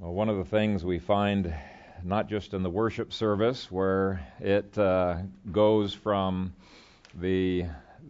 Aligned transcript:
Well, 0.00 0.14
one 0.14 0.30
of 0.30 0.38
the 0.38 0.46
things 0.46 0.82
we 0.82 0.98
find 0.98 1.54
not 2.02 2.26
just 2.26 2.54
in 2.54 2.62
the 2.62 2.70
worship 2.70 3.12
service 3.12 3.70
where 3.70 4.26
it 4.40 4.78
uh, 4.78 5.18
goes 5.52 5.92
from 5.92 6.54
the, 7.16 7.66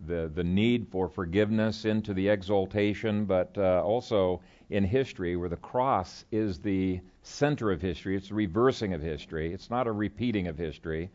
the 0.07 0.30
the 0.32 0.45
need 0.45 0.87
for 0.93 1.09
forgiveness 1.09 1.84
into 1.84 2.14
the 2.14 2.29
exaltation, 2.29 3.25
but 3.25 3.59
uh, 3.59 3.82
also 3.82 4.41
in 4.71 4.84
history 4.84 5.34
where 5.34 5.48
the 5.48 5.57
cross 5.57 6.25
is 6.30 6.61
the 6.61 7.00
center 7.25 7.73
of 7.73 7.82
history. 7.82 8.14
It's 8.16 8.29
the 8.29 8.36
reversing 8.36 8.95
of 8.95 9.02
history. 9.02 9.52
It's 9.52 9.68
not 9.68 9.88
a 9.88 9.93
repeating 9.93 10.46
of 10.46 10.57
history. 10.57 11.11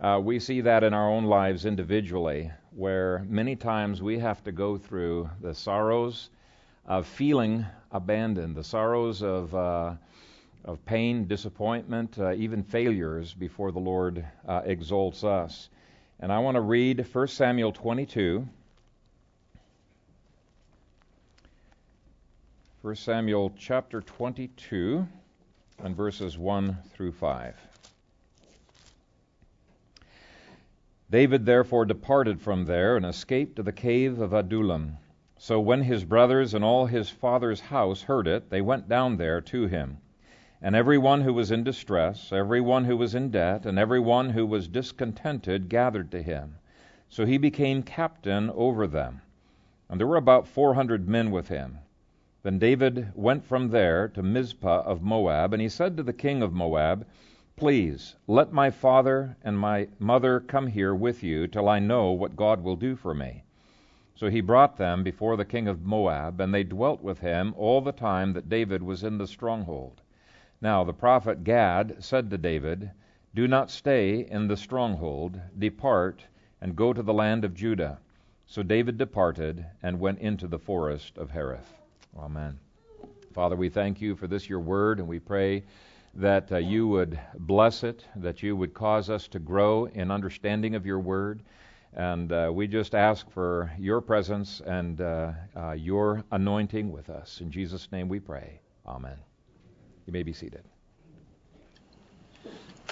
Uh, 0.00 0.20
we 0.20 0.40
see 0.40 0.60
that 0.62 0.82
in 0.82 0.92
our 0.92 1.08
own 1.08 1.26
lives 1.26 1.66
individually, 1.66 2.50
where 2.74 3.24
many 3.28 3.54
times 3.54 4.02
we 4.02 4.18
have 4.18 4.42
to 4.42 4.50
go 4.50 4.76
through 4.76 5.30
the 5.40 5.54
sorrows 5.54 6.30
of 6.86 7.06
feeling 7.06 7.66
abandoned, 7.90 8.56
the 8.56 8.64
sorrows 8.64 9.22
of 9.22 9.54
uh, 9.54 9.94
of 10.64 10.84
pain, 10.86 11.26
disappointment, 11.26 12.18
uh, 12.18 12.32
even 12.32 12.62
failures 12.62 13.34
before 13.34 13.70
the 13.70 13.78
Lord 13.78 14.24
uh, 14.48 14.62
exalts 14.64 15.22
us. 15.22 15.68
And 16.20 16.32
I 16.32 16.38
want 16.38 16.54
to 16.54 16.60
read 16.60 17.06
1 17.12 17.28
Samuel 17.28 17.72
22. 17.72 18.48
1 22.80 22.96
Samuel 22.96 23.52
chapter 23.58 24.00
22 24.00 25.06
and 25.82 25.96
verses 25.96 26.38
1 26.38 26.78
through 26.92 27.12
5. 27.12 27.54
David 31.10 31.44
therefore 31.44 31.84
departed 31.84 32.40
from 32.40 32.64
there 32.64 32.96
and 32.96 33.04
escaped 33.04 33.56
to 33.56 33.62
the 33.62 33.72
cave 33.72 34.20
of 34.20 34.32
Adullam. 34.32 34.96
So 35.46 35.60
when 35.60 35.82
his 35.82 36.06
brothers 36.06 36.54
and 36.54 36.64
all 36.64 36.86
his 36.86 37.10
father's 37.10 37.60
house 37.60 38.04
heard 38.04 38.26
it, 38.26 38.48
they 38.48 38.62
went 38.62 38.88
down 38.88 39.18
there 39.18 39.42
to 39.42 39.66
him. 39.66 39.98
And 40.62 40.74
every 40.74 40.96
one 40.96 41.20
who 41.20 41.34
was 41.34 41.50
in 41.50 41.62
distress, 41.62 42.32
every 42.32 42.62
one 42.62 42.86
who 42.86 42.96
was 42.96 43.14
in 43.14 43.30
debt, 43.30 43.66
and 43.66 43.78
every 43.78 44.00
one 44.00 44.30
who 44.30 44.46
was 44.46 44.68
discontented 44.68 45.68
gathered 45.68 46.10
to 46.12 46.22
him. 46.22 46.56
So 47.10 47.26
he 47.26 47.36
became 47.36 47.82
captain 47.82 48.48
over 48.48 48.86
them. 48.86 49.20
And 49.90 50.00
there 50.00 50.06
were 50.06 50.16
about 50.16 50.48
four 50.48 50.72
hundred 50.72 51.10
men 51.10 51.30
with 51.30 51.48
him. 51.48 51.80
Then 52.42 52.58
David 52.58 53.12
went 53.14 53.44
from 53.44 53.68
there 53.68 54.08
to 54.08 54.22
Mizpah 54.22 54.80
of 54.86 55.02
Moab, 55.02 55.52
and 55.52 55.60
he 55.60 55.68
said 55.68 55.94
to 55.98 56.02
the 56.02 56.14
king 56.14 56.42
of 56.42 56.54
Moab, 56.54 57.06
Please, 57.54 58.16
let 58.26 58.50
my 58.50 58.70
father 58.70 59.36
and 59.42 59.58
my 59.58 59.88
mother 59.98 60.40
come 60.40 60.68
here 60.68 60.94
with 60.94 61.22
you 61.22 61.46
till 61.46 61.68
I 61.68 61.80
know 61.80 62.12
what 62.12 62.34
God 62.34 62.64
will 62.64 62.76
do 62.76 62.96
for 62.96 63.12
me. 63.12 63.44
So 64.14 64.30
he 64.30 64.40
brought 64.40 64.76
them 64.76 65.02
before 65.02 65.36
the 65.36 65.44
king 65.44 65.66
of 65.66 65.84
Moab, 65.84 66.40
and 66.40 66.54
they 66.54 66.62
dwelt 66.62 67.02
with 67.02 67.18
him 67.18 67.52
all 67.56 67.80
the 67.80 67.92
time 67.92 68.32
that 68.34 68.48
David 68.48 68.82
was 68.82 69.02
in 69.02 69.18
the 69.18 69.26
stronghold. 69.26 70.00
Now 70.60 70.84
the 70.84 70.92
prophet 70.92 71.42
Gad 71.44 71.96
said 71.98 72.30
to 72.30 72.38
David, 72.38 72.90
Do 73.34 73.48
not 73.48 73.70
stay 73.70 74.20
in 74.20 74.46
the 74.46 74.56
stronghold, 74.56 75.40
depart 75.58 76.24
and 76.60 76.76
go 76.76 76.92
to 76.92 77.02
the 77.02 77.12
land 77.12 77.44
of 77.44 77.54
Judah. 77.54 77.98
So 78.46 78.62
David 78.62 78.98
departed 78.98 79.66
and 79.82 79.98
went 79.98 80.20
into 80.20 80.46
the 80.46 80.58
forest 80.58 81.18
of 81.18 81.30
Hereth. 81.30 81.74
Amen. 82.16 82.58
Father, 83.32 83.56
we 83.56 83.68
thank 83.68 84.00
you 84.00 84.14
for 84.14 84.28
this 84.28 84.48
your 84.48 84.60
word, 84.60 85.00
and 85.00 85.08
we 85.08 85.18
pray 85.18 85.64
that 86.14 86.52
uh, 86.52 86.58
you 86.58 86.86
would 86.86 87.18
bless 87.40 87.82
it, 87.82 88.04
that 88.16 88.42
you 88.42 88.54
would 88.54 88.72
cause 88.72 89.10
us 89.10 89.26
to 89.28 89.40
grow 89.40 89.86
in 89.86 90.10
understanding 90.10 90.76
of 90.76 90.86
your 90.86 91.00
word. 91.00 91.42
And 91.96 92.32
uh, 92.32 92.50
we 92.52 92.66
just 92.66 92.94
ask 92.94 93.30
for 93.30 93.72
your 93.78 94.00
presence 94.00 94.60
and 94.64 95.00
uh, 95.00 95.32
uh 95.56 95.72
your 95.72 96.24
anointing 96.30 96.90
with 96.90 97.08
us. 97.08 97.40
In 97.40 97.50
Jesus' 97.50 97.90
name 97.92 98.08
we 98.08 98.18
pray. 98.18 98.60
Amen. 98.86 99.16
You 100.06 100.12
may 100.12 100.22
be 100.22 100.32
seated. 100.32 100.64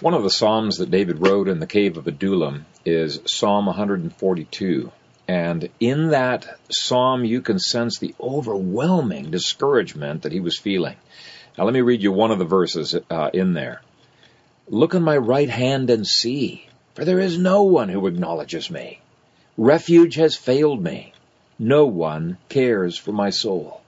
One 0.01 0.15
of 0.15 0.23
the 0.23 0.31
Psalms 0.31 0.79
that 0.79 0.91
David 0.91 1.21
wrote 1.21 1.49
in 1.49 1.61
the 1.61 1.67
cave 1.67 1.97
of 1.97 2.07
Adullam 2.07 2.67
is 2.85 3.21
Psalm 3.27 3.67
142. 3.67 4.91
And 5.29 5.69
in 5.79 6.09
that 6.09 6.59
psalm, 6.71 7.25
you 7.25 7.41
can 7.41 7.59
sense 7.59 7.99
the 7.99 8.15
overwhelming 8.21 9.31
discouragement 9.31 10.23
that 10.23 10.33
he 10.33 10.41
was 10.41 10.59
feeling. 10.59 10.97
Now, 11.57 11.65
let 11.65 11.75
me 11.75 11.83
read 11.83 12.03
you 12.03 12.11
one 12.11 12.31
of 12.31 12.39
the 12.39 12.45
verses 12.45 12.97
uh, 13.11 13.31
in 13.33 13.53
there. 13.53 13.83
Look 14.67 14.95
on 14.95 15.03
my 15.03 15.17
right 15.17 15.49
hand 15.49 15.91
and 15.91 16.07
see, 16.07 16.67
for 16.95 17.05
there 17.05 17.21
is 17.21 17.39
no 17.39 17.65
one 17.65 17.89
who 17.89 18.07
acknowledges 18.07 18.71
me. 18.71 19.02
Refuge 19.59 20.15
has 20.15 20.35
failed 20.35 20.83
me. 20.83 21.13
No 21.59 21.85
one 21.85 22.39
cares 22.49 22.97
for 22.97 23.13
my 23.13 23.29
soul. 23.29 23.83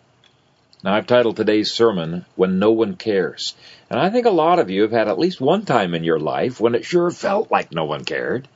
Now, 0.83 0.95
I've 0.95 1.07
titled 1.07 1.37
today's 1.37 1.73
sermon, 1.73 2.27
When 2.37 2.59
No 2.59 2.73
One 2.73 2.97
Cares. 2.97 3.55
And 3.89 3.99
I 3.99 4.11
think 4.11 4.27
a 4.27 4.31
lot 4.31 4.59
of 4.59 4.69
you 4.69 4.83
have 4.83 4.93
had 4.93 5.09
at 5.09 5.19
least 5.19 5.41
one 5.41 5.65
time 5.65 5.95
in 5.95 6.05
your 6.05 6.21
life 6.21 6.61
when 6.61 6.75
it 6.75 6.85
sure 6.85 7.11
felt 7.11 7.51
like 7.51 7.73
no 7.73 7.87
one 7.87 8.05
cared. 8.05 8.47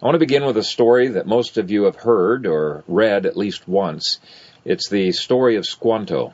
I 0.00 0.06
want 0.06 0.14
to 0.14 0.18
begin 0.18 0.46
with 0.46 0.56
a 0.56 0.64
story 0.64 1.08
that 1.08 1.26
most 1.26 1.58
of 1.58 1.70
you 1.70 1.82
have 1.84 1.96
heard 1.96 2.46
or 2.46 2.84
read 2.88 3.26
at 3.26 3.36
least 3.36 3.68
once. 3.68 4.18
It's 4.64 4.88
the 4.88 5.12
story 5.12 5.56
of 5.56 5.66
Squanto. 5.66 6.32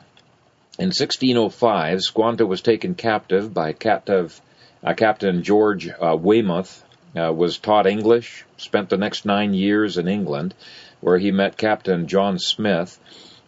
In 0.79 0.87
1605, 0.87 2.01
Squanto 2.01 2.45
was 2.45 2.61
taken 2.61 2.95
captive 2.95 3.53
by 3.53 3.73
captive, 3.73 4.39
uh, 4.81 4.93
Captain 4.93 5.43
George 5.43 5.89
uh, 5.89 6.15
Weymouth, 6.15 6.82
uh, 7.15 7.31
was 7.31 7.57
taught 7.57 7.87
English, 7.87 8.45
spent 8.57 8.89
the 8.89 8.97
next 8.97 9.25
nine 9.25 9.53
years 9.53 9.97
in 9.97 10.07
England, 10.07 10.53
where 11.01 11.17
he 11.17 11.31
met 11.31 11.57
Captain 11.57 12.07
John 12.07 12.39
Smith, 12.39 12.99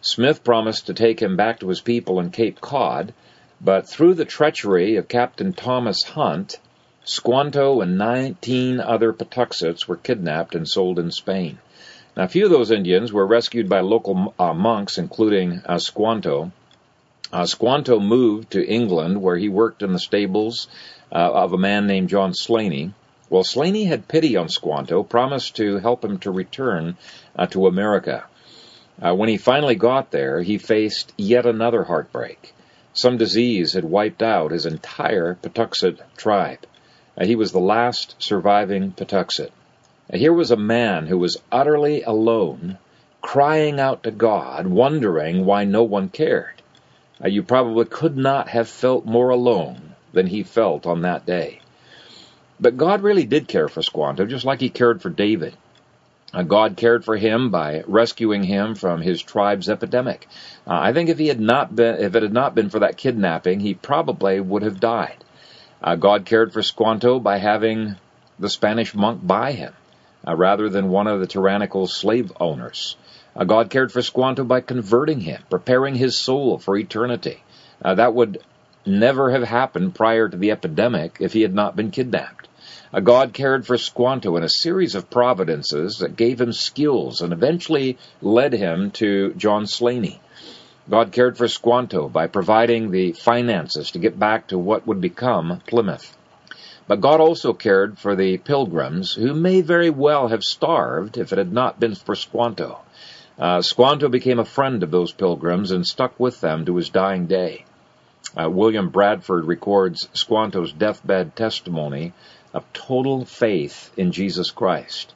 Smith 0.02 0.44
promised 0.44 0.86
to 0.86 0.94
take 0.94 1.20
him 1.20 1.36
back 1.36 1.58
to 1.58 1.68
his 1.68 1.80
people 1.80 2.20
in 2.20 2.30
Cape 2.30 2.60
Cod, 2.60 3.12
but 3.60 3.88
through 3.88 4.14
the 4.14 4.24
treachery 4.24 4.94
of 4.94 5.08
Captain 5.08 5.52
Thomas 5.52 6.04
Hunt, 6.04 6.60
Squanto 7.02 7.80
and 7.80 7.98
19 7.98 8.78
other 8.78 9.12
Patuxets 9.12 9.88
were 9.88 9.96
kidnapped 9.96 10.54
and 10.54 10.68
sold 10.68 11.00
in 11.00 11.10
Spain. 11.10 11.58
Now, 12.16 12.22
a 12.22 12.28
few 12.28 12.44
of 12.44 12.52
those 12.52 12.70
Indians 12.70 13.12
were 13.12 13.26
rescued 13.26 13.68
by 13.68 13.80
local 13.80 14.32
uh, 14.38 14.54
monks, 14.54 14.96
including 14.96 15.62
uh, 15.66 15.78
Squanto. 15.78 16.52
Uh, 17.32 17.46
Squanto 17.46 17.98
moved 17.98 18.52
to 18.52 18.64
England, 18.64 19.20
where 19.20 19.36
he 19.36 19.48
worked 19.48 19.82
in 19.82 19.92
the 19.92 19.98
stables 19.98 20.68
uh, 21.10 21.16
of 21.16 21.52
a 21.52 21.58
man 21.58 21.88
named 21.88 22.10
John 22.10 22.32
Slaney. 22.32 22.92
Well, 23.28 23.42
Slaney 23.42 23.84
had 23.84 24.06
pity 24.06 24.36
on 24.36 24.48
Squanto, 24.48 25.02
promised 25.02 25.56
to 25.56 25.78
help 25.78 26.04
him 26.04 26.18
to 26.18 26.30
return 26.30 26.96
uh, 27.34 27.46
to 27.46 27.66
America. 27.66 28.24
Uh, 29.02 29.14
when 29.14 29.28
he 29.28 29.36
finally 29.36 29.74
got 29.74 30.10
there, 30.12 30.42
he 30.42 30.58
faced 30.58 31.12
yet 31.18 31.44
another 31.44 31.84
heartbreak. 31.84 32.54
Some 32.92 33.18
disease 33.18 33.72
had 33.72 33.84
wiped 33.84 34.22
out 34.22 34.52
his 34.52 34.64
entire 34.64 35.34
Patuxet 35.34 35.98
tribe. 36.16 36.66
Uh, 37.18 37.26
he 37.26 37.34
was 37.34 37.50
the 37.50 37.58
last 37.58 38.14
surviving 38.18 38.92
Patuxet. 38.92 39.50
Uh, 40.12 40.16
here 40.16 40.32
was 40.32 40.52
a 40.52 40.56
man 40.56 41.06
who 41.06 41.18
was 41.18 41.42
utterly 41.50 42.02
alone, 42.02 42.78
crying 43.20 43.80
out 43.80 44.04
to 44.04 44.12
God, 44.12 44.68
wondering 44.68 45.44
why 45.44 45.64
no 45.64 45.82
one 45.82 46.08
cared. 46.08 46.62
Uh, 47.22 47.28
you 47.28 47.42
probably 47.42 47.86
could 47.86 48.16
not 48.16 48.48
have 48.48 48.68
felt 48.68 49.04
more 49.04 49.30
alone 49.30 49.94
than 50.12 50.28
he 50.28 50.42
felt 50.44 50.86
on 50.86 51.02
that 51.02 51.26
day. 51.26 51.60
But 52.58 52.76
God 52.76 53.02
really 53.02 53.26
did 53.26 53.48
care 53.48 53.68
for 53.68 53.82
Squanto, 53.82 54.24
just 54.24 54.44
like 54.44 54.60
he 54.60 54.70
cared 54.70 55.02
for 55.02 55.10
David. 55.10 55.54
Uh, 56.32 56.42
God 56.42 56.76
cared 56.76 57.04
for 57.04 57.16
him 57.16 57.50
by 57.50 57.82
rescuing 57.86 58.42
him 58.42 58.74
from 58.74 59.00
his 59.00 59.22
tribe's 59.22 59.68
epidemic. 59.68 60.26
Uh, 60.66 60.78
I 60.80 60.92
think 60.92 61.08
if 61.08 61.18
he 61.18 61.28
had 61.28 61.40
not 61.40 61.74
been, 61.76 62.00
if 62.00 62.14
it 62.14 62.22
had 62.22 62.32
not 62.32 62.54
been 62.54 62.70
for 62.70 62.80
that 62.80 62.96
kidnapping, 62.96 63.60
he 63.60 63.74
probably 63.74 64.40
would 64.40 64.62
have 64.62 64.80
died. 64.80 65.22
Uh, 65.82 65.94
God 65.94 66.24
cared 66.24 66.52
for 66.52 66.62
Squanto 66.62 67.20
by 67.20 67.38
having 67.38 67.96
the 68.38 68.50
Spanish 68.50 68.94
monk 68.94 69.24
buy 69.24 69.52
him, 69.52 69.72
uh, 70.26 70.34
rather 70.34 70.68
than 70.68 70.88
one 70.88 71.06
of 71.06 71.20
the 71.20 71.26
tyrannical 71.26 71.86
slave 71.86 72.32
owners. 72.40 72.96
Uh, 73.36 73.44
God 73.44 73.70
cared 73.70 73.92
for 73.92 74.02
Squanto 74.02 74.44
by 74.44 74.62
converting 74.62 75.20
him, 75.20 75.42
preparing 75.48 75.94
his 75.94 76.18
soul 76.18 76.58
for 76.58 76.76
eternity. 76.76 77.42
That 77.82 78.14
would 78.14 78.42
never 78.86 79.30
have 79.30 79.44
happened 79.44 79.94
prior 79.94 80.28
to 80.28 80.36
the 80.36 80.50
epidemic 80.50 81.18
if 81.20 81.34
he 81.34 81.42
had 81.42 81.54
not 81.54 81.76
been 81.76 81.90
kidnapped. 81.90 82.45
God 83.00 83.34
cared 83.34 83.66
for 83.66 83.76
Squanto 83.76 84.36
in 84.36 84.42
a 84.42 84.48
series 84.48 84.94
of 84.94 85.10
providences 85.10 85.98
that 85.98 86.16
gave 86.16 86.40
him 86.40 86.52
skills 86.52 87.20
and 87.20 87.32
eventually 87.32 87.98
led 88.22 88.52
him 88.54 88.90
to 88.92 89.34
John 89.34 89.66
Slaney. 89.66 90.20
God 90.88 91.12
cared 91.12 91.36
for 91.36 91.48
Squanto 91.48 92.08
by 92.08 92.26
providing 92.26 92.90
the 92.90 93.12
finances 93.12 93.90
to 93.90 93.98
get 93.98 94.18
back 94.18 94.48
to 94.48 94.58
what 94.58 94.86
would 94.86 95.00
become 95.00 95.60
Plymouth. 95.66 96.16
But 96.88 97.00
God 97.00 97.20
also 97.20 97.52
cared 97.52 97.98
for 97.98 98.14
the 98.14 98.38
pilgrims 98.38 99.12
who 99.12 99.34
may 99.34 99.60
very 99.60 99.90
well 99.90 100.28
have 100.28 100.44
starved 100.44 101.18
if 101.18 101.32
it 101.32 101.38
had 101.38 101.52
not 101.52 101.80
been 101.80 101.96
for 101.96 102.14
Squanto. 102.14 102.78
Uh, 103.38 103.60
Squanto 103.60 104.08
became 104.08 104.38
a 104.38 104.44
friend 104.44 104.82
of 104.82 104.90
those 104.90 105.12
pilgrims 105.12 105.72
and 105.72 105.86
stuck 105.86 106.18
with 106.18 106.40
them 106.40 106.64
to 106.64 106.76
his 106.76 106.88
dying 106.88 107.26
day. 107.26 107.64
Uh, 108.36 108.48
William 108.48 108.90
Bradford 108.90 109.44
records 109.44 110.08
Squanto's 110.12 110.72
deathbed 110.72 111.34
testimony 111.34 112.12
of 112.56 112.72
total 112.72 113.26
faith 113.26 113.92
in 113.98 114.12
Jesus 114.12 114.50
Christ. 114.50 115.12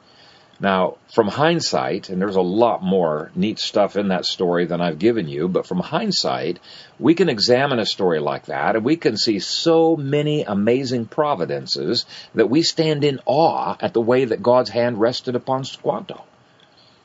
Now, 0.59 0.97
from 1.11 1.27
hindsight, 1.27 2.09
and 2.09 2.21
there's 2.21 2.35
a 2.35 2.41
lot 2.41 2.83
more 2.83 3.31
neat 3.33 3.57
stuff 3.57 3.95
in 3.95 4.09
that 4.09 4.25
story 4.25 4.65
than 4.65 4.79
I've 4.79 4.99
given 4.99 5.27
you, 5.27 5.47
but 5.47 5.65
from 5.65 5.79
hindsight, 5.79 6.59
we 6.99 7.15
can 7.15 7.29
examine 7.29 7.79
a 7.79 7.85
story 7.85 8.19
like 8.19 8.45
that 8.45 8.75
and 8.75 8.85
we 8.85 8.95
can 8.95 9.17
see 9.17 9.39
so 9.39 9.95
many 9.95 10.43
amazing 10.43 11.07
providences 11.07 12.05
that 12.35 12.51
we 12.51 12.61
stand 12.61 13.03
in 13.03 13.19
awe 13.25 13.75
at 13.79 13.95
the 13.95 14.01
way 14.01 14.25
that 14.25 14.43
God's 14.43 14.69
hand 14.69 15.01
rested 15.01 15.35
upon 15.35 15.63
Squanto. 15.63 16.23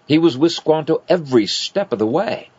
He 0.06 0.18
was 0.18 0.36
with 0.36 0.52
Squanto 0.52 1.00
every 1.08 1.46
step 1.46 1.94
of 1.94 1.98
the 1.98 2.06
way. 2.06 2.50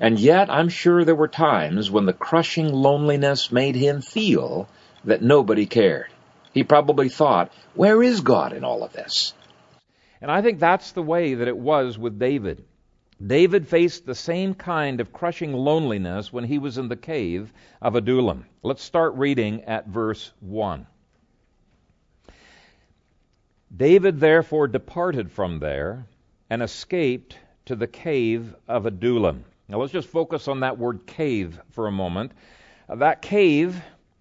And 0.00 0.18
yet, 0.18 0.50
I'm 0.50 0.68
sure 0.68 1.04
there 1.04 1.14
were 1.14 1.28
times 1.28 1.92
when 1.92 2.06
the 2.06 2.12
crushing 2.12 2.72
loneliness 2.72 3.52
made 3.52 3.76
him 3.76 4.00
feel 4.00 4.66
that 5.04 5.22
nobody 5.22 5.66
cared. 5.66 6.08
He 6.52 6.64
probably 6.64 7.08
thought, 7.08 7.52
where 7.74 8.02
is 8.02 8.20
God 8.20 8.52
in 8.52 8.64
all 8.64 8.82
of 8.82 8.92
this? 8.92 9.34
And 10.20 10.30
I 10.30 10.42
think 10.42 10.58
that's 10.58 10.92
the 10.92 11.02
way 11.02 11.34
that 11.34 11.48
it 11.48 11.56
was 11.56 11.98
with 11.98 12.18
David. 12.18 12.64
David 13.24 13.68
faced 13.68 14.06
the 14.06 14.14
same 14.14 14.54
kind 14.54 15.00
of 15.00 15.12
crushing 15.12 15.52
loneliness 15.52 16.32
when 16.32 16.44
he 16.44 16.58
was 16.58 16.78
in 16.78 16.88
the 16.88 16.96
cave 16.96 17.52
of 17.80 17.94
Adullam. 17.94 18.46
Let's 18.62 18.82
start 18.82 19.14
reading 19.14 19.62
at 19.64 19.86
verse 19.86 20.32
1. 20.40 20.86
David 23.74 24.18
therefore 24.18 24.68
departed 24.68 25.30
from 25.30 25.60
there 25.60 26.06
and 26.48 26.62
escaped 26.62 27.36
to 27.66 27.76
the 27.76 27.86
cave 27.86 28.54
of 28.66 28.86
Adullam. 28.86 29.44
Now 29.68 29.78
let's 29.78 29.92
just 29.92 30.08
focus 30.08 30.48
on 30.48 30.60
that 30.60 30.78
word 30.78 31.06
cave 31.06 31.60
for 31.70 31.86
a 31.86 31.92
moment. 31.92 32.32
Uh, 32.88 32.96
that 32.96 33.22
cave 33.22 33.80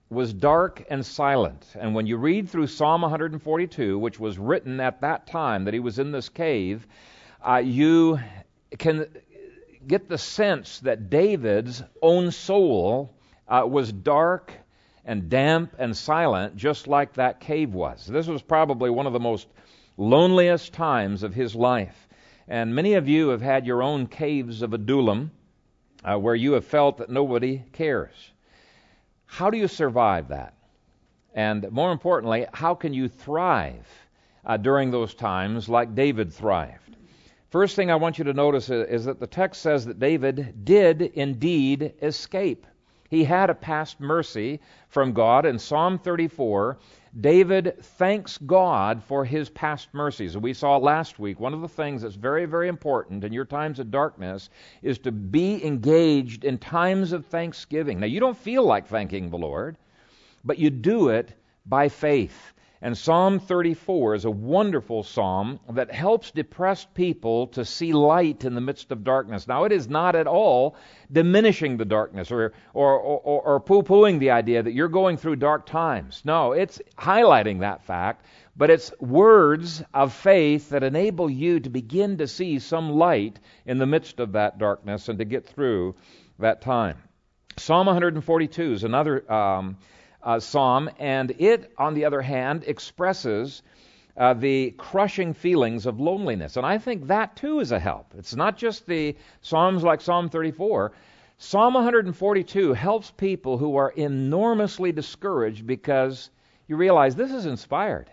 was 0.09 0.33
dark 0.33 0.83
and 0.89 1.05
silent. 1.05 1.65
And 1.79 1.93
when 1.93 2.07
you 2.07 2.17
read 2.17 2.49
through 2.49 2.67
Psalm 2.67 3.01
142, 3.01 3.99
which 3.99 4.19
was 4.19 4.39
written 4.39 4.79
at 4.79 5.01
that 5.01 5.27
time 5.27 5.65
that 5.65 5.73
he 5.73 5.79
was 5.79 5.99
in 5.99 6.11
this 6.11 6.29
cave, 6.29 6.87
uh, 7.45 7.61
you 7.63 8.19
can 8.77 9.05
get 9.85 10.09
the 10.09 10.17
sense 10.17 10.79
that 10.79 11.09
David's 11.09 11.83
own 12.01 12.31
soul 12.31 13.13
uh, 13.47 13.63
was 13.65 13.91
dark 13.91 14.51
and 15.05 15.29
damp 15.29 15.75
and 15.77 15.95
silent, 15.95 16.55
just 16.55 16.87
like 16.87 17.13
that 17.13 17.39
cave 17.39 17.73
was. 17.73 18.05
This 18.05 18.27
was 18.27 18.41
probably 18.41 18.89
one 18.89 19.07
of 19.07 19.13
the 19.13 19.19
most 19.19 19.47
loneliest 19.97 20.73
times 20.73 21.23
of 21.23 21.33
his 21.33 21.55
life. 21.55 22.07
And 22.47 22.73
many 22.73 22.95
of 22.95 23.07
you 23.07 23.29
have 23.29 23.41
had 23.41 23.67
your 23.67 23.83
own 23.83 24.07
caves 24.07 24.63
of 24.63 24.73
Adullam 24.73 25.31
uh, 26.03 26.17
where 26.17 26.35
you 26.35 26.53
have 26.53 26.65
felt 26.65 26.97
that 26.97 27.09
nobody 27.09 27.63
cares. 27.73 28.31
How 29.31 29.51
do 29.51 29.57
you 29.57 29.67
survive 29.67 30.29
that? 30.29 30.55
And 31.35 31.71
more 31.71 31.91
importantly, 31.91 32.47
how 32.51 32.73
can 32.73 32.93
you 32.93 33.07
thrive 33.07 33.87
uh, 34.43 34.57
during 34.57 34.89
those 34.89 35.13
times 35.13 35.69
like 35.69 35.93
David 35.93 36.33
thrived? 36.33 36.97
First 37.51 37.75
thing 37.75 37.91
I 37.91 37.95
want 37.95 38.17
you 38.17 38.23
to 38.25 38.33
notice 38.33 38.69
is 38.69 39.05
that 39.05 39.19
the 39.19 39.27
text 39.27 39.61
says 39.61 39.85
that 39.85 39.99
David 39.99 40.65
did 40.65 41.01
indeed 41.01 41.93
escape. 42.01 42.65
He 43.09 43.23
had 43.23 43.49
a 43.49 43.55
past 43.55 43.99
mercy 43.99 44.59
from 44.87 45.13
God. 45.13 45.45
In 45.45 45.57
Psalm 45.57 45.97
34, 45.97 46.77
David 47.19 47.75
thanks 47.81 48.37
God 48.37 49.03
for 49.03 49.25
his 49.25 49.49
past 49.49 49.89
mercies. 49.93 50.37
We 50.37 50.53
saw 50.53 50.77
last 50.77 51.17
week 51.17 51.39
one 51.39 51.55
of 51.55 51.61
the 51.61 51.67
things 51.67 52.03
that's 52.03 52.15
very, 52.15 52.45
very 52.45 52.67
important 52.67 53.23
in 53.23 53.33
your 53.33 53.45
times 53.45 53.79
of 53.79 53.89
darkness 53.89 54.51
is 54.83 54.99
to 54.99 55.11
be 55.11 55.65
engaged 55.65 56.45
in 56.45 56.59
times 56.59 57.11
of 57.11 57.25
thanksgiving. 57.25 57.99
Now, 57.99 58.07
you 58.07 58.19
don't 58.19 58.37
feel 58.37 58.63
like 58.63 58.87
thanking 58.87 59.31
the 59.31 59.37
Lord, 59.37 59.75
but 60.45 60.59
you 60.59 60.69
do 60.69 61.09
it 61.09 61.33
by 61.65 61.89
faith. 61.89 62.53
And 62.81 62.97
Psalm 62.97 63.39
34 63.39 64.15
is 64.15 64.23
a 64.23 64.31
wonderful 64.31 65.03
psalm 65.03 65.59
that 65.69 65.91
helps 65.91 66.31
depressed 66.31 66.93
people 66.93 67.47
to 67.47 67.65
see 67.65 67.91
light 67.91 68.45
in 68.45 68.55
the 68.55 68.61
midst 68.61 68.93
of 68.93 69.03
darkness. 69.03 69.49
Now, 69.49 69.65
it 69.65 69.73
is 69.73 69.89
not 69.89 70.15
at 70.15 70.27
all 70.27 70.77
diminishing 71.11 71.75
the 71.75 71.83
darkness 71.83 72.31
or, 72.31 72.53
or, 72.73 72.97
or, 72.97 73.41
or 73.41 73.59
poo 73.59 73.83
pooing 73.83 74.19
the 74.19 74.31
idea 74.31 74.63
that 74.63 74.71
you're 74.71 74.87
going 74.87 75.17
through 75.17 75.35
dark 75.35 75.65
times. 75.65 76.21
No, 76.23 76.53
it's 76.53 76.81
highlighting 76.97 77.59
that 77.59 77.83
fact, 77.83 78.25
but 78.55 78.69
it's 78.69 78.93
words 79.01 79.83
of 79.93 80.13
faith 80.13 80.69
that 80.69 80.83
enable 80.83 81.29
you 81.29 81.59
to 81.59 81.69
begin 81.69 82.19
to 82.19 82.27
see 82.27 82.59
some 82.59 82.91
light 82.91 83.41
in 83.65 83.77
the 83.77 83.87
midst 83.87 84.21
of 84.21 84.31
that 84.33 84.57
darkness 84.57 85.09
and 85.09 85.19
to 85.19 85.25
get 85.25 85.45
through 85.45 85.95
that 86.39 86.61
time. 86.61 86.97
Psalm 87.57 87.87
142 87.87 88.71
is 88.71 88.85
another. 88.85 89.29
Um, 89.29 89.75
uh, 90.23 90.39
psalm, 90.39 90.89
and 90.99 91.31
it, 91.39 91.71
on 91.77 91.93
the 91.93 92.05
other 92.05 92.21
hand, 92.21 92.63
expresses 92.67 93.61
uh, 94.17 94.33
the 94.33 94.71
crushing 94.71 95.33
feelings 95.33 95.85
of 95.85 95.99
loneliness. 95.99 96.57
And 96.57 96.65
I 96.65 96.77
think 96.77 97.07
that 97.07 97.37
too 97.37 97.61
is 97.61 97.71
a 97.71 97.79
help. 97.79 98.13
It's 98.17 98.35
not 98.35 98.57
just 98.57 98.85
the 98.85 99.15
Psalms 99.41 99.83
like 99.83 100.01
Psalm 100.01 100.29
34. 100.29 100.91
Psalm 101.37 101.73
142 101.73 102.73
helps 102.73 103.11
people 103.11 103.57
who 103.57 103.77
are 103.77 103.91
enormously 103.91 104.91
discouraged 104.91 105.65
because 105.65 106.29
you 106.67 106.75
realize 106.75 107.15
this 107.15 107.31
is 107.31 107.45
inspired. 107.45 108.11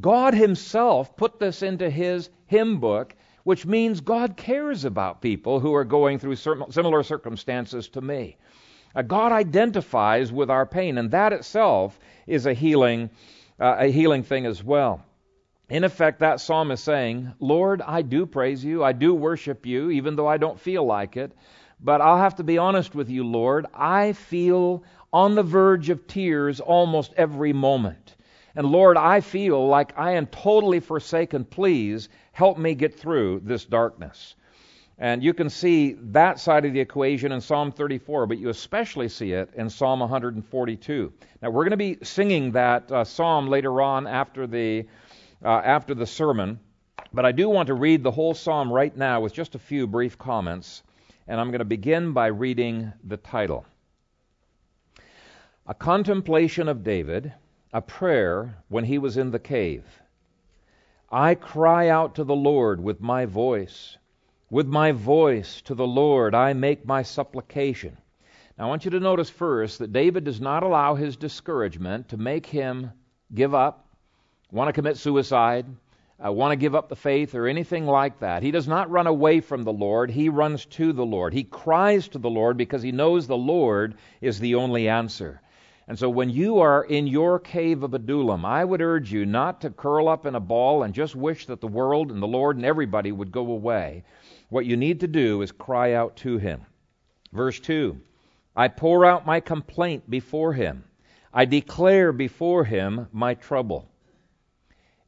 God 0.00 0.32
Himself 0.32 1.16
put 1.16 1.40
this 1.40 1.62
into 1.62 1.90
His 1.90 2.30
hymn 2.46 2.78
book, 2.78 3.16
which 3.42 3.66
means 3.66 4.00
God 4.00 4.36
cares 4.36 4.84
about 4.84 5.20
people 5.20 5.58
who 5.58 5.74
are 5.74 5.84
going 5.84 6.20
through 6.20 6.36
similar 6.36 7.02
circumstances 7.02 7.88
to 7.88 8.00
me. 8.00 8.36
Uh, 8.94 9.02
God 9.02 9.32
identifies 9.32 10.32
with 10.32 10.50
our 10.50 10.66
pain, 10.66 10.98
and 10.98 11.10
that 11.10 11.32
itself 11.32 11.98
is 12.26 12.46
a 12.46 12.54
healing, 12.54 13.10
uh, 13.58 13.76
a 13.78 13.86
healing 13.90 14.22
thing 14.22 14.46
as 14.46 14.62
well. 14.62 15.04
In 15.68 15.84
effect, 15.84 16.20
that 16.20 16.40
psalm 16.40 16.70
is 16.70 16.80
saying, 16.80 17.32
Lord, 17.40 17.80
I 17.80 18.02
do 18.02 18.26
praise 18.26 18.64
you, 18.64 18.84
I 18.84 18.92
do 18.92 19.14
worship 19.14 19.64
you, 19.64 19.90
even 19.90 20.16
though 20.16 20.26
I 20.26 20.36
don't 20.36 20.60
feel 20.60 20.84
like 20.84 21.16
it. 21.16 21.32
But 21.80 22.00
I'll 22.00 22.18
have 22.18 22.36
to 22.36 22.44
be 22.44 22.58
honest 22.58 22.94
with 22.94 23.08
you, 23.08 23.24
Lord. 23.24 23.66
I 23.74 24.12
feel 24.12 24.84
on 25.12 25.34
the 25.34 25.42
verge 25.42 25.90
of 25.90 26.06
tears 26.06 26.60
almost 26.60 27.12
every 27.16 27.52
moment. 27.52 28.16
And 28.54 28.66
Lord, 28.66 28.96
I 28.96 29.20
feel 29.20 29.66
like 29.66 29.98
I 29.98 30.12
am 30.12 30.26
totally 30.26 30.80
forsaken. 30.80 31.44
Please 31.44 32.08
help 32.32 32.58
me 32.58 32.74
get 32.74 32.98
through 32.98 33.40
this 33.44 33.64
darkness. 33.64 34.34
And 35.02 35.20
you 35.20 35.34
can 35.34 35.50
see 35.50 35.94
that 36.12 36.38
side 36.38 36.64
of 36.64 36.74
the 36.74 36.78
equation 36.78 37.32
in 37.32 37.40
Psalm 37.40 37.72
34, 37.72 38.28
but 38.28 38.38
you 38.38 38.50
especially 38.50 39.08
see 39.08 39.32
it 39.32 39.50
in 39.56 39.68
Psalm 39.68 39.98
142. 39.98 41.12
Now 41.42 41.50
we're 41.50 41.64
going 41.64 41.72
to 41.72 41.76
be 41.76 41.98
singing 42.04 42.52
that 42.52 42.92
uh, 42.92 43.02
psalm 43.02 43.48
later 43.48 43.82
on 43.82 44.06
after 44.06 44.46
the 44.46 44.86
uh, 45.44 45.48
after 45.48 45.96
the 45.96 46.06
sermon, 46.06 46.60
but 47.12 47.26
I 47.26 47.32
do 47.32 47.48
want 47.48 47.66
to 47.66 47.74
read 47.74 48.04
the 48.04 48.12
whole 48.12 48.32
psalm 48.32 48.72
right 48.72 48.96
now 48.96 49.20
with 49.20 49.32
just 49.32 49.56
a 49.56 49.58
few 49.58 49.88
brief 49.88 50.16
comments, 50.18 50.84
and 51.26 51.40
I'm 51.40 51.48
going 51.48 51.58
to 51.58 51.64
begin 51.64 52.12
by 52.12 52.28
reading 52.28 52.92
the 53.02 53.16
title. 53.16 53.66
A 55.66 55.74
contemplation 55.74 56.68
of 56.68 56.84
David, 56.84 57.32
a 57.72 57.82
prayer 57.82 58.54
when 58.68 58.84
he 58.84 58.98
was 58.98 59.16
in 59.16 59.32
the 59.32 59.40
cave. 59.40 59.84
I 61.10 61.34
cry 61.34 61.88
out 61.88 62.14
to 62.14 62.22
the 62.22 62.36
Lord 62.36 62.80
with 62.80 63.00
my 63.00 63.26
voice. 63.26 63.98
With 64.52 64.68
my 64.68 64.92
voice 64.92 65.62
to 65.62 65.74
the 65.74 65.86
Lord 65.86 66.34
I 66.34 66.52
make 66.52 66.84
my 66.84 67.04
supplication. 67.04 67.96
Now 68.58 68.66
I 68.66 68.68
want 68.68 68.84
you 68.84 68.90
to 68.90 69.00
notice 69.00 69.30
first 69.30 69.78
that 69.78 69.94
David 69.94 70.24
does 70.24 70.42
not 70.42 70.62
allow 70.62 70.94
his 70.94 71.16
discouragement 71.16 72.10
to 72.10 72.18
make 72.18 72.44
him 72.44 72.92
give 73.34 73.54
up, 73.54 73.88
want 74.50 74.68
to 74.68 74.74
commit 74.74 74.98
suicide, 74.98 75.64
uh, 76.22 76.30
want 76.30 76.52
to 76.52 76.56
give 76.56 76.74
up 76.74 76.90
the 76.90 76.96
faith, 76.96 77.34
or 77.34 77.46
anything 77.46 77.86
like 77.86 78.20
that. 78.20 78.42
He 78.42 78.50
does 78.50 78.68
not 78.68 78.90
run 78.90 79.06
away 79.06 79.40
from 79.40 79.62
the 79.62 79.72
Lord, 79.72 80.10
he 80.10 80.28
runs 80.28 80.66
to 80.66 80.92
the 80.92 81.06
Lord. 81.06 81.32
He 81.32 81.44
cries 81.44 82.08
to 82.08 82.18
the 82.18 82.28
Lord 82.28 82.58
because 82.58 82.82
he 82.82 82.92
knows 82.92 83.26
the 83.26 83.38
Lord 83.38 83.94
is 84.20 84.38
the 84.38 84.56
only 84.56 84.86
answer. 84.86 85.40
And 85.88 85.98
so 85.98 86.08
when 86.08 86.30
you 86.30 86.58
are 86.60 86.84
in 86.84 87.06
your 87.06 87.38
cave 87.38 87.82
of 87.82 87.94
Adullam, 87.94 88.44
I 88.44 88.64
would 88.64 88.80
urge 88.80 89.12
you 89.12 89.26
not 89.26 89.60
to 89.62 89.70
curl 89.70 90.08
up 90.08 90.26
in 90.26 90.34
a 90.34 90.40
ball 90.40 90.82
and 90.84 90.94
just 90.94 91.16
wish 91.16 91.46
that 91.46 91.60
the 91.60 91.66
world 91.66 92.10
and 92.10 92.22
the 92.22 92.26
Lord 92.28 92.56
and 92.56 92.64
everybody 92.64 93.12
would 93.12 93.32
go 93.32 93.50
away. 93.50 94.04
What 94.48 94.66
you 94.66 94.76
need 94.76 95.00
to 95.00 95.08
do 95.08 95.42
is 95.42 95.50
cry 95.50 95.94
out 95.94 96.16
to 96.18 96.38
him. 96.38 96.66
Verse 97.32 97.58
2 97.60 98.00
I 98.54 98.68
pour 98.68 99.06
out 99.06 99.26
my 99.26 99.40
complaint 99.40 100.08
before 100.10 100.52
him, 100.52 100.84
I 101.32 101.46
declare 101.46 102.12
before 102.12 102.64
him 102.64 103.08
my 103.12 103.34
trouble. 103.34 103.88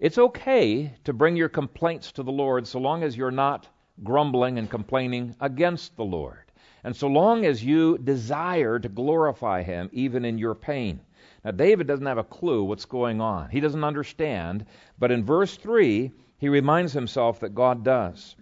It's 0.01 0.19
okay 0.19 0.95
to 1.05 1.13
bring 1.13 1.37
your 1.37 1.49
complaints 1.49 2.13
to 2.13 2.23
the 2.23 2.33
Lord 2.33 2.67
so 2.67 2.79
long 2.79 3.03
as 3.03 3.17
you're 3.17 3.31
not 3.31 3.69
grumbling 4.03 4.59
and 4.59 4.69
complaining 4.69 5.37
against 5.41 5.97
the 5.97 6.05
Lord, 6.05 6.44
and 6.85 6.95
so 6.95 7.09
long 7.09 7.47
as 7.47 7.65
you 7.65 7.97
desire 7.99 8.79
to 8.79 8.89
glorify 8.89 9.63
Him 9.63 9.89
even 9.93 10.25
in 10.25 10.39
your 10.39 10.55
pain. 10.55 11.01
Now, 11.45 11.51
David 11.51 11.87
doesn't 11.87 12.07
have 12.07 12.19
a 12.19 12.25
clue 12.25 12.65
what's 12.65 12.85
going 12.85 13.21
on. 13.21 13.51
He 13.51 13.61
doesn't 13.61 13.85
understand, 13.85 14.67
but 14.99 15.11
in 15.11 15.25
verse 15.25 15.57
3, 15.57 16.13
he 16.39 16.49
reminds 16.49 16.93
himself 16.93 17.41
that 17.41 17.55
God 17.55 17.85
does. 17.85 18.37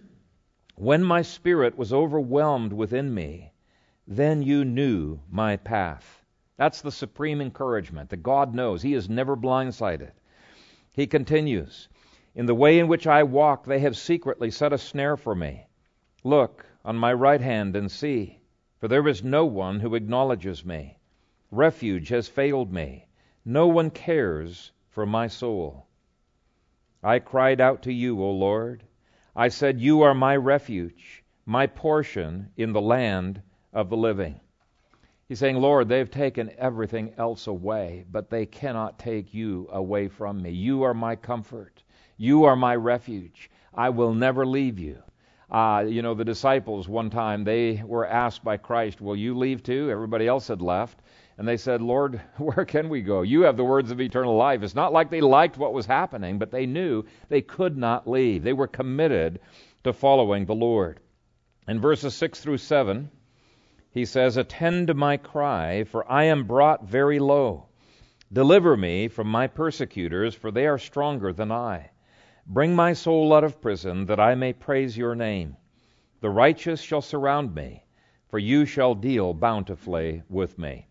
When 0.75 1.03
my 1.03 1.21
spirit 1.21 1.77
was 1.77 1.93
overwhelmed 1.93 2.73
within 2.73 3.13
me, 3.13 3.53
then 4.07 4.41
you 4.41 4.65
knew 4.65 5.19
my 5.29 5.55
path. 5.55 6.21
That's 6.57 6.81
the 6.81 6.91
supreme 6.91 7.39
encouragement 7.39 8.09
that 8.09 8.23
God 8.23 8.53
knows. 8.53 8.81
He 8.81 8.93
is 8.93 9.09
never 9.09 9.37
blindsided. 9.37 10.11
He 10.91 11.07
continues, 11.07 11.87
In 12.35 12.45
the 12.45 12.55
way 12.55 12.79
in 12.79 12.87
which 12.87 13.07
I 13.07 13.23
walk, 13.23 13.65
they 13.65 13.79
have 13.79 13.95
secretly 13.95 14.51
set 14.51 14.73
a 14.73 14.77
snare 14.77 15.15
for 15.15 15.35
me. 15.35 15.65
Look 16.23 16.65
on 16.85 16.97
my 16.97 17.13
right 17.13 17.41
hand 17.41 17.75
and 17.75 17.89
see, 17.89 18.39
for 18.79 18.87
there 18.87 19.07
is 19.07 19.23
no 19.23 19.45
one 19.45 19.79
who 19.79 19.95
acknowledges 19.95 20.65
me. 20.65 20.97
Refuge 21.51 22.09
has 22.09 22.27
failed 22.27 22.73
me. 22.73 23.07
No 23.45 23.67
one 23.67 23.89
cares 23.89 24.71
for 24.89 25.05
my 25.05 25.27
soul. 25.27 25.87
I 27.01 27.19
cried 27.19 27.61
out 27.61 27.83
to 27.83 27.93
you, 27.93 28.21
O 28.21 28.31
Lord. 28.31 28.83
I 29.35 29.47
said, 29.47 29.79
You 29.79 30.01
are 30.01 30.13
my 30.13 30.35
refuge, 30.35 31.23
my 31.45 31.67
portion 31.67 32.51
in 32.57 32.73
the 32.73 32.81
land 32.81 33.41
of 33.71 33.89
the 33.89 33.97
living. 33.97 34.39
He's 35.27 35.39
saying, 35.39 35.57
Lord, 35.57 35.87
they've 35.87 36.11
taken 36.11 36.51
everything 36.57 37.13
else 37.17 37.47
away, 37.47 38.05
but 38.11 38.29
they 38.29 38.45
cannot 38.45 38.99
take 38.99 39.33
you 39.33 39.67
away 39.71 40.07
from 40.07 40.41
me. 40.41 40.51
You 40.51 40.83
are 40.83 40.93
my 40.93 41.15
comfort. 41.15 41.81
You 42.17 42.43
are 42.43 42.55
my 42.55 42.75
refuge. 42.75 43.49
I 43.73 43.89
will 43.89 44.13
never 44.13 44.45
leave 44.45 44.79
you. 44.79 45.01
Uh, 45.51 45.85
you 45.87 46.01
know, 46.01 46.13
the 46.13 46.25
disciples 46.25 46.87
one 46.87 47.09
time, 47.09 47.43
they 47.43 47.83
were 47.85 48.07
asked 48.07 48.43
by 48.43 48.57
Christ, 48.57 49.01
Will 49.01 49.15
you 49.15 49.37
leave 49.37 49.63
too? 49.63 49.89
Everybody 49.91 50.27
else 50.27 50.47
had 50.47 50.61
left. 50.61 50.99
And 51.37 51.47
they 51.47 51.57
said, 51.57 51.81
Lord, 51.81 52.21
where 52.37 52.65
can 52.65 52.89
we 52.89 53.01
go? 53.01 53.21
You 53.21 53.43
have 53.43 53.57
the 53.57 53.63
words 53.63 53.91
of 53.91 53.99
eternal 53.99 54.35
life. 54.35 54.63
It's 54.63 54.75
not 54.75 54.93
like 54.93 55.09
they 55.09 55.21
liked 55.21 55.57
what 55.57 55.73
was 55.73 55.85
happening, 55.85 56.39
but 56.39 56.51
they 56.51 56.65
knew 56.65 57.05
they 57.29 57.41
could 57.41 57.77
not 57.77 58.07
leave. 58.07 58.43
They 58.43 58.53
were 58.53 58.67
committed 58.67 59.39
to 59.83 59.93
following 59.93 60.45
the 60.45 60.55
Lord. 60.55 60.99
In 61.67 61.79
verses 61.79 62.13
6 62.15 62.39
through 62.39 62.57
7, 62.57 63.09
he 63.91 64.05
says, 64.05 64.37
Attend 64.37 64.87
to 64.87 64.93
my 64.93 65.17
cry, 65.17 65.83
for 65.83 66.09
I 66.11 66.25
am 66.25 66.45
brought 66.45 66.85
very 66.85 67.19
low. 67.19 67.67
Deliver 68.31 68.75
me 68.75 69.07
from 69.07 69.27
my 69.27 69.47
persecutors, 69.47 70.33
for 70.33 70.51
they 70.51 70.65
are 70.65 70.79
stronger 70.79 71.31
than 71.31 71.51
I. 71.51 71.91
Bring 72.45 72.75
my 72.75 72.91
soul 72.91 73.33
out 73.33 73.45
of 73.45 73.61
prison, 73.61 74.05
that 74.07 74.19
I 74.19 74.35
may 74.35 74.51
praise 74.51 74.97
your 74.97 75.15
name. 75.15 75.55
The 76.19 76.29
righteous 76.29 76.81
shall 76.81 77.01
surround 77.01 77.55
me, 77.55 77.85
for 78.27 78.37
you 78.37 78.65
shall 78.65 78.95
deal 78.95 79.33
bountifully 79.33 80.23
with 80.29 80.59
me. 80.59 80.85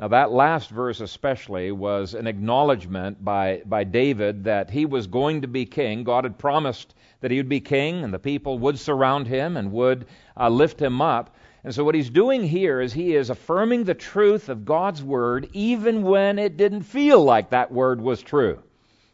Now, 0.00 0.08
that 0.08 0.32
last 0.32 0.70
verse 0.70 1.00
especially 1.00 1.70
was 1.70 2.14
an 2.14 2.26
acknowledgement 2.26 3.24
by, 3.24 3.62
by 3.64 3.84
David 3.84 4.42
that 4.44 4.70
he 4.70 4.86
was 4.86 5.06
going 5.06 5.42
to 5.42 5.48
be 5.48 5.64
king. 5.66 6.02
God 6.02 6.24
had 6.24 6.36
promised 6.36 6.96
that 7.20 7.30
he 7.30 7.36
would 7.36 7.48
be 7.48 7.60
king, 7.60 8.02
and 8.02 8.12
the 8.12 8.18
people 8.18 8.58
would 8.58 8.76
surround 8.76 9.28
him 9.28 9.56
and 9.56 9.70
would 9.70 10.06
uh, 10.36 10.48
lift 10.48 10.82
him 10.82 11.00
up. 11.00 11.36
And 11.62 11.72
so, 11.72 11.84
what 11.84 11.94
he's 11.94 12.10
doing 12.10 12.42
here 12.42 12.80
is 12.80 12.92
he 12.92 13.14
is 13.14 13.30
affirming 13.30 13.84
the 13.84 13.94
truth 13.94 14.48
of 14.48 14.64
God's 14.64 15.02
word, 15.04 15.48
even 15.52 16.02
when 16.02 16.40
it 16.40 16.56
didn't 16.56 16.82
feel 16.82 17.22
like 17.22 17.50
that 17.50 17.70
word 17.70 18.00
was 18.00 18.20
true. 18.20 18.64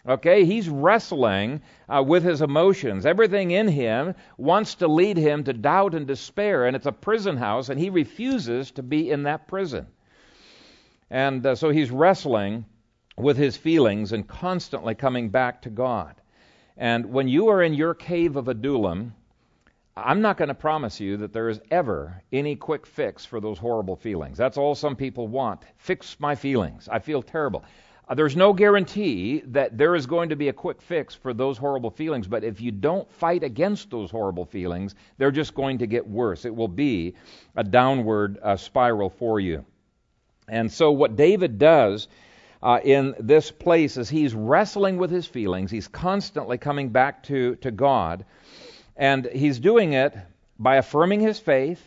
Okay, 0.07 0.45
he's 0.45 0.69
wrestling 0.69 1.63
uh, 1.89 2.03
with 2.03 2.25
his 2.25 2.43
emotions. 2.43 3.07
Everything 3.07 3.53
in 3.53 3.69
him 3.69 4.15
wants 4.37 4.75
to 4.77 4.89
lead 4.89 5.17
him 5.17 5.45
to 5.45 5.55
doubt 5.55 5.95
and 5.95 6.07
despair, 6.07 6.67
and 6.67 6.77
it's 6.77 6.87
a 6.87 6.93
prison 6.93 7.39
house, 7.39 7.71
and 7.71 7.81
he 7.81 7.89
refuses 7.89 8.71
to 8.73 8.83
be 8.83 9.11
in 9.11 9.23
that 9.23 9.49
prison. 9.49 9.87
And 11.11 11.47
uh, 11.47 11.55
so 11.55 11.71
he's 11.71 11.91
wrestling 11.91 12.67
with 13.17 13.39
his 13.39 13.57
feelings 13.57 14.13
and 14.13 14.29
constantly 14.29 14.95
coming 14.95 15.31
back 15.31 15.63
to 15.63 15.71
God. 15.71 16.17
And 16.77 17.07
when 17.07 17.29
you 17.29 17.49
are 17.49 17.63
in 17.63 17.73
your 17.73 17.95
cave 17.95 18.37
of 18.37 18.49
Adullam, 18.49 19.15
I'm 19.97 20.21
not 20.21 20.37
going 20.37 20.49
to 20.49 20.55
promise 20.55 20.99
you 20.99 21.19
that 21.19 21.33
there 21.33 21.49
is 21.49 21.61
ever 21.71 22.21
any 22.33 22.57
quick 22.57 22.85
fix 22.85 23.25
for 23.25 23.41
those 23.41 23.59
horrible 23.59 23.95
feelings. 23.95 24.37
That's 24.37 24.59
all 24.59 24.75
some 24.75 24.97
people 24.97 25.29
want. 25.29 25.63
Fix 25.77 26.19
my 26.19 26.35
feelings. 26.35 26.89
I 26.91 26.99
feel 26.99 27.23
terrible. 27.23 27.65
Uh, 28.07 28.15
there's 28.15 28.37
no 28.37 28.53
guarantee 28.53 29.43
that 29.47 29.79
there 29.79 29.95
is 29.95 30.07
going 30.07 30.29
to 30.29 30.37
be 30.37 30.49
a 30.49 30.53
quick 30.53 30.83
fix 30.83 31.15
for 31.15 31.33
those 31.33 31.57
horrible 31.57 31.91
feelings, 31.91 32.27
but 32.27 32.45
if 32.45 32.61
you 32.61 32.71
don't 32.71 33.11
fight 33.13 33.43
against 33.43 33.91
those 33.91 34.11
horrible 34.11 34.45
feelings, 34.45 34.95
they're 35.17 35.31
just 35.31 35.55
going 35.55 35.79
to 35.79 35.87
get 35.87 36.07
worse. 36.07 36.45
It 36.45 36.55
will 36.55 36.69
be 36.69 37.15
a 37.57 37.65
downward 37.65 38.39
uh, 38.43 38.57
spiral 38.57 39.09
for 39.09 39.41
you. 39.41 39.65
And 40.49 40.71
so, 40.71 40.93
what 40.93 41.17
David 41.17 41.59
does 41.59 42.09
uh, 42.63 42.79
in 42.85 43.15
this 43.19 43.51
place 43.51 43.97
is 43.97 44.11
he's 44.11 44.35
wrestling 44.35 44.99
with 44.99 45.11
his 45.11 45.27
feelings, 45.27 45.71
he's 45.71 45.89
constantly 45.89 46.59
coming 46.59 46.91
back 46.91 47.23
to, 47.25 47.57
to 47.57 47.71
God, 47.71 48.27
and 48.97 49.25
he's 49.25 49.59
doing 49.59 49.95
it 49.95 50.15
by 50.59 50.77
affirming 50.77 51.21
his 51.21 51.39
faith 51.39 51.83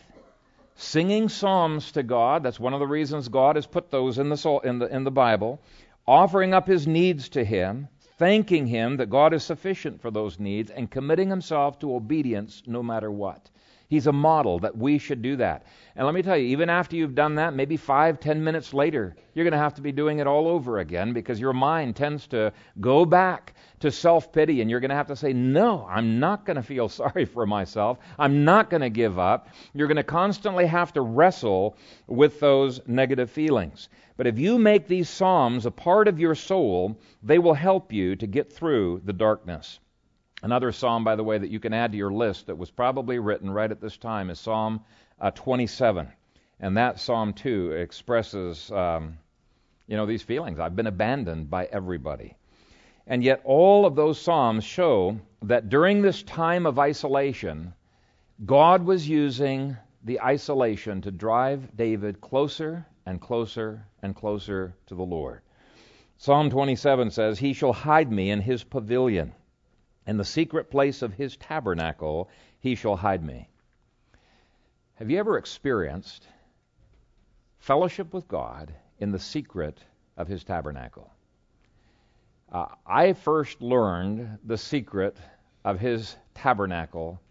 singing 0.78 1.28
psalms 1.28 1.92
to 1.94 2.04
God. 2.04 2.44
That's 2.44 2.60
one 2.60 2.74
of 2.74 2.80
the 2.80 2.88
reasons 2.88 3.28
God 3.28 3.56
has 3.56 3.66
put 3.66 3.90
those 3.90 4.20
in 4.20 4.30
the, 4.30 4.60
in 4.64 4.80
the, 4.80 4.86
in 4.88 5.04
the 5.04 5.12
Bible 5.12 5.60
offering 6.08 6.54
up 6.54 6.68
his 6.68 6.88
needs 6.88 7.30
to 7.30 7.44
him, 7.44 7.88
thanking 8.18 8.68
him 8.68 8.98
that 8.98 9.10
God 9.10 9.34
is 9.34 9.44
sufficient 9.44 10.02
for 10.02 10.12
those 10.12 10.40
needs, 10.40 10.72
and 10.72 10.90
committing 10.90 11.30
himself 11.30 11.80
to 11.80 11.96
obedience 11.96 12.64
no 12.66 12.82
matter 12.82 13.12
what. 13.12 13.50
He's 13.90 14.08
a 14.08 14.12
model 14.12 14.60
that 14.60 14.78
we 14.78 14.98
should 14.98 15.22
do 15.22 15.38
that. 15.38 15.66
And 15.96 16.06
let 16.06 16.14
me 16.14 16.22
tell 16.22 16.36
you, 16.36 16.48
even 16.48 16.70
after 16.70 16.98
you've 16.98 17.16
done 17.16 17.36
that, 17.36 17.54
maybe 17.54 17.78
five, 17.78 18.20
ten 18.20 18.44
minutes 18.44 18.74
later, 18.74 19.16
you're 19.34 19.46
going 19.46 19.54
to 19.54 19.58
have 19.58 19.76
to 19.76 19.82
be 19.82 19.94
doing 19.94 20.20
it 20.20 20.28
all 20.28 20.50
over 20.50 20.80
again 20.80 21.14
because 21.14 21.40
your 21.40 21.54
mind 21.54 21.96
tends 21.96 22.28
to 22.28 22.52
go 22.82 23.06
back 23.06 23.54
to 23.80 23.90
self 23.90 24.34
pity 24.34 24.60
and 24.60 24.70
you're 24.70 24.82
going 24.82 24.90
to 24.90 24.96
have 24.96 25.08
to 25.08 25.16
say, 25.16 25.32
No, 25.32 25.88
I'm 25.90 26.20
not 26.20 26.46
going 26.46 26.58
to 26.58 26.64
feel 26.64 26.90
sorry 26.90 27.24
for 27.24 27.46
myself. 27.46 27.98
I'm 28.20 28.44
not 28.44 28.70
going 28.70 28.82
to 28.82 28.90
give 28.90 29.18
up. 29.18 29.48
You're 29.74 29.88
going 29.88 29.96
to 29.96 30.04
constantly 30.04 30.66
have 30.66 30.92
to 30.94 31.02
wrestle 31.02 31.78
with 32.08 32.42
those 32.42 32.82
negative 32.88 33.32
feelings. 33.32 33.88
But 34.18 34.26
if 34.28 34.40
you 34.40 34.58
make 34.58 34.88
these 34.88 35.08
Psalms 35.08 35.68
a 35.68 35.72
part 35.72 36.08
of 36.08 36.20
your 36.20 36.34
soul, 36.34 37.00
they 37.22 37.38
will 37.38 37.54
help 37.54 37.94
you 37.94 38.16
to 38.16 38.26
get 38.26 38.52
through 38.52 39.02
the 39.06 39.14
darkness. 39.14 39.80
Another 40.42 40.72
psalm, 40.72 41.04
by 41.04 41.16
the 41.16 41.24
way, 41.24 41.38
that 41.38 41.50
you 41.50 41.60
can 41.60 41.74
add 41.74 41.92
to 41.92 41.98
your 41.98 42.12
list 42.12 42.48
that 42.48 42.58
was 42.58 42.70
probably 42.70 43.18
written 43.20 43.50
right 43.50 43.72
at 43.72 43.82
this 43.82 43.98
time 43.98 44.30
is 44.30 44.40
Psalm 44.40 44.82
uh, 45.20 45.32
27. 45.32 46.08
And 46.60 46.78
that 46.78 47.00
psalm, 47.00 47.34
too, 47.34 47.72
expresses, 47.72 48.72
um, 48.72 49.18
you 49.88 49.98
know, 49.98 50.06
these 50.06 50.24
feelings. 50.24 50.60
I've 50.60 50.76
been 50.76 50.88
abandoned 50.88 51.50
by 51.50 51.66
everybody. 51.66 52.36
And 53.06 53.24
yet, 53.24 53.42
all 53.46 53.86
of 53.86 53.96
those 53.96 54.20
psalms 54.20 54.64
show 54.64 55.20
that 55.44 55.70
during 55.70 56.02
this 56.02 56.24
time 56.24 56.66
of 56.66 56.78
isolation, 56.78 57.74
God 58.46 58.84
was 58.84 59.08
using 59.08 59.78
the 60.04 60.22
isolation 60.22 61.02
to 61.02 61.12
drive 61.12 61.76
David 61.76 62.22
closer 62.22 62.86
and 63.08 63.22
closer 63.22 63.88
and 64.02 64.14
closer 64.14 64.76
to 64.86 64.94
the 64.94 65.02
Lord. 65.02 65.40
Psalm 66.18 66.50
27 66.50 67.10
says, 67.10 67.40
He 67.40 67.54
shall 67.54 67.72
hide 67.72 68.12
me 68.12 68.30
in 68.30 68.42
his 68.42 68.66
pavilion. 68.66 69.34
In 70.06 70.18
the 70.18 70.26
secret 70.26 70.70
place 70.70 71.02
of 71.02 71.14
his 71.14 71.38
tabernacle 71.38 72.30
he 72.60 72.76
shall 72.76 72.98
hide 72.98 73.24
me. 73.24 73.48
Have 74.96 75.10
you 75.10 75.20
ever 75.20 75.38
experienced 75.38 76.28
fellowship 77.60 78.14
with 78.14 78.28
God 78.28 78.74
in 79.00 79.12
the 79.12 79.20
secret 79.20 79.80
of 80.18 80.28
his 80.28 80.44
tabernacle? 80.44 81.10
Uh, 82.52 82.66
I 82.86 83.14
first 83.14 83.62
learned 83.62 84.40
the 84.44 84.58
secret 84.58 85.16
of 85.64 85.80
his 85.80 86.18
tabernacle 86.34 87.22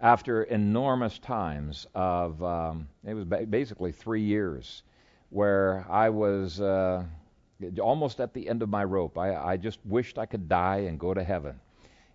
after 0.00 0.42
enormous 0.42 1.20
times 1.20 1.86
of, 1.94 2.42
um, 2.42 2.88
it 3.04 3.14
was 3.14 3.24
basically 3.24 3.92
three 3.92 4.22
years, 4.22 4.82
where 5.32 5.86
I 5.88 6.10
was 6.10 6.60
uh, 6.60 7.04
almost 7.80 8.20
at 8.20 8.34
the 8.34 8.48
end 8.48 8.62
of 8.62 8.68
my 8.68 8.84
rope. 8.84 9.16
I, 9.16 9.34
I 9.34 9.56
just 9.56 9.78
wished 9.84 10.18
I 10.18 10.26
could 10.26 10.46
die 10.48 10.84
and 10.88 11.00
go 11.00 11.14
to 11.14 11.24
heaven. 11.24 11.58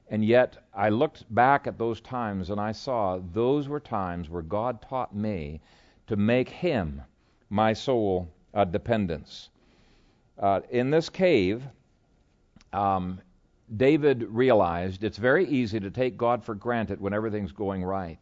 And 0.10 0.24
yet, 0.24 0.58
I 0.74 0.90
looked 0.90 1.26
back 1.34 1.68
at 1.68 1.80
those 1.80 2.00
times 2.00 2.52
and 2.52 2.62
I 2.62 2.72
saw 2.72 3.20
those 3.34 3.68
were 3.68 3.80
times 3.80 4.30
where 4.30 4.44
God 4.44 4.82
taught 4.82 5.16
me 5.16 5.60
to 6.06 6.16
make 6.16 6.48
Him 6.48 7.02
my 7.50 7.74
sole 7.74 8.30
uh, 8.54 8.66
dependence. 8.66 9.50
Uh, 10.38 10.62
in 10.70 10.92
this 10.92 11.10
cave, 11.10 11.64
um, 12.72 13.20
David 13.76 14.24
realized 14.30 15.04
it's 15.04 15.18
very 15.18 15.46
easy 15.48 15.80
to 15.80 15.90
take 15.90 16.18
God 16.18 16.44
for 16.44 16.54
granted 16.54 17.02
when 17.02 17.14
everything's 17.14 17.52
going 17.52 17.84
right. 17.84 18.22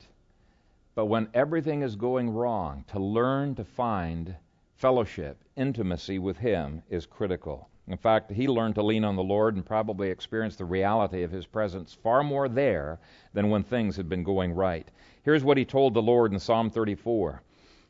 But 0.95 1.05
when 1.05 1.27
everything 1.33 1.81
is 1.81 1.97
going 1.97 2.29
wrong, 2.29 2.85
to 2.87 2.99
learn 2.99 3.55
to 3.55 3.65
find 3.65 4.35
fellowship, 4.75 5.43
intimacy 5.55 6.19
with 6.19 6.37
Him 6.37 6.83
is 6.89 7.05
critical. 7.05 7.69
In 7.87 7.97
fact, 7.97 8.31
he 8.31 8.47
learned 8.47 8.75
to 8.75 8.83
lean 8.83 9.03
on 9.03 9.15
the 9.15 9.23
Lord 9.23 9.55
and 9.55 9.63
probably 9.63 10.09
experienced 10.09 10.57
the 10.57 10.65
reality 10.65 11.21
of 11.21 11.29
his 11.29 11.45
presence 11.45 11.93
far 11.93 12.23
more 12.23 12.49
there 12.49 12.99
than 13.33 13.51
when 13.51 13.63
things 13.63 13.95
had 13.95 14.09
been 14.09 14.23
going 14.23 14.53
right. 14.53 14.89
Here's 15.21 15.43
what 15.43 15.57
he 15.57 15.65
told 15.65 15.93
the 15.93 16.01
Lord 16.01 16.33
in 16.33 16.39
Psalm 16.39 16.71
34 16.71 17.43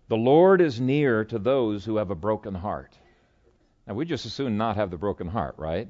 The 0.09 0.17
Lord 0.17 0.59
is 0.59 0.81
near 0.81 1.23
to 1.25 1.39
those 1.39 1.85
who 1.85 1.95
have 1.95 2.11
a 2.11 2.15
broken 2.15 2.55
heart. 2.55 2.99
Now, 3.87 3.93
we 3.93 4.03
just 4.03 4.25
as 4.25 4.33
soon 4.33 4.57
not 4.57 4.75
have 4.75 4.91
the 4.91 4.97
broken 4.97 5.27
heart, 5.27 5.55
right? 5.57 5.87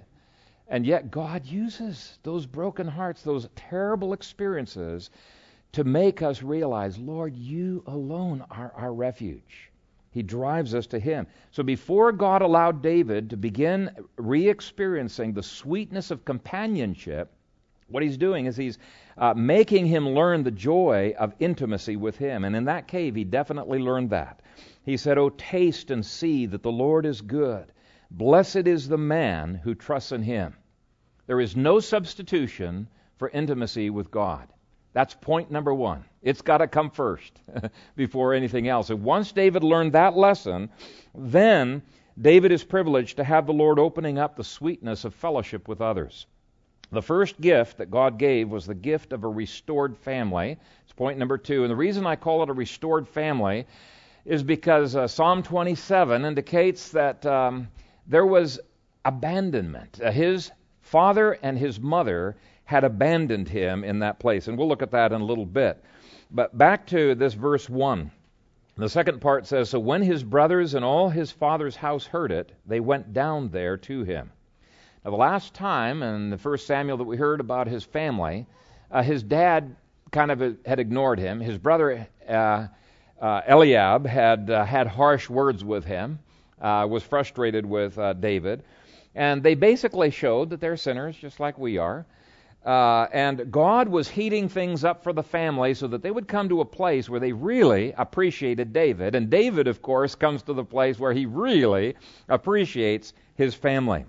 And 0.68 0.86
yet, 0.86 1.10
God 1.10 1.46
uses 1.46 2.20
those 2.22 2.46
broken 2.46 2.88
hearts, 2.88 3.24
those 3.24 3.50
terrible 3.56 4.14
experiences, 4.14 5.10
to 5.72 5.84
make 5.84 6.22
us 6.22 6.44
realize, 6.44 7.00
Lord, 7.00 7.36
you 7.36 7.84
alone 7.88 8.46
are 8.52 8.72
our 8.76 8.94
refuge. 8.94 9.72
He 10.16 10.24
drives 10.24 10.74
us 10.74 10.88
to 10.88 11.00
Him. 11.00 11.28
So 11.52 11.64
before 11.64 12.14
God 12.14 12.42
allowed 12.42 12.82
David 12.82 13.32
to 13.32 13.38
begin 13.38 13.92
re 14.18 14.50
experiencing 14.50 15.34
the 15.34 15.44
sweetness 15.44 16.12
of 16.12 16.26
companionship 16.26 17.32
What 17.88 18.04
he's 18.04 18.18
doing 18.18 18.48
is 18.48 18.58
he's 18.58 18.80
uh, 19.18 19.36
making 19.36 19.88
him 19.88 20.10
learn 20.10 20.44
the 20.44 20.52
joy 20.52 21.14
of 21.20 21.36
intimacy 21.40 21.98
with 21.98 22.18
him. 22.18 22.44
And 22.46 22.56
in 22.56 22.66
that 22.66 22.88
cave, 22.88 23.16
he 23.16 23.26
definitely 23.26 23.80
learned 23.80 24.12
that. 24.12 24.42
He 24.84 24.98
said, 24.98 25.18
Oh, 25.20 25.30
taste 25.30 25.92
and 25.92 26.06
see 26.06 26.48
that 26.48 26.64
the 26.64 26.72
Lord 26.72 27.06
is 27.06 27.22
good. 27.22 27.72
Blessed 28.12 28.68
is 28.68 28.88
the 28.88 28.98
man 28.98 29.56
who 29.56 29.76
trusts 29.76 30.12
in 30.14 30.24
him. 30.24 30.56
There 31.28 31.42
is 31.42 31.56
no 31.56 31.80
substitution 31.80 32.88
for 33.18 33.30
intimacy 33.30 33.92
with 33.92 34.12
God. 34.12 34.48
That's 34.96 35.14
point 35.14 35.52
number 35.52 35.74
one. 35.74 36.06
It's 36.22 36.42
got 36.42 36.60
to 36.60 36.68
come 36.68 36.90
first 36.90 37.42
before 37.98 38.34
anything 38.34 38.70
else. 38.70 38.90
And 38.90 39.04
once 39.04 39.34
David 39.34 39.62
learned 39.62 39.92
that 39.92 40.16
lesson, 40.16 40.70
then 41.14 41.82
David 42.20 42.54
is 42.54 42.64
privileged 42.64 43.18
to 43.18 43.26
have 43.26 43.46
the 43.46 43.52
Lord 43.52 43.78
opening 43.78 44.18
up 44.18 44.38
the 44.38 44.44
sweetness 44.46 45.04
of 45.04 45.14
fellowship 45.14 45.68
with 45.68 45.82
others. 45.82 46.28
The 46.94 47.02
first 47.02 47.42
gift 47.42 47.80
that 47.80 47.92
God 47.92 48.18
gave 48.18 48.50
was 48.50 48.66
the 48.66 48.74
gift 48.74 49.12
of 49.12 49.26
a 49.26 49.28
restored 49.28 49.98
family. 49.98 50.58
It's 50.86 50.94
point 50.94 51.20
number 51.20 51.38
two. 51.38 51.64
And 51.64 51.72
the 51.72 51.76
reason 51.76 52.08
I 52.08 52.16
call 52.16 52.42
it 52.44 52.50
a 52.50 52.54
restored 52.54 53.06
family 53.06 53.68
is 54.24 54.44
because 54.44 54.96
uh, 54.96 55.10
Psalm 55.10 55.44
27 55.44 56.24
indicates 56.24 56.92
that 56.92 57.26
um, 57.26 57.68
there 58.08 58.26
was 58.26 58.62
abandonment. 59.04 60.00
Uh, 60.02 60.10
his 60.10 60.52
father 60.80 61.34
and 61.34 61.58
his 61.58 61.82
mother 61.82 62.38
had 62.66 62.84
abandoned 62.84 63.48
him 63.48 63.84
in 63.84 64.00
that 64.00 64.20
place. 64.20 64.48
And 64.48 64.58
we'll 64.58 64.68
look 64.68 64.82
at 64.82 64.92
that 64.92 65.12
in 65.12 65.22
a 65.22 65.26
little 65.26 65.46
bit. 65.46 65.84
But 66.32 66.58
back 66.58 66.86
to 66.88 67.16
this 67.16 67.34
verse 67.34 67.70
1. 67.70 68.12
The 68.78 68.90
second 68.90 69.22
part 69.22 69.48
says 69.48 69.70
So 69.70 69.80
when 69.80 70.02
his 70.02 70.24
brothers 70.24 70.74
and 70.74 70.84
all 70.84 71.10
his 71.10 71.32
father's 71.32 71.76
house 71.78 72.06
heard 72.06 72.32
it, 72.32 72.52
they 72.66 72.80
went 72.80 73.14
down 73.14 73.50
there 73.50 73.78
to 73.78 74.04
him. 74.04 74.32
Now, 75.04 75.12
the 75.12 75.18
last 75.18 75.54
time 75.54 76.04
in 76.04 76.32
the 76.32 76.38
first 76.38 76.66
Samuel 76.68 76.98
that 76.98 77.04
we 77.04 77.16
heard 77.16 77.40
about 77.40 77.68
his 77.68 77.84
family, 77.84 78.48
uh, 78.92 79.04
his 79.04 79.24
dad 79.24 79.76
kind 80.12 80.32
of 80.32 80.58
had 80.66 80.80
ignored 80.80 81.20
him. 81.20 81.40
His 81.40 81.58
brother 81.58 82.08
uh, 82.28 82.68
uh, 83.22 83.42
Eliab 83.48 84.06
had 84.06 84.50
uh, 84.50 84.66
had 84.66 84.88
harsh 84.88 85.30
words 85.30 85.64
with 85.64 85.86
him, 85.86 86.20
uh, 86.60 86.88
was 86.90 87.04
frustrated 87.04 87.66
with 87.66 87.98
uh, 87.98 88.14
David. 88.14 88.64
And 89.14 89.42
they 89.42 89.56
basically 89.56 90.10
showed 90.10 90.50
that 90.50 90.60
they're 90.60 90.76
sinners 90.76 91.16
just 91.16 91.40
like 91.40 91.58
we 91.58 91.78
are. 91.78 92.06
Uh, 92.66 93.08
and 93.14 93.52
God 93.52 93.88
was 93.88 94.10
heating 94.10 94.50
things 94.50 94.84
up 94.84 95.04
for 95.04 95.14
the 95.14 95.22
family 95.22 95.76
so 95.76 95.88
that 95.88 96.02
they 96.02 96.10
would 96.10 96.28
come 96.28 96.50
to 96.50 96.62
a 96.62 96.66
place 96.66 97.08
where 97.08 97.20
they 97.20 97.32
really 97.32 97.94
appreciated 97.96 98.74
David. 98.74 99.14
And 99.14 99.30
David, 99.30 99.68
of 99.68 99.84
course, 99.84 100.16
comes 100.16 100.42
to 100.44 100.54
the 100.54 100.64
place 100.64 100.98
where 100.98 101.14
he 101.14 101.28
really 101.28 101.96
appreciates 102.28 103.14
his 103.36 103.54
family. 103.54 104.06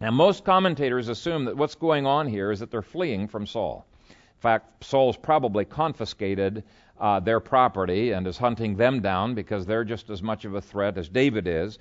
Now, 0.00 0.10
most 0.12 0.46
commentators 0.46 1.08
assume 1.08 1.44
that 1.44 1.56
what's 1.58 1.74
going 1.74 2.06
on 2.06 2.26
here 2.26 2.50
is 2.50 2.60
that 2.60 2.70
they're 2.70 2.80
fleeing 2.80 3.28
from 3.28 3.46
Saul. 3.46 3.84
In 4.08 4.40
fact, 4.40 4.82
Saul's 4.82 5.18
probably 5.18 5.66
confiscated 5.66 6.64
uh, 6.98 7.20
their 7.20 7.40
property 7.40 8.12
and 8.12 8.26
is 8.26 8.38
hunting 8.38 8.76
them 8.76 9.02
down 9.02 9.34
because 9.34 9.66
they're 9.66 9.84
just 9.84 10.08
as 10.08 10.22
much 10.22 10.46
of 10.46 10.54
a 10.54 10.60
threat 10.62 10.96
as 10.96 11.10
David 11.10 11.46
is 11.46 11.78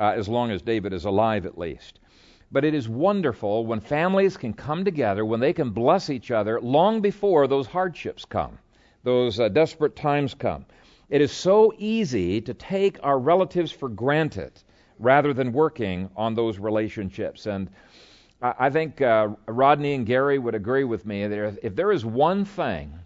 uh, 0.00 0.14
as 0.16 0.28
long 0.28 0.50
as 0.50 0.62
David 0.62 0.92
is 0.92 1.04
alive 1.04 1.46
at 1.46 1.56
least. 1.56 2.00
But 2.54 2.64
it 2.64 2.72
is 2.72 2.88
wonderful 2.88 3.66
when 3.66 3.80
families 3.80 4.36
can 4.36 4.52
come 4.52 4.84
together, 4.84 5.24
when 5.24 5.40
they 5.40 5.52
can 5.52 5.70
bless 5.70 6.08
each 6.08 6.30
other 6.30 6.60
long 6.60 7.00
before 7.00 7.48
those 7.48 7.66
hardships 7.66 8.24
come, 8.24 8.60
those 9.02 9.40
uh, 9.40 9.48
desperate 9.48 9.96
times 9.96 10.34
come. 10.34 10.64
It 11.10 11.20
is 11.20 11.32
so 11.32 11.74
easy 11.78 12.40
to 12.42 12.54
take 12.54 13.00
our 13.02 13.18
relatives 13.18 13.72
for 13.72 13.88
granted 13.88 14.52
rather 15.00 15.34
than 15.34 15.52
working 15.52 16.08
on 16.14 16.36
those 16.36 16.60
relationships. 16.60 17.46
And 17.46 17.70
I, 18.40 18.54
I 18.60 18.70
think 18.70 19.00
uh, 19.00 19.30
Rodney 19.48 19.94
and 19.94 20.06
Gary 20.06 20.38
would 20.38 20.54
agree 20.54 20.84
with 20.84 21.04
me 21.04 21.26
that 21.26 21.58
if 21.64 21.74
there 21.74 21.90
is 21.90 22.04
one 22.04 22.44
thing 22.44 23.00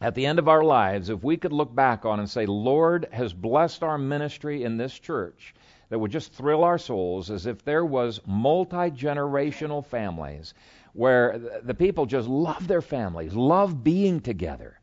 at 0.00 0.14
the 0.14 0.26
end 0.26 0.38
of 0.38 0.48
our 0.48 0.64
lives, 0.64 1.10
if 1.10 1.22
we 1.22 1.36
could 1.36 1.52
look 1.52 1.74
back 1.74 2.04
on 2.04 2.18
and 2.18 2.30
say, 2.30 2.46
Lord 2.46 3.06
has 3.12 3.32
blessed 3.32 3.82
our 3.82 3.98
ministry 3.98 4.64
in 4.64 4.76
this 4.76 4.98
church, 4.98 5.54
that 5.90 5.98
would 5.98 6.10
just 6.10 6.32
thrill 6.32 6.64
our 6.64 6.78
souls 6.78 7.30
as 7.30 7.46
if 7.46 7.64
there 7.64 7.84
was 7.84 8.20
multi-generational 8.26 9.84
families 9.84 10.54
where 10.92 11.38
the 11.62 11.74
people 11.74 12.06
just 12.06 12.28
love 12.28 12.66
their 12.66 12.80
families, 12.80 13.34
love 13.34 13.84
being 13.84 14.20
together. 14.20 14.78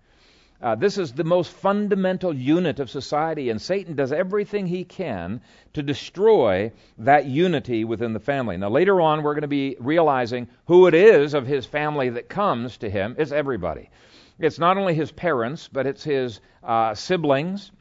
Uh, 0.59 0.75
this 0.75 0.97
is 0.97 1.13
the 1.13 1.23
most 1.23 1.51
fundamental 1.51 2.33
unit 2.35 2.79
of 2.79 2.89
society, 2.89 3.49
and 3.49 3.61
Satan 3.61 3.95
does 3.95 4.11
everything 4.11 4.65
he 4.65 4.83
can 4.83 5.41
to 5.73 5.83
destroy 5.83 6.71
that 6.97 7.25
unity 7.25 7.85
within 7.85 8.13
the 8.13 8.19
family. 8.19 8.57
Now, 8.57 8.69
later 8.69 8.99
on, 8.99 9.21
we're 9.21 9.35
going 9.35 9.43
to 9.43 9.47
be 9.47 9.77
realizing 9.79 10.47
who 10.65 10.87
it 10.87 10.95
is 10.95 11.35
of 11.35 11.45
his 11.45 11.65
family 11.65 12.09
that 12.09 12.27
comes 12.27 12.77
to 12.77 12.89
him. 12.89 13.15
It's 13.19 13.31
everybody. 13.31 13.89
It's 14.39 14.59
not 14.59 14.77
only 14.77 14.93
his 14.93 15.11
parents, 15.11 15.67
but 15.67 15.87
it's 15.87 16.03
his 16.03 16.39
uh, 16.63 16.93
siblings, 16.93 17.71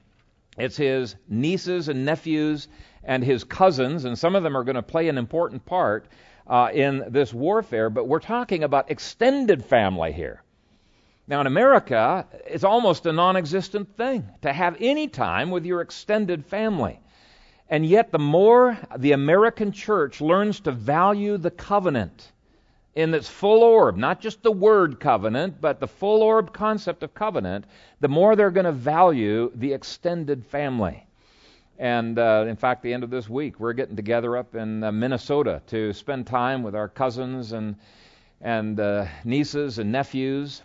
it's 0.57 0.77
his 0.77 1.17
nieces 1.29 1.89
and 1.89 2.05
nephews, 2.05 2.69
and 3.05 3.23
his 3.23 3.45
cousins, 3.45 4.05
and 4.05 4.19
some 4.19 4.35
of 4.35 4.43
them 4.43 4.57
are 4.57 4.65
going 4.65 4.77
to 4.77 4.83
play 4.83 5.09
an 5.09 5.19
important 5.19 5.65
part 5.67 6.07
uh, 6.47 6.71
in 6.73 7.05
this 7.09 7.35
warfare, 7.35 7.91
but 7.91 8.09
we're 8.09 8.21
talking 8.21 8.65
about 8.65 8.91
extended 8.91 9.65
family 9.65 10.13
here. 10.13 10.43
Now, 11.29 11.41
in 11.41 11.47
America, 11.47 12.27
it's 12.47 12.65
almost 12.65 13.05
a 13.07 13.13
non 13.13 13.37
existent 13.37 13.97
thing 13.97 14.29
to 14.43 14.53
have 14.53 14.77
any 14.81 15.09
time 15.09 15.51
with 15.51 15.67
your 15.67 15.81
extended 15.81 16.47
family. 16.47 17.01
And 17.69 17.85
yet, 17.85 18.13
the 18.13 18.21
more 18.21 18.79
the 18.97 19.13
American 19.13 19.73
church 19.73 20.21
learns 20.21 20.61
to 20.61 20.73
value 20.73 21.37
the 21.37 21.51
covenant 21.51 22.31
in 22.97 23.13
its 23.13 23.29
full 23.29 23.63
orb, 23.63 23.99
not 23.99 24.21
just 24.23 24.43
the 24.43 24.51
word 24.51 24.99
covenant, 24.99 25.61
but 25.61 25.79
the 25.79 25.87
full 25.87 26.23
orb 26.23 26.55
concept 26.55 27.03
of 27.03 27.15
covenant, 27.15 27.67
the 28.01 28.09
more 28.09 28.35
they're 28.35 28.51
going 28.51 28.65
to 28.65 28.73
value 28.73 29.53
the 29.55 29.75
extended 29.75 30.45
family. 30.47 31.07
And 31.79 32.19
uh, 32.19 32.47
in 32.49 32.57
fact, 32.57 32.83
the 32.83 32.95
end 32.95 33.05
of 33.05 33.11
this 33.11 33.29
week, 33.29 33.61
we're 33.61 33.75
getting 33.75 33.97
together 33.97 34.35
up 34.39 34.55
in 34.55 34.83
uh, 34.83 34.91
Minnesota 34.93 35.61
to 35.67 35.93
spend 35.93 36.27
time 36.27 36.63
with 36.63 36.75
our 36.75 36.89
cousins 36.89 37.53
and 37.53 37.77
and 38.41 38.81
uh, 38.81 39.07
nieces 39.25 39.79
and 39.79 39.91
nephews, 39.93 40.63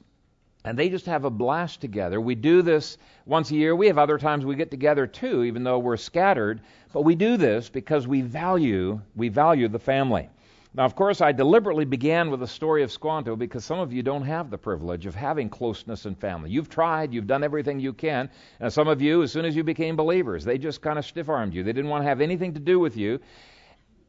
and 0.66 0.78
they 0.78 0.90
just 0.90 1.06
have 1.06 1.24
a 1.24 1.30
blast 1.30 1.80
together. 1.80 2.20
We 2.20 2.36
do 2.36 2.62
this 2.62 2.98
once 3.26 3.50
a 3.52 3.56
year. 3.56 3.76
We 3.76 3.88
have 3.88 3.98
other 3.98 4.18
times 4.18 4.46
we 4.46 4.56
get 4.56 4.72
together 4.72 5.08
too, 5.08 5.44
even 5.44 5.64
though 5.64 5.80
we're 5.80 5.98
scattered. 5.98 6.62
But 6.94 7.04
we 7.04 7.16
do 7.16 7.38
this 7.38 7.70
because 7.70 8.08
we 8.08 8.22
value 8.22 9.02
we 9.18 9.28
value 9.28 9.68
the 9.68 9.80
family. 9.80 10.30
Now, 10.74 10.86
of 10.86 10.96
course, 10.96 11.20
I 11.20 11.34
deliberately 11.34 11.84
began 11.84 12.32
with 12.32 12.40
the 12.40 12.48
story 12.48 12.82
of 12.82 12.94
Squanto 12.94 13.36
because 13.36 13.66
some 13.66 13.80
of 13.80 13.92
you 13.92 14.02
don't 14.02 14.24
have 14.24 14.50
the 14.50 14.58
privilege 14.58 15.06
of 15.06 15.14
having 15.14 15.50
closeness 15.50 16.06
and 16.06 16.18
family. 16.18 16.50
You've 16.50 16.70
tried, 16.70 17.14
you've 17.14 17.28
done 17.28 17.44
everything 17.44 17.82
you 17.82 17.92
can, 17.92 18.30
and 18.62 18.72
some 18.72 18.88
of 18.88 19.02
you, 19.02 19.22
as 19.22 19.34
soon 19.34 19.44
as 19.44 19.54
you 19.54 19.66
became 19.66 19.98
believers, 19.98 20.46
they 20.46 20.58
just 20.58 20.82
kind 20.82 20.98
of 20.98 21.06
stiff 21.06 21.28
armed 21.28 21.54
you. 21.54 21.64
They 21.64 21.74
didn't 21.74 21.90
want 21.90 22.04
to 22.04 22.08
have 22.08 22.22
anything 22.22 22.54
to 22.54 22.62
do 22.62 22.80
with 22.80 22.96
you. 22.96 23.20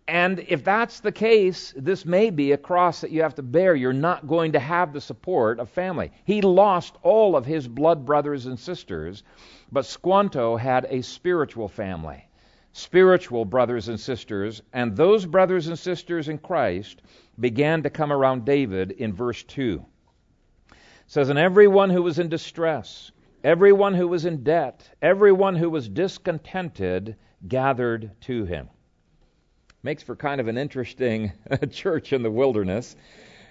And 0.06 0.38
if 0.46 0.62
that's 0.62 1.00
the 1.00 1.10
case, 1.10 1.74
this 1.76 2.06
may 2.06 2.30
be 2.30 2.52
a 2.52 2.56
cross 2.56 3.00
that 3.00 3.10
you 3.10 3.22
have 3.22 3.34
to 3.36 3.42
bear. 3.42 3.74
You're 3.74 3.92
not 3.92 4.28
going 4.28 4.52
to 4.52 4.60
have 4.60 4.92
the 4.92 5.00
support 5.00 5.58
of 5.58 5.68
family. 5.68 6.12
He 6.24 6.42
lost 6.42 6.94
all 7.02 7.34
of 7.34 7.44
his 7.44 7.66
blood 7.66 8.06
brothers 8.06 8.46
and 8.46 8.56
sisters, 8.56 9.24
but 9.72 9.84
Squanto 9.84 10.56
had 10.56 10.86
a 10.88 11.02
spiritual 11.02 11.66
family 11.66 12.24
spiritual 12.72 13.44
brothers 13.44 13.88
and 13.88 14.00
sisters, 14.00 14.62
and 14.72 14.96
those 14.96 15.26
brothers 15.26 15.68
and 15.68 15.78
sisters 15.78 16.28
in 16.28 16.38
Christ 16.38 17.02
began 17.38 17.82
to 17.82 17.90
come 17.90 18.12
around 18.12 18.44
David 18.44 18.92
in 18.92 19.12
verse 19.12 19.42
2. 19.42 19.84
It 20.70 20.76
says, 21.06 21.28
And 21.28 21.38
everyone 21.38 21.90
who 21.90 22.02
was 22.02 22.18
in 22.18 22.28
distress, 22.28 23.12
everyone 23.44 23.94
who 23.94 24.08
was 24.08 24.24
in 24.24 24.42
debt, 24.42 24.88
everyone 25.02 25.56
who 25.56 25.68
was 25.68 25.88
discontented 25.88 27.16
gathered 27.46 28.10
to 28.22 28.44
him. 28.44 28.68
Makes 29.82 30.02
for 30.04 30.16
kind 30.16 30.40
of 30.40 30.48
an 30.48 30.56
interesting 30.56 31.32
church 31.70 32.12
in 32.12 32.22
the 32.22 32.30
wilderness. 32.30 32.96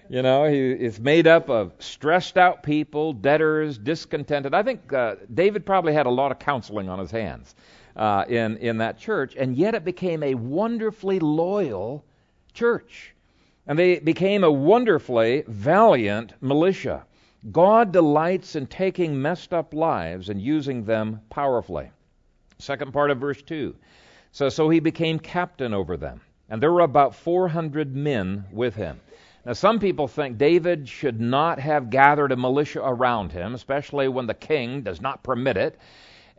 You 0.10 0.22
know, 0.24 0.46
he 0.46 0.72
is 0.72 1.00
made 1.00 1.28
up 1.28 1.50
of 1.50 1.74
stressed 1.80 2.38
out 2.38 2.64
people, 2.64 3.14
debtors, 3.14 3.78
discontented. 3.78 4.54
I 4.54 4.64
think 4.64 4.92
uh, 4.92 5.16
David 5.34 5.66
probably 5.66 5.94
had 5.94 6.06
a 6.06 6.10
lot 6.10 6.32
of 6.32 6.40
counseling 6.40 6.90
on 6.90 7.00
his 7.00 7.12
hands 7.12 7.54
uh, 7.96 8.26
in, 8.28 8.58
in 8.58 8.78
that 8.78 8.98
church, 8.98 9.36
and 9.36 9.56
yet 9.56 9.76
it 9.76 9.84
became 9.84 10.24
a 10.24 10.36
wonderfully 10.36 11.20
loyal 11.20 12.04
church. 12.54 13.14
And 13.68 13.78
they 13.78 14.00
became 14.00 14.44
a 14.44 14.52
wonderfully 14.52 15.44
valiant 15.48 16.34
militia. 16.42 17.06
God 17.52 17.92
delights 17.92 18.56
in 18.56 18.68
taking 18.68 19.22
messed 19.22 19.54
up 19.54 19.74
lives 19.74 20.30
and 20.30 20.42
using 20.42 20.84
them 20.84 21.22
powerfully. 21.30 21.90
Second 22.60 22.94
part 22.94 23.10
of 23.10 23.18
verse 23.18 23.42
2 23.42 23.76
says, 24.32 24.54
So 24.54 24.70
he 24.70 24.80
became 24.80 25.18
captain 25.20 25.74
over 25.74 25.98
them, 25.98 26.22
and 26.50 26.62
there 26.62 26.72
were 26.72 26.82
about 26.82 27.16
400 27.16 27.96
men 27.96 28.46
with 28.52 28.76
him. 28.76 29.00
Now, 29.46 29.54
some 29.54 29.80
people 29.80 30.08
think 30.08 30.38
David 30.38 30.88
should 30.88 31.20
not 31.20 31.60
have 31.60 31.90
gathered 31.90 32.32
a 32.32 32.38
militia 32.38 32.82
around 32.84 33.32
him, 33.32 33.56
especially 33.56 34.08
when 34.08 34.28
the 34.28 34.36
king 34.36 34.84
does 34.84 35.02
not 35.02 35.24
permit 35.24 35.58
it. 35.58 35.80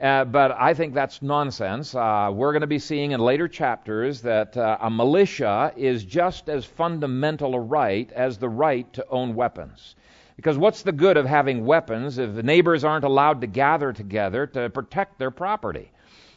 Uh, 0.01 0.25
but 0.25 0.53
I 0.53 0.75
think 0.75 0.95
that's 0.95 1.23
nonsense. 1.23 1.95
Uh, 1.95 2.31
we're 2.33 2.53
going 2.53 2.63
to 2.63 2.67
be 2.67 2.79
seeing 2.79 3.13
in 3.13 3.21
later 3.21 3.47
chapters 3.47 4.23
that 4.23 4.57
uh, 4.57 4.79
a 4.81 4.91
militia 4.91 5.73
is 5.77 6.05
just 6.05 6.49
as 6.49 6.65
fundamental 6.65 7.55
a 7.55 7.61
right 7.61 8.11
as 8.13 8.39
the 8.39 8.49
right 8.49 8.91
to 8.95 9.07
own 9.09 9.35
weapons. 9.35 9.95
Because 10.37 10.59
what's 10.59 10.83
the 10.83 10.93
good 10.93 11.17
of 11.17 11.27
having 11.27 11.67
weapons 11.67 12.19
if 12.19 12.35
the 12.35 12.43
neighbors 12.43 12.85
aren't 12.85 13.05
allowed 13.05 13.43
to 13.43 13.47
gather 13.47 13.93
together 13.93 14.47
to 14.49 14.71
protect 14.71 15.19
their 15.19 15.31
property? 15.31 15.93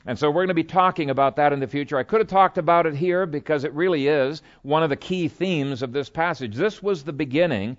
And 0.06 0.20
so 0.20 0.30
we're 0.30 0.42
going 0.42 0.50
to 0.50 0.54
be 0.54 0.64
talking 0.64 1.10
about 1.10 1.38
that 1.38 1.52
in 1.52 1.60
the 1.60 1.68
future. 1.68 1.98
I 1.98 2.04
could 2.04 2.20
have 2.20 2.28
talked 2.28 2.60
about 2.60 2.86
it 2.86 2.96
here 2.96 3.26
because 3.26 3.64
it 3.64 3.74
really 3.74 4.08
is 4.08 4.44
one 4.62 4.84
of 4.84 4.90
the 4.90 4.96
key 4.96 5.28
themes 5.28 5.82
of 5.82 5.94
this 5.94 6.10
passage. 6.10 6.56
This 6.56 6.84
was 6.84 7.04
the 7.04 7.14
beginning 7.14 7.78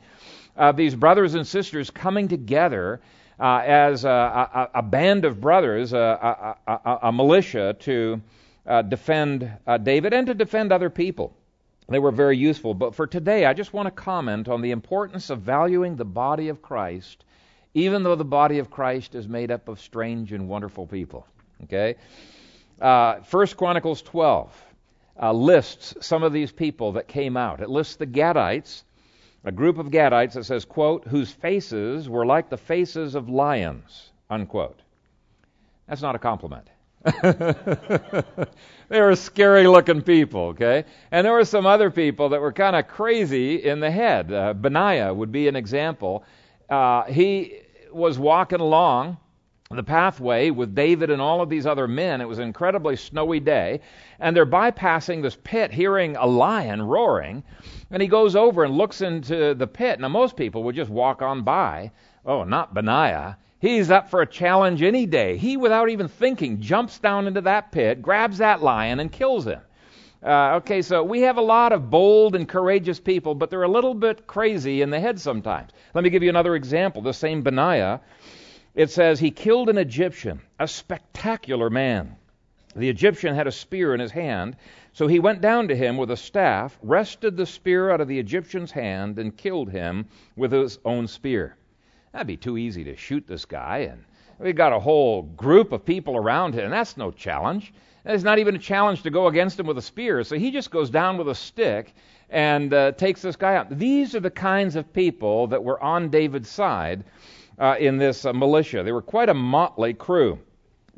of 0.56 0.76
these 0.76 0.96
brothers 0.96 1.34
and 1.34 1.46
sisters 1.46 1.90
coming 1.90 2.26
together 2.26 3.00
uh, 3.38 3.62
as 3.64 4.04
a, 4.04 4.08
a, 4.08 4.70
a, 4.74 4.82
band 4.82 5.24
of 5.24 5.40
brothers, 5.40 5.92
a, 5.92 6.56
a 7.02 7.12
militia 7.12 7.76
to 7.80 8.20
uh, 8.66 8.82
defend 8.82 9.50
uh, 9.66 9.78
David 9.78 10.12
and 10.12 10.26
to 10.26 10.34
defend 10.34 10.72
other 10.72 10.90
people. 10.90 11.36
They 11.88 11.98
were 11.98 12.10
very 12.10 12.36
useful. 12.36 12.74
But 12.74 12.94
for 12.94 13.06
today, 13.06 13.44
I 13.44 13.52
just 13.52 13.72
want 13.72 13.86
to 13.86 13.90
comment 13.90 14.48
on 14.48 14.60
the 14.60 14.72
importance 14.72 15.30
of 15.30 15.40
valuing 15.40 15.96
the 15.96 16.04
body 16.04 16.48
of 16.48 16.62
Christ, 16.62 17.24
even 17.74 18.02
though 18.02 18.16
the 18.16 18.24
body 18.24 18.58
of 18.58 18.70
Christ 18.70 19.14
is 19.14 19.28
made 19.28 19.50
up 19.50 19.68
of 19.68 19.80
strange 19.80 20.32
and 20.32 20.48
wonderful 20.48 20.86
people. 20.86 21.26
Okay? 21.64 21.96
Uh, 22.80 23.20
First 23.20 23.56
Chronicles 23.56 24.02
12 24.02 24.52
uh, 25.22 25.32
lists 25.32 25.94
some 26.00 26.22
of 26.22 26.32
these 26.32 26.52
people 26.52 26.92
that 26.92 27.06
came 27.06 27.36
out. 27.36 27.60
It 27.60 27.70
lists 27.70 27.96
the 27.96 28.06
Gadites, 28.06 28.82
a 29.46 29.52
group 29.52 29.78
of 29.78 29.86
Gadites 29.86 30.32
that 30.32 30.44
says, 30.44 30.64
quote, 30.64 31.06
whose 31.06 31.30
faces 31.30 32.08
were 32.08 32.26
like 32.26 32.50
the 32.50 32.56
faces 32.56 33.14
of 33.14 33.28
lions, 33.28 34.10
unquote. 34.28 34.80
That's 35.86 36.02
not 36.02 36.16
a 36.16 36.18
compliment. 36.18 36.66
they 37.22 39.00
were 39.00 39.14
scary 39.14 39.68
looking 39.68 40.02
people, 40.02 40.46
okay? 40.46 40.84
And 41.12 41.24
there 41.24 41.32
were 41.32 41.44
some 41.44 41.64
other 41.64 41.92
people 41.92 42.30
that 42.30 42.40
were 42.40 42.52
kind 42.52 42.74
of 42.74 42.88
crazy 42.88 43.64
in 43.64 43.78
the 43.78 43.90
head. 43.90 44.32
Uh, 44.32 44.52
Benaiah 44.52 45.14
would 45.14 45.30
be 45.30 45.46
an 45.46 45.54
example. 45.54 46.24
Uh, 46.68 47.04
he 47.04 47.60
was 47.92 48.18
walking 48.18 48.58
along 48.58 49.16
the 49.70 49.82
pathway 49.82 50.50
with 50.50 50.76
David 50.76 51.10
and 51.10 51.20
all 51.20 51.40
of 51.40 51.48
these 51.48 51.66
other 51.66 51.88
men. 51.88 52.20
It 52.20 52.28
was 52.28 52.38
an 52.38 52.44
incredibly 52.44 52.94
snowy 52.94 53.40
day, 53.40 53.80
and 54.20 54.36
they're 54.36 54.46
bypassing 54.46 55.22
this 55.22 55.36
pit, 55.42 55.72
hearing 55.72 56.14
a 56.14 56.26
lion 56.26 56.82
roaring. 56.82 57.42
And 57.90 58.00
he 58.00 58.06
goes 58.06 58.36
over 58.36 58.62
and 58.62 58.78
looks 58.78 59.00
into 59.00 59.54
the 59.54 59.66
pit. 59.66 59.98
Now, 59.98 60.08
most 60.08 60.36
people 60.36 60.62
would 60.64 60.76
just 60.76 60.90
walk 60.90 61.20
on 61.20 61.42
by. 61.42 61.90
Oh, 62.24 62.44
not 62.44 62.74
Benaiah. 62.74 63.38
He's 63.58 63.90
up 63.90 64.08
for 64.08 64.22
a 64.22 64.26
challenge 64.26 64.82
any 64.82 65.04
day. 65.04 65.36
He, 65.36 65.56
without 65.56 65.88
even 65.88 66.06
thinking, 66.06 66.60
jumps 66.60 67.00
down 67.00 67.26
into 67.26 67.40
that 67.40 67.72
pit, 67.72 68.02
grabs 68.02 68.38
that 68.38 68.62
lion, 68.62 69.00
and 69.00 69.10
kills 69.10 69.46
him. 69.46 69.60
Uh, 70.22 70.56
okay, 70.56 70.82
so 70.82 71.02
we 71.02 71.20
have 71.22 71.38
a 71.38 71.42
lot 71.42 71.72
of 71.72 71.90
bold 71.90 72.34
and 72.34 72.48
courageous 72.48 73.00
people, 73.00 73.34
but 73.34 73.50
they're 73.50 73.62
a 73.62 73.68
little 73.68 73.94
bit 73.94 74.26
crazy 74.26 74.82
in 74.82 74.90
the 74.90 74.98
head 74.98 75.20
sometimes. 75.20 75.72
Let 75.94 76.04
me 76.04 76.10
give 76.10 76.22
you 76.22 76.28
another 76.28 76.54
example. 76.54 77.02
The 77.02 77.12
same 77.12 77.42
Benaiah 77.42 78.00
it 78.76 78.90
says, 78.90 79.18
He 79.18 79.30
killed 79.30 79.68
an 79.70 79.78
Egyptian, 79.78 80.42
a 80.60 80.68
spectacular 80.68 81.70
man. 81.70 82.16
The 82.76 82.90
Egyptian 82.90 83.34
had 83.34 83.46
a 83.46 83.52
spear 83.52 83.94
in 83.94 84.00
his 84.00 84.12
hand, 84.12 84.56
so 84.92 85.06
he 85.06 85.18
went 85.18 85.40
down 85.40 85.68
to 85.68 85.76
him 85.76 85.96
with 85.96 86.10
a 86.10 86.16
staff, 86.16 86.78
wrested 86.82 87.36
the 87.36 87.46
spear 87.46 87.90
out 87.90 88.02
of 88.02 88.08
the 88.08 88.18
Egyptian's 88.18 88.70
hand, 88.70 89.18
and 89.18 89.36
killed 89.36 89.70
him 89.70 90.06
with 90.36 90.52
his 90.52 90.78
own 90.84 91.06
spear. 91.06 91.56
That'd 92.12 92.26
be 92.26 92.36
too 92.36 92.58
easy 92.58 92.84
to 92.84 92.96
shoot 92.96 93.26
this 93.26 93.46
guy, 93.46 93.78
and 93.78 94.04
we 94.38 94.52
got 94.52 94.74
a 94.74 94.78
whole 94.78 95.22
group 95.22 95.72
of 95.72 95.86
people 95.86 96.16
around 96.16 96.52
him, 96.52 96.64
and 96.64 96.72
that's 96.72 96.98
no 96.98 97.10
challenge. 97.10 97.72
It's 98.04 98.24
not 98.24 98.38
even 98.38 98.56
a 98.56 98.58
challenge 98.58 99.02
to 99.02 99.10
go 99.10 99.26
against 99.26 99.58
him 99.58 99.66
with 99.66 99.78
a 99.78 99.82
spear, 99.82 100.22
so 100.22 100.36
he 100.36 100.50
just 100.50 100.70
goes 100.70 100.90
down 100.90 101.16
with 101.16 101.30
a 101.30 101.34
stick 101.34 101.94
and 102.28 102.72
uh, 102.74 102.92
takes 102.92 103.22
this 103.22 103.36
guy 103.36 103.56
out. 103.56 103.70
These 103.78 104.14
are 104.14 104.20
the 104.20 104.30
kinds 104.30 104.76
of 104.76 104.92
people 104.92 105.46
that 105.46 105.64
were 105.64 105.82
on 105.82 106.10
David's 106.10 106.50
side 106.50 107.04
uh, 107.58 107.76
in 107.78 107.98
this 107.98 108.24
uh, 108.24 108.32
militia. 108.32 108.82
They 108.82 108.92
were 108.92 109.02
quite 109.02 109.28
a 109.28 109.34
motley 109.34 109.94
crew. 109.94 110.38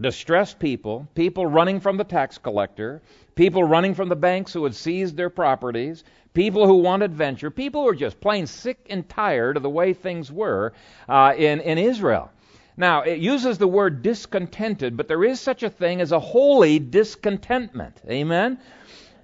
Distressed 0.00 0.58
people, 0.58 1.08
people 1.14 1.44
running 1.44 1.80
from 1.80 1.96
the 1.96 2.04
tax 2.04 2.38
collector, 2.38 3.02
people 3.34 3.64
running 3.64 3.94
from 3.94 4.08
the 4.08 4.16
banks 4.16 4.52
who 4.52 4.62
had 4.62 4.74
seized 4.74 5.16
their 5.16 5.30
properties, 5.30 6.04
people 6.34 6.66
who 6.66 6.76
want 6.76 7.02
adventure, 7.02 7.50
people 7.50 7.82
who 7.82 7.88
are 7.88 7.94
just 7.96 8.20
plain 8.20 8.46
sick 8.46 8.78
and 8.90 9.08
tired 9.08 9.56
of 9.56 9.64
the 9.64 9.70
way 9.70 9.92
things 9.92 10.30
were 10.30 10.72
uh, 11.08 11.34
in, 11.36 11.60
in 11.60 11.78
Israel. 11.78 12.30
Now, 12.76 13.02
it 13.02 13.18
uses 13.18 13.58
the 13.58 13.66
word 13.66 14.02
discontented, 14.02 14.96
but 14.96 15.08
there 15.08 15.24
is 15.24 15.40
such 15.40 15.64
a 15.64 15.70
thing 15.70 16.00
as 16.00 16.12
a 16.12 16.20
holy 16.20 16.78
discontentment. 16.78 18.00
Amen? 18.08 18.60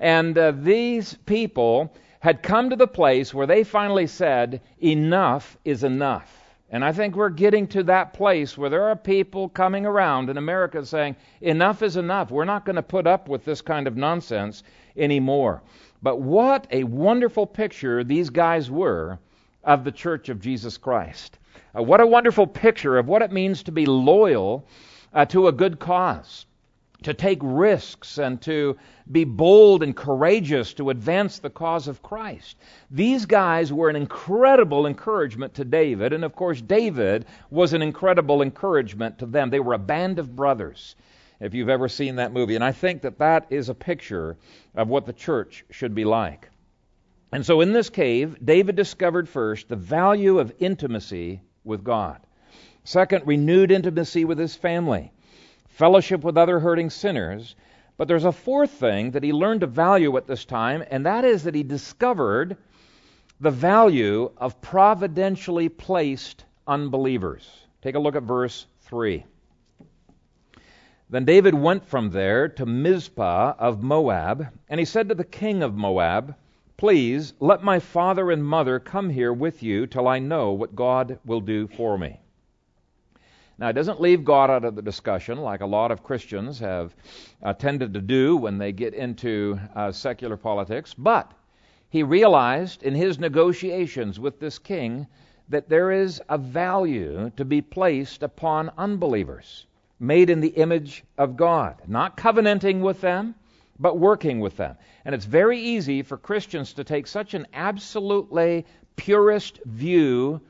And 0.01 0.37
uh, 0.37 0.51
these 0.51 1.15
people 1.25 1.95
had 2.19 2.43
come 2.43 2.71
to 2.71 2.77
the 2.77 2.89
place 2.89 3.33
where 3.33 3.47
they 3.47 3.63
finally 3.63 4.09
said, 4.09 4.61
enough 4.83 5.57
is 5.65 5.85
enough. 5.85 6.44
And 6.75 6.85
I 6.85 6.91
think 6.91 7.15
we're 7.15 7.29
getting 7.29 7.69
to 7.69 7.85
that 7.85 8.15
place 8.15 8.59
where 8.59 8.69
there 8.69 8.83
are 8.83 8.97
people 8.97 9.49
coming 9.49 9.87
around 9.87 10.29
in 10.29 10.37
America 10.37 10.85
saying, 10.85 11.15
enough 11.41 11.83
is 11.83 11.97
enough. 11.97 12.33
We're 12.33 12.45
not 12.45 12.65
going 12.65 12.75
to 12.75 12.83
put 12.83 13.07
up 13.07 13.29
with 13.29 13.45
this 13.45 13.63
kind 13.63 13.87
of 13.87 13.97
nonsense 13.97 14.65
anymore. 14.97 15.63
But 16.03 16.21
what 16.21 16.67
a 16.73 16.83
wonderful 16.83 17.47
picture 17.47 18.03
these 18.03 18.29
guys 18.29 18.73
were 18.73 19.21
of 19.63 19.85
the 19.85 19.93
church 19.93 20.29
of 20.31 20.41
Jesus 20.41 20.77
Christ. 20.77 21.39
Uh, 21.79 21.83
what 21.85 22.01
a 22.01 22.07
wonderful 22.09 22.49
picture 22.49 22.99
of 22.99 23.07
what 23.07 23.23
it 23.23 23.31
means 23.31 23.63
to 23.63 23.71
be 23.71 23.87
loyal 23.87 24.67
uh, 25.13 25.25
to 25.27 25.47
a 25.47 25.53
good 25.53 25.79
cause 25.79 26.45
to 27.03 27.13
take 27.13 27.39
risks 27.43 28.19
and 28.19 28.41
to 28.43 28.77
be 29.11 29.25
bold 29.25 29.83
and 29.83 29.95
courageous 29.95 30.73
to 30.75 30.91
advance 30.91 31.39
the 31.39 31.51
cause 31.51 31.89
of 31.89 32.03
Christ. 32.03 32.57
These 32.91 33.27
guys 33.27 33.73
were 33.73 33.91
an 33.91 33.97
incredible 33.97 34.87
encouragement 34.87 35.55
to 35.55 35.65
David, 35.65 36.13
and 36.13 36.25
of 36.25 36.35
course, 36.35 36.61
David 36.61 37.27
was 37.51 37.73
an 37.73 37.83
incredible 37.83 38.43
encouragement 38.43 39.19
to 39.19 39.27
them. 39.27 39.51
They 39.51 39.61
were 39.61 39.75
a 39.75 39.79
band 39.79 40.19
of 40.19 40.35
brothers, 40.35 40.97
if 41.41 41.53
you've 41.53 41.69
ever 41.69 41.89
seen 41.89 42.17
that 42.17 42.33
movie. 42.33 42.55
And 42.55 42.65
I 42.65 42.73
think 42.73 43.03
that 43.03 43.19
that 43.19 43.47
is 43.51 43.69
a 43.69 43.75
picture 43.75 44.37
of 44.75 44.89
what 44.89 45.05
the 45.05 45.13
church 45.13 45.65
should 45.71 45.95
be 45.95 46.05
like. 46.05 46.49
And 47.33 47.45
so 47.45 47.61
in 47.61 47.73
this 47.73 47.91
cave, 47.91 48.39
David 48.43 48.77
discovered 48.77 49.29
first 49.29 49.69
the 49.69 49.77
value 49.77 50.39
of 50.39 50.55
intimacy 50.59 51.43
with 51.65 51.83
God. 51.83 52.21
Second, 52.85 53.27
renewed 53.27 53.73
intimacy 53.73 54.25
with 54.25 54.39
his 54.39 54.55
family 54.55 55.11
fellowship 55.75 56.23
with 56.23 56.39
other 56.39 56.61
hurting 56.61 56.89
sinners. 56.89 57.57
But 57.97 58.09
there's 58.09 58.25
a 58.25 58.33
fourth 58.33 58.71
thing 58.71 59.11
that 59.13 59.23
he 59.23 59.33
learned 59.33 59.61
to 59.61 59.67
value 59.67 60.17
at 60.17 60.27
this 60.27 60.45
time, 60.45 60.85
and 60.91 61.05
that 61.07 61.25
is 61.25 61.45
that 61.45 61.55
he 61.55 61.63
discovered 61.63 62.57
the 63.41 63.51
value 63.51 64.31
of 64.37 64.61
providentially 64.61 65.69
placed 65.69 66.45
unbelievers. 66.67 67.49
Take 67.83 67.97
a 67.97 67.99
look 67.99 68.17
at 68.17 68.23
verse 68.23 68.67
3. 68.83 69.25
Then 71.11 71.25
David 71.25 71.55
went 71.55 71.85
from 71.85 72.11
there 72.11 72.49
to 72.49 72.67
Mizpah 72.67 73.55
of 73.59 73.83
Moab, 73.83 74.49
and 74.69 74.81
he 74.81 74.87
said 74.87 75.09
to 75.09 75.15
the 75.15 75.25
king 75.25 75.63
of 75.63 75.75
Moab, 75.75 76.35
Please 76.77 77.35
let 77.39 77.63
my 77.63 77.79
father 77.79 78.31
and 78.31 78.45
mother 78.45 78.81
come 78.81 79.11
here 79.11 79.33
with 79.33 79.63
you 79.63 79.87
till 79.87 80.09
I 80.09 80.19
know 80.19 80.53
what 80.53 80.75
God 80.75 81.19
will 81.25 81.41
do 81.41 81.69
for 81.69 81.99
me. 81.99 82.21
Now, 83.57 83.69
it 83.69 83.75
doesn't 83.75 84.01
leave 84.01 84.25
God 84.25 84.51
out 84.51 84.65
of 84.65 84.75
the 84.75 84.83
discussion 84.83 85.39
like 85.39 85.61
a 85.61 85.67
lot 85.67 85.93
of 85.93 86.03
Christians 86.03 86.59
have 86.59 86.95
uh, 87.43 87.53
tended 87.53 87.95
to 87.95 88.01
do 88.01 88.37
when 88.37 88.59
they 88.59 88.73
get 88.73 88.95
into 88.95 89.61
uh, 89.77 89.93
secular 89.93 90.37
politics, 90.37 90.93
but 90.93 91.31
he 91.89 92.03
realized 92.03 92.83
in 92.83 92.95
his 92.95 93.21
negotiations 93.21 94.19
with 94.19 94.41
this 94.41 94.59
king 94.59 95.07
that 95.49 95.69
there 95.69 95.93
is 95.93 96.21
a 96.29 96.37
value 96.37 97.31
to 97.37 97.45
be 97.45 97.61
placed 97.61 98.25
upon 98.25 98.73
unbelievers, 98.77 99.67
made 100.01 100.31
in 100.31 100.41
the 100.41 100.49
image 100.49 101.05
of 101.17 101.37
God, 101.37 101.77
not 101.87 102.17
covenanting 102.17 102.81
with 102.81 103.01
them, 103.01 103.37
but 103.79 103.99
working 103.99 104.41
with 104.41 104.57
them. 104.57 104.77
And 105.05 105.15
it's 105.15 105.27
very 105.27 105.61
easy 105.61 106.03
for 106.03 106.17
Christians 106.17 106.73
to 106.73 106.83
take 106.83 107.07
such 107.07 107.35
an 107.35 107.47
absolutely 107.53 108.67
purist 108.97 109.61
view 109.65 110.41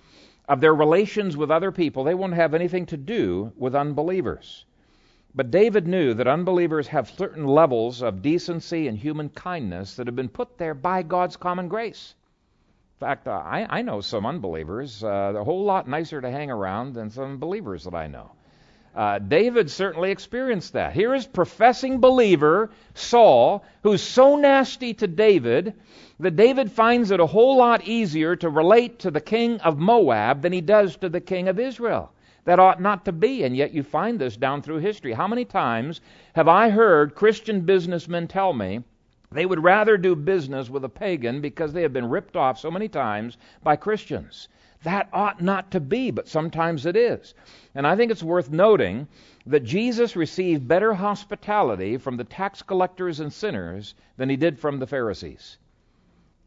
of 0.49 0.61
their 0.61 0.75
relations 0.75 1.37
with 1.37 1.51
other 1.51 1.73
people, 1.73 2.05
they 2.05 2.15
won't 2.15 2.35
have 2.35 2.55
anything 2.55 2.87
to 2.87 2.97
do 2.97 3.53
with 3.57 3.75
unbelievers. 3.75 4.65
But 5.35 5.51
David 5.51 5.89
knew 5.89 6.15
that 6.15 6.29
unbelievers 6.29 6.89
have 6.89 7.11
certain 7.11 7.47
levels 7.47 8.03
of 8.03 8.23
decency 8.23 8.87
and 8.87 8.97
human 8.97 9.31
kindness 9.31 9.97
that 9.97 10.07
have 10.07 10.15
been 10.15 10.29
put 10.29 10.59
there 10.59 10.75
by 10.75 11.03
God's 11.03 11.37
common 11.37 11.67
grace. 11.69 12.15
In 12.97 13.07
fact, 13.07 13.27
uh, 13.27 13.33
I, 13.33 13.67
I, 13.69 13.83
know 13.83 14.01
some 14.01 14.25
unbelievers, 14.25 15.03
uh, 15.03 15.33
a 15.37 15.43
whole 15.43 15.65
lot 15.65 15.89
nicer 15.89 16.21
to 16.21 16.31
hang 16.31 16.51
around 16.51 16.95
than 16.95 17.11
some 17.11 17.39
believers 17.39 17.85
that 17.85 17.95
I 17.95 18.07
know. 18.07 18.31
Uh, 18.95 19.19
David 19.19 19.69
certainly 19.73 20.13
experienced 20.13 20.75
that. 20.75 20.93
Here 20.93 21.13
is 21.13 21.27
professing 21.27 21.99
believer 21.99 22.71
Saul, 22.95 23.65
who's 23.83 24.03
so 24.03 24.37
nasty 24.37 24.95
to 24.95 25.09
David 25.09 25.75
that 26.21 26.37
David 26.37 26.71
finds 26.71 27.11
it 27.11 27.19
a 27.19 27.27
whole 27.27 27.57
lot 27.57 27.89
easier 27.89 28.37
to 28.37 28.49
relate 28.49 29.01
to 29.01 29.11
the 29.11 29.21
king 29.21 29.61
of 29.61 29.79
Moab 29.79 30.43
than 30.43 30.53
he 30.53 30.61
does 30.61 30.97
to 30.97 31.09
the 31.09 31.21
king 31.21 31.49
of 31.49 31.59
Israel. 31.59 32.13
That 32.45 32.61
ought 32.61 32.81
not 32.81 33.05
to 33.07 33.13
be, 33.13 33.43
and 33.43 33.57
yet 33.57 33.73
you 33.73 33.83
find 33.83 34.19
this 34.19 34.37
down 34.37 34.63
through 34.63 34.79
history. 34.79 35.13
How 35.13 35.27
many 35.27 35.45
times 35.45 36.01
have 36.35 36.47
I 36.47 36.69
heard 36.69 37.15
Christian 37.15 37.63
businessmen 37.63 38.29
tell 38.29 38.53
me 38.53 38.85
they 39.33 39.47
would 39.47 39.65
rather 39.65 39.97
do 39.97 40.15
business 40.15 40.71
with 40.71 40.85
a 40.85 40.89
pagan 40.89 41.41
because 41.41 41.73
they 41.73 41.83
have 41.83 41.93
been 41.93 42.09
ripped 42.09 42.37
off 42.37 42.59
so 42.59 42.71
many 42.71 42.87
times 42.87 43.39
by 43.63 43.77
Christians? 43.77 44.49
That 44.85 45.09
ought 45.13 45.41
not 45.41 45.71
to 45.71 45.81
be, 45.81 46.11
but 46.11 46.29
sometimes 46.29 46.85
it 46.85 46.95
is. 46.95 47.35
And 47.75 47.87
I 47.87 47.97
think 47.97 48.13
it's 48.13 48.23
worth 48.23 48.51
noting 48.51 49.09
that 49.47 49.65
Jesus 49.65 50.15
received 50.15 50.69
better 50.69 50.93
hospitality 50.93 51.97
from 51.97 52.19
the 52.19 52.25
tax 52.25 52.63
collectors 52.63 53.21
and 53.21 53.33
sinners 53.33 53.95
than 54.19 54.29
he 54.29 54.37
did 54.37 54.59
from 54.59 54.79
the 54.79 54.87
Pharisees. 54.87 55.57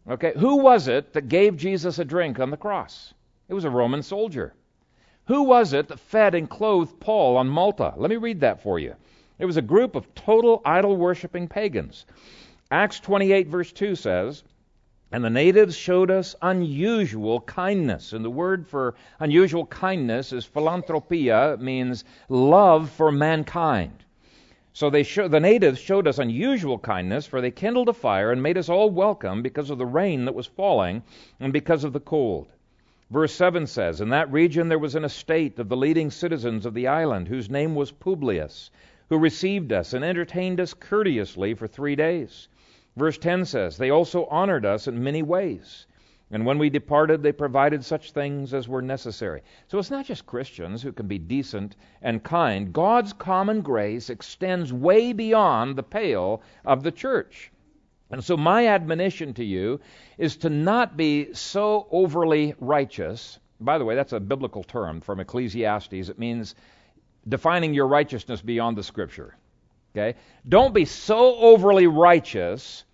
Okay, 0.10 0.32
who 0.38 0.58
was 0.58 0.88
it 0.88 1.12
that 1.14 1.28
gave 1.28 1.58
Jesus 1.58 2.00
a 2.00 2.06
drink 2.06 2.40
on 2.40 2.50
the 2.50 2.58
cross? 2.58 3.14
It 3.50 3.54
was 3.54 3.66
a 3.66 3.70
Roman 3.70 4.02
soldier. 4.02 4.54
Who 5.26 5.44
was 5.44 5.74
it 5.74 5.90
that 5.90 6.00
fed 6.00 6.34
and 6.34 6.50
clothed 6.50 7.02
Paul 7.02 7.36
on 7.36 7.50
Malta? 7.50 7.94
Let 7.98 8.10
me 8.10 8.16
read 8.16 8.40
that 8.40 8.62
for 8.62 8.80
you. 8.80 8.96
It 9.38 9.46
was 9.46 9.58
a 9.58 9.62
group 9.62 9.96
of 9.96 10.16
total 10.16 10.62
idol 10.64 10.96
worshiping 10.96 11.50
pagans. 11.50 12.06
Acts 12.72 13.02
28, 13.02 13.48
verse 13.48 13.72
2 13.74 13.96
says, 13.96 14.44
And 15.12 15.26
the 15.26 15.30
natives 15.30 15.76
showed 15.76 16.10
us 16.10 16.38
unusual 16.42 17.42
kindness. 17.42 18.14
And 18.14 18.24
the 18.24 18.30
word 18.30 18.66
for 18.68 18.96
unusual 19.20 19.66
kindness 19.66 20.32
is 20.32 20.46
philanthropia, 20.46 21.54
it 21.54 21.62
means 21.62 22.06
love 22.30 22.90
for 22.92 23.12
mankind. 23.12 24.06
So 24.78 24.92
they 24.92 25.02
show, 25.02 25.28
the 25.28 25.40
natives 25.40 25.80
showed 25.80 26.08
us 26.08 26.20
unusual 26.20 26.78
kindness, 26.78 27.26
for 27.26 27.42
they 27.42 27.50
kindled 27.50 27.90
a 27.90 27.94
fire 27.94 28.32
and 28.32 28.44
made 28.44 28.60
us 28.60 28.70
all 28.70 28.92
welcome 28.92 29.42
because 29.42 29.72
of 29.72 29.80
the 29.80 29.88
rain 29.88 30.26
that 30.26 30.36
was 30.36 30.46
falling 30.46 31.02
and 31.40 31.52
because 31.52 31.84
of 31.84 31.94
the 31.94 32.00
cold. 32.00 32.46
Verse 33.10 33.34
7 33.34 33.66
says, 33.66 34.02
In 34.02 34.10
that 34.10 34.32
region 34.32 34.70
there 34.70 34.78
was 34.78 34.94
an 34.94 35.04
estate 35.04 35.58
of 35.58 35.68
the 35.68 35.76
leading 35.76 36.12
citizens 36.12 36.64
of 36.64 36.76
the 36.76 36.86
island, 36.86 37.28
whose 37.28 37.50
name 37.50 37.74
was 37.74 37.92
Publius, 37.92 38.70
who 39.10 39.18
received 39.18 39.74
us 39.74 39.94
and 39.94 40.06
entertained 40.06 40.60
us 40.60 40.76
courteously 40.76 41.56
for 41.56 41.66
three 41.66 41.96
days. 41.96 42.48
Verse 42.96 43.18
10 43.18 43.46
says, 43.46 43.78
They 43.78 43.90
also 43.90 44.26
honored 44.26 44.64
us 44.64 44.88
in 44.88 45.04
many 45.04 45.24
ways. 45.24 45.88
And 46.30 46.46
when 46.46 46.58
we 46.58 46.70
departed, 46.70 47.24
they 47.24 47.32
provided 47.32 47.86
such 47.86 48.12
things 48.12 48.54
as 48.54 48.68
were 48.68 48.82
necessary. 48.82 49.44
So 49.68 49.80
it's 49.80 49.92
not 49.92 50.06
just 50.06 50.26
Christians 50.26 50.82
who 50.82 50.92
can 50.92 51.08
be 51.08 51.18
decent 51.18 51.78
and 52.02 52.22
kind. 52.22 52.74
God's 52.74 53.14
common 53.14 53.62
grace 53.62 54.10
extends 54.10 54.74
way 54.74 55.14
beyond 55.14 55.76
the 55.76 55.84
pale 55.84 56.42
of 56.66 56.84
the 56.84 56.92
church. 56.92 57.52
And 58.10 58.24
so, 58.24 58.38
my 58.38 58.68
admonition 58.68 59.34
to 59.36 59.44
you 59.44 59.80
is 60.18 60.38
to 60.38 60.50
not 60.50 60.96
be 60.96 61.34
so 61.34 61.88
overly 61.92 62.56
righteous. 62.60 63.40
By 63.60 63.78
the 63.78 63.86
way, 63.86 63.96
that's 63.96 64.14
a 64.14 64.20
biblical 64.20 64.64
term 64.64 65.02
from 65.02 65.20
Ecclesiastes. 65.20 66.10
It 66.10 66.20
means 66.20 66.56
defining 67.28 67.74
your 67.74 67.88
righteousness 67.88 68.42
beyond 68.42 68.78
the 68.78 68.84
Scripture. 68.84 69.36
Okay? 69.94 70.18
Don't 70.48 70.74
be 70.74 70.86
so 70.86 71.36
overly 71.36 71.88
righteous 71.88 72.86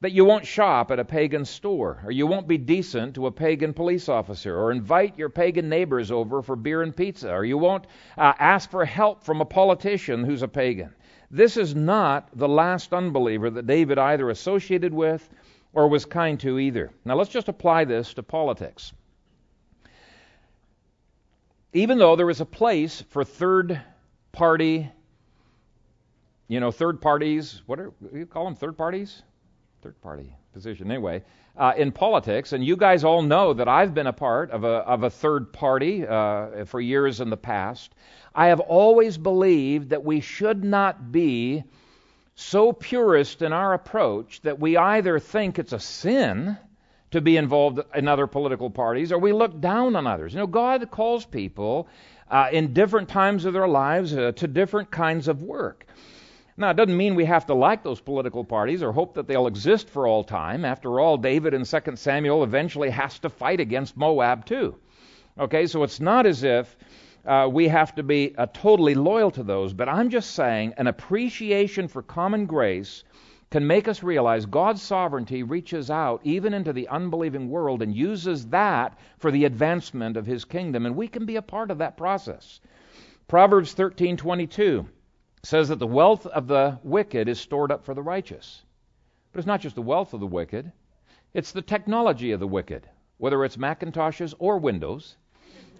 that 0.00 0.12
you 0.12 0.24
won't 0.24 0.46
shop 0.46 0.90
at 0.90 1.00
a 1.00 1.04
pagan 1.04 1.44
store, 1.44 2.00
or 2.04 2.12
you 2.12 2.26
won't 2.26 2.46
be 2.46 2.56
decent 2.56 3.14
to 3.14 3.26
a 3.26 3.32
pagan 3.32 3.74
police 3.74 4.08
officer, 4.08 4.56
or 4.56 4.70
invite 4.70 5.18
your 5.18 5.28
pagan 5.28 5.68
neighbors 5.68 6.12
over 6.12 6.40
for 6.40 6.54
beer 6.54 6.82
and 6.82 6.96
pizza, 6.96 7.32
or 7.32 7.44
you 7.44 7.58
won't 7.58 7.86
uh, 8.16 8.32
ask 8.38 8.70
for 8.70 8.84
help 8.84 9.24
from 9.24 9.40
a 9.40 9.44
politician 9.44 10.22
who's 10.22 10.42
a 10.42 10.48
pagan. 10.48 10.94
This 11.30 11.56
is 11.56 11.74
not 11.74 12.28
the 12.32 12.48
last 12.48 12.94
unbeliever 12.94 13.50
that 13.50 13.66
David 13.66 13.98
either 13.98 14.30
associated 14.30 14.94
with 14.94 15.28
or 15.72 15.88
was 15.88 16.04
kind 16.04 16.38
to 16.40 16.58
either. 16.58 16.90
Now 17.04 17.16
let's 17.16 17.30
just 17.30 17.48
apply 17.48 17.84
this 17.84 18.14
to 18.14 18.22
politics. 18.22 18.92
Even 21.72 21.98
though 21.98 22.16
there 22.16 22.30
is 22.30 22.40
a 22.40 22.46
place 22.46 23.02
for 23.10 23.24
third 23.24 23.80
party, 24.32 24.90
you 26.46 26.60
know, 26.60 26.70
third 26.70 27.02
parties, 27.02 27.62
what 27.66 27.78
are 27.78 27.92
you 28.14 28.24
call 28.24 28.44
them? 28.44 28.54
Third 28.54 28.78
parties? 28.78 29.22
Third 29.82 30.00
party 30.00 30.34
position. 30.52 30.90
Anyway 30.90 31.22
uh, 31.58 31.72
in 31.76 31.90
politics 31.90 32.52
and 32.52 32.64
you 32.64 32.76
guys 32.76 33.04
all 33.04 33.20
know 33.20 33.52
that 33.52 33.68
i've 33.68 33.92
been 33.92 34.06
a 34.06 34.12
part 34.12 34.50
of 34.50 34.64
a, 34.64 34.78
of 34.86 35.02
a 35.02 35.10
third 35.10 35.52
party 35.52 36.06
uh, 36.06 36.64
for 36.64 36.80
years 36.80 37.20
in 37.20 37.28
the 37.28 37.36
past 37.36 37.94
i 38.34 38.46
have 38.46 38.60
always 38.60 39.18
believed 39.18 39.90
that 39.90 40.04
we 40.04 40.20
should 40.20 40.64
not 40.64 41.10
be 41.10 41.62
so 42.36 42.72
purist 42.72 43.42
in 43.42 43.52
our 43.52 43.74
approach 43.74 44.40
that 44.42 44.60
we 44.60 44.76
either 44.76 45.18
think 45.18 45.58
it's 45.58 45.72
a 45.72 45.80
sin 45.80 46.56
to 47.10 47.20
be 47.20 47.36
involved 47.36 47.80
in 47.94 48.06
other 48.06 48.28
political 48.28 48.70
parties 48.70 49.10
or 49.10 49.18
we 49.18 49.32
look 49.32 49.60
down 49.60 49.96
on 49.96 50.06
others. 50.06 50.32
You 50.32 50.38
know 50.38 50.46
god 50.46 50.88
calls 50.90 51.24
people 51.24 51.88
uh, 52.30 52.48
in 52.52 52.72
different 52.72 53.08
times 53.08 53.44
of 53.44 53.54
their 53.54 53.66
lives 53.66 54.14
uh, 54.14 54.32
to 54.36 54.46
different 54.46 54.90
kinds 54.92 55.26
of 55.26 55.42
work 55.42 55.86
now, 56.58 56.70
it 56.70 56.76
doesn't 56.76 56.96
mean 56.96 57.14
we 57.14 57.24
have 57.24 57.46
to 57.46 57.54
like 57.54 57.84
those 57.84 58.00
political 58.00 58.42
parties 58.42 58.82
or 58.82 58.90
hope 58.90 59.14
that 59.14 59.28
they'll 59.28 59.46
exist 59.46 59.88
for 59.88 60.08
all 60.08 60.24
time. 60.24 60.64
After 60.64 60.98
all, 60.98 61.16
David 61.16 61.54
in 61.54 61.64
2 61.64 61.78
Samuel 61.94 62.42
eventually 62.42 62.90
has 62.90 63.16
to 63.20 63.30
fight 63.30 63.60
against 63.60 63.96
Moab, 63.96 64.44
too. 64.44 64.74
Okay, 65.38 65.68
so 65.68 65.84
it's 65.84 66.00
not 66.00 66.26
as 66.26 66.42
if 66.42 66.76
uh, 67.24 67.48
we 67.50 67.68
have 67.68 67.94
to 67.94 68.02
be 68.02 68.34
uh, 68.36 68.46
totally 68.52 68.96
loyal 68.96 69.30
to 69.30 69.44
those, 69.44 69.72
but 69.72 69.88
I'm 69.88 70.10
just 70.10 70.32
saying 70.32 70.74
an 70.78 70.88
appreciation 70.88 71.86
for 71.86 72.02
common 72.02 72.46
grace 72.46 73.04
can 73.52 73.64
make 73.64 73.86
us 73.86 74.02
realize 74.02 74.44
God's 74.44 74.82
sovereignty 74.82 75.44
reaches 75.44 75.92
out 75.92 76.20
even 76.24 76.54
into 76.54 76.72
the 76.72 76.88
unbelieving 76.88 77.48
world 77.48 77.82
and 77.82 77.94
uses 77.94 78.48
that 78.48 78.98
for 79.18 79.30
the 79.30 79.44
advancement 79.44 80.16
of 80.16 80.26
his 80.26 80.44
kingdom, 80.44 80.86
and 80.86 80.96
we 80.96 81.06
can 81.06 81.24
be 81.24 81.36
a 81.36 81.42
part 81.42 81.70
of 81.70 81.78
that 81.78 81.96
process. 81.96 82.60
Proverbs 83.28 83.74
13:22 83.74 84.86
says 85.42 85.68
that 85.68 85.78
the 85.78 85.86
wealth 85.86 86.26
of 86.26 86.46
the 86.46 86.78
wicked 86.82 87.28
is 87.28 87.40
stored 87.40 87.70
up 87.70 87.84
for 87.84 87.94
the 87.94 88.02
righteous. 88.02 88.62
But 89.32 89.38
it's 89.38 89.46
not 89.46 89.60
just 89.60 89.74
the 89.74 89.82
wealth 89.82 90.14
of 90.14 90.20
the 90.20 90.26
wicked, 90.26 90.72
it's 91.34 91.52
the 91.52 91.62
technology 91.62 92.32
of 92.32 92.40
the 92.40 92.46
wicked, 92.46 92.88
whether 93.18 93.44
it's 93.44 93.56
Macintoshes 93.56 94.34
or 94.38 94.58
Windows. 94.58 95.16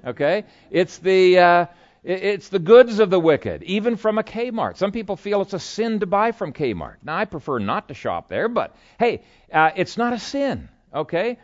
Okay? 0.04 0.44
It's 0.70 0.98
the. 0.98 1.38
Uh, 1.38 1.66
it's 2.04 2.48
the 2.48 2.60
goods 2.60 3.00
of 3.00 3.10
the 3.10 3.18
wicked, 3.18 3.64
even 3.64 3.96
from 3.96 4.18
a 4.18 4.22
Kmart. 4.22 4.76
Some 4.76 4.92
people 4.92 5.16
feel 5.16 5.42
it's 5.42 5.52
a 5.52 5.58
sin 5.58 5.98
to 6.00 6.06
buy 6.06 6.30
from 6.32 6.52
Kmart. 6.52 6.96
Now, 7.02 7.16
I 7.16 7.24
prefer 7.24 7.58
not 7.58 7.88
to 7.88 7.94
shop 7.94 8.28
there, 8.28 8.48
but 8.48 8.76
hey, 8.98 9.22
uh, 9.52 9.72
it's 9.74 9.96
not 9.96 10.12
a 10.12 10.18
sin, 10.18 10.68
okay? 10.94 11.38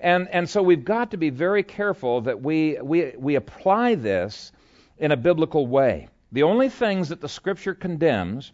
And 0.00 0.28
and 0.28 0.48
so 0.48 0.62
we've 0.62 0.84
got 0.84 1.10
to 1.10 1.18
be 1.18 1.30
very 1.30 1.62
careful 1.62 2.22
that 2.22 2.40
we 2.40 2.78
we 2.82 3.12
we 3.18 3.34
apply 3.34 3.96
this 3.96 4.50
in 4.96 5.12
a 5.12 5.16
biblical 5.16 5.66
way. 5.66 6.08
The 6.30 6.42
only 6.42 6.68
things 6.68 7.08
that 7.08 7.22
the 7.22 7.28
Scripture 7.28 7.74
condemns 7.74 8.52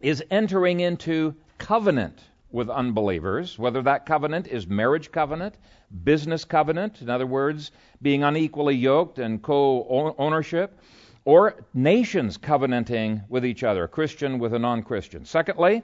is 0.00 0.24
entering 0.30 0.80
into 0.80 1.34
covenant 1.58 2.18
with 2.50 2.70
unbelievers, 2.70 3.58
whether 3.58 3.82
that 3.82 4.06
covenant 4.06 4.46
is 4.46 4.66
marriage 4.66 5.12
covenant, 5.12 5.56
business 6.04 6.44
covenant, 6.46 7.02
in 7.02 7.10
other 7.10 7.26
words, 7.26 7.72
being 8.00 8.22
unequally 8.22 8.76
yoked 8.76 9.18
and 9.18 9.42
co 9.42 10.14
ownership, 10.18 10.78
or 11.26 11.64
nations 11.74 12.38
covenanting 12.38 13.22
with 13.28 13.44
each 13.44 13.64
other, 13.64 13.84
a 13.84 13.88
Christian 13.88 14.38
with 14.38 14.54
a 14.54 14.58
non 14.58 14.82
Christian. 14.82 15.26
Secondly, 15.26 15.82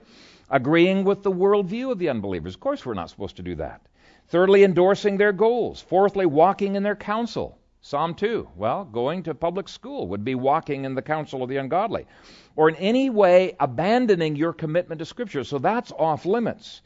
agreeing 0.49 1.05
with 1.05 1.23
the 1.23 1.33
worldview 1.33 1.91
of 1.91 1.99
the 1.99 2.09
unbelievers. 2.09 2.55
Of 2.55 2.61
course, 2.61 2.87
we're 2.87 2.95
not 2.95 3.11
supposed 3.11 3.37
to 3.37 3.43
do 3.43 3.57
that. 3.57 3.83
Thirdly, 4.29 4.65
endorsing 4.65 5.19
their 5.19 5.33
goals. 5.33 5.83
Fourthly, 5.83 6.25
walking 6.25 6.77
in 6.77 6.83
their 6.83 6.97
counsel. 6.97 7.59
Psalm 7.83 8.15
2. 8.15 8.47
Well, 8.57 8.85
going 8.85 9.23
to 9.23 9.35
public 9.35 9.67
school 9.67 10.09
would 10.09 10.23
be 10.25 10.35
walking 10.35 10.85
in 10.85 10.95
the 10.95 11.03
counsel 11.03 11.43
of 11.43 11.49
the 11.49 11.57
ungodly. 11.57 12.07
Or 12.55 12.69
in 12.69 12.77
any 12.77 13.09
way 13.09 13.57
abandoning 13.59 14.37
your 14.37 14.53
commitment 14.53 14.99
to 14.99 15.07
Scripture. 15.07 15.45
So 15.45 15.59
that's 15.59 15.91
off 15.93 16.27
limits. 16.27 16.83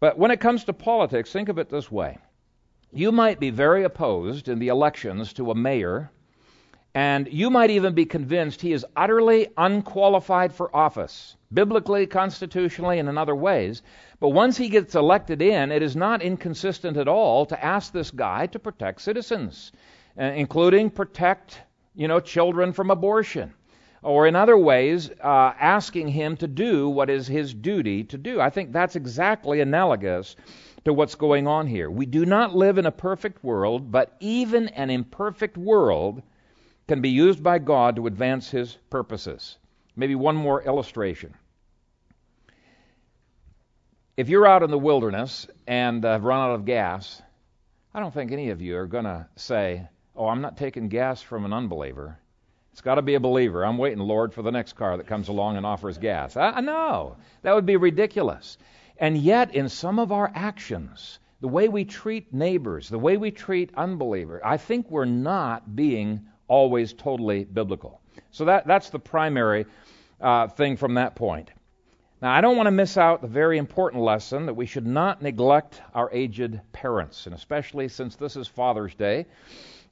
But 0.00 0.18
when 0.18 0.30
it 0.30 0.40
comes 0.40 0.64
to 0.64 0.72
politics, 0.72 1.30
think 1.30 1.48
of 1.48 1.58
it 1.58 1.68
this 1.68 1.90
way. 1.90 2.18
You 2.90 3.12
might 3.12 3.38
be 3.38 3.50
very 3.50 3.84
opposed 3.84 4.48
in 4.48 4.58
the 4.60 4.68
elections 4.68 5.32
to 5.34 5.50
a 5.50 5.54
mayor, 5.54 6.10
and 6.94 7.28
you 7.30 7.50
might 7.50 7.70
even 7.70 7.92
be 7.92 8.06
convinced 8.06 8.60
he 8.60 8.72
is 8.72 8.86
utterly 8.94 9.48
unqualified 9.56 10.54
for 10.54 10.74
office, 10.74 11.36
biblically, 11.52 12.06
constitutionally, 12.06 12.98
and 12.98 13.08
in 13.08 13.18
other 13.18 13.34
ways. 13.34 13.82
But 14.20 14.28
once 14.28 14.56
he 14.56 14.68
gets 14.68 14.94
elected 14.94 15.42
in, 15.42 15.72
it 15.72 15.82
is 15.82 15.96
not 15.96 16.22
inconsistent 16.22 16.96
at 16.96 17.08
all 17.08 17.46
to 17.46 17.64
ask 17.64 17.92
this 17.92 18.10
guy 18.10 18.46
to 18.46 18.58
protect 18.58 19.02
citizens. 19.02 19.72
Uh, 20.16 20.26
including 20.26 20.90
protect, 20.90 21.60
you 21.96 22.06
know, 22.06 22.20
children 22.20 22.72
from 22.72 22.90
abortion, 22.90 23.52
or 24.00 24.28
in 24.28 24.36
other 24.36 24.56
ways, 24.56 25.10
uh, 25.10 25.52
asking 25.58 26.06
him 26.06 26.36
to 26.36 26.46
do 26.46 26.88
what 26.88 27.10
is 27.10 27.26
his 27.26 27.52
duty 27.52 28.04
to 28.04 28.16
do. 28.16 28.40
I 28.40 28.48
think 28.48 28.70
that's 28.70 28.94
exactly 28.94 29.60
analogous 29.60 30.36
to 30.84 30.92
what's 30.92 31.16
going 31.16 31.48
on 31.48 31.66
here. 31.66 31.90
We 31.90 32.06
do 32.06 32.24
not 32.24 32.54
live 32.54 32.78
in 32.78 32.86
a 32.86 32.92
perfect 32.92 33.42
world, 33.42 33.90
but 33.90 34.14
even 34.20 34.68
an 34.68 34.88
imperfect 34.88 35.56
world 35.56 36.22
can 36.86 37.00
be 37.00 37.08
used 37.08 37.42
by 37.42 37.58
God 37.58 37.96
to 37.96 38.06
advance 38.06 38.48
his 38.48 38.78
purposes. 38.90 39.56
Maybe 39.96 40.14
one 40.14 40.36
more 40.36 40.62
illustration. 40.62 41.34
If 44.16 44.28
you're 44.28 44.46
out 44.46 44.62
in 44.62 44.70
the 44.70 44.78
wilderness 44.78 45.48
and 45.66 46.04
have 46.04 46.22
run 46.22 46.40
out 46.40 46.54
of 46.54 46.66
gas, 46.66 47.20
I 47.92 47.98
don't 47.98 48.14
think 48.14 48.30
any 48.30 48.50
of 48.50 48.62
you 48.62 48.76
are 48.76 48.86
going 48.86 49.06
to 49.06 49.26
say, 49.34 49.88
Oh, 50.16 50.28
I'm 50.28 50.40
not 50.40 50.56
taking 50.56 50.88
gas 50.88 51.22
from 51.22 51.44
an 51.44 51.52
unbeliever. 51.52 52.18
It's 52.72 52.80
got 52.80 52.96
to 52.96 53.02
be 53.02 53.14
a 53.14 53.20
believer. 53.20 53.64
I'm 53.64 53.78
waiting, 53.78 54.00
Lord, 54.00 54.32
for 54.32 54.42
the 54.42 54.50
next 54.50 54.74
car 54.74 54.96
that 54.96 55.06
comes 55.06 55.28
along 55.28 55.56
and 55.56 55.66
offers 55.66 55.98
gas. 55.98 56.36
I, 56.36 56.50
I 56.50 56.60
know. 56.60 57.16
That 57.42 57.54
would 57.54 57.66
be 57.66 57.76
ridiculous. 57.76 58.58
And 58.98 59.16
yet, 59.18 59.54
in 59.54 59.68
some 59.68 59.98
of 59.98 60.12
our 60.12 60.30
actions, 60.34 61.18
the 61.40 61.48
way 61.48 61.68
we 61.68 61.84
treat 61.84 62.32
neighbors, 62.32 62.88
the 62.88 62.98
way 62.98 63.16
we 63.16 63.30
treat 63.30 63.70
unbelievers, 63.76 64.42
I 64.44 64.56
think 64.56 64.90
we're 64.90 65.04
not 65.04 65.74
being 65.74 66.26
always 66.48 66.92
totally 66.92 67.44
biblical. 67.44 68.00
So 68.30 68.44
that, 68.46 68.66
that's 68.66 68.90
the 68.90 68.98
primary 68.98 69.66
uh, 70.20 70.48
thing 70.48 70.76
from 70.76 70.94
that 70.94 71.16
point. 71.16 71.50
Now, 72.22 72.32
I 72.32 72.40
don't 72.40 72.56
want 72.56 72.68
to 72.68 72.70
miss 72.70 72.96
out 72.96 73.20
the 73.20 73.28
very 73.28 73.58
important 73.58 74.02
lesson 74.02 74.46
that 74.46 74.54
we 74.54 74.66
should 74.66 74.86
not 74.86 75.20
neglect 75.20 75.82
our 75.94 76.08
aged 76.12 76.60
parents, 76.72 77.26
and 77.26 77.34
especially 77.34 77.88
since 77.88 78.16
this 78.16 78.36
is 78.36 78.46
Father's 78.46 78.94
Day. 78.94 79.26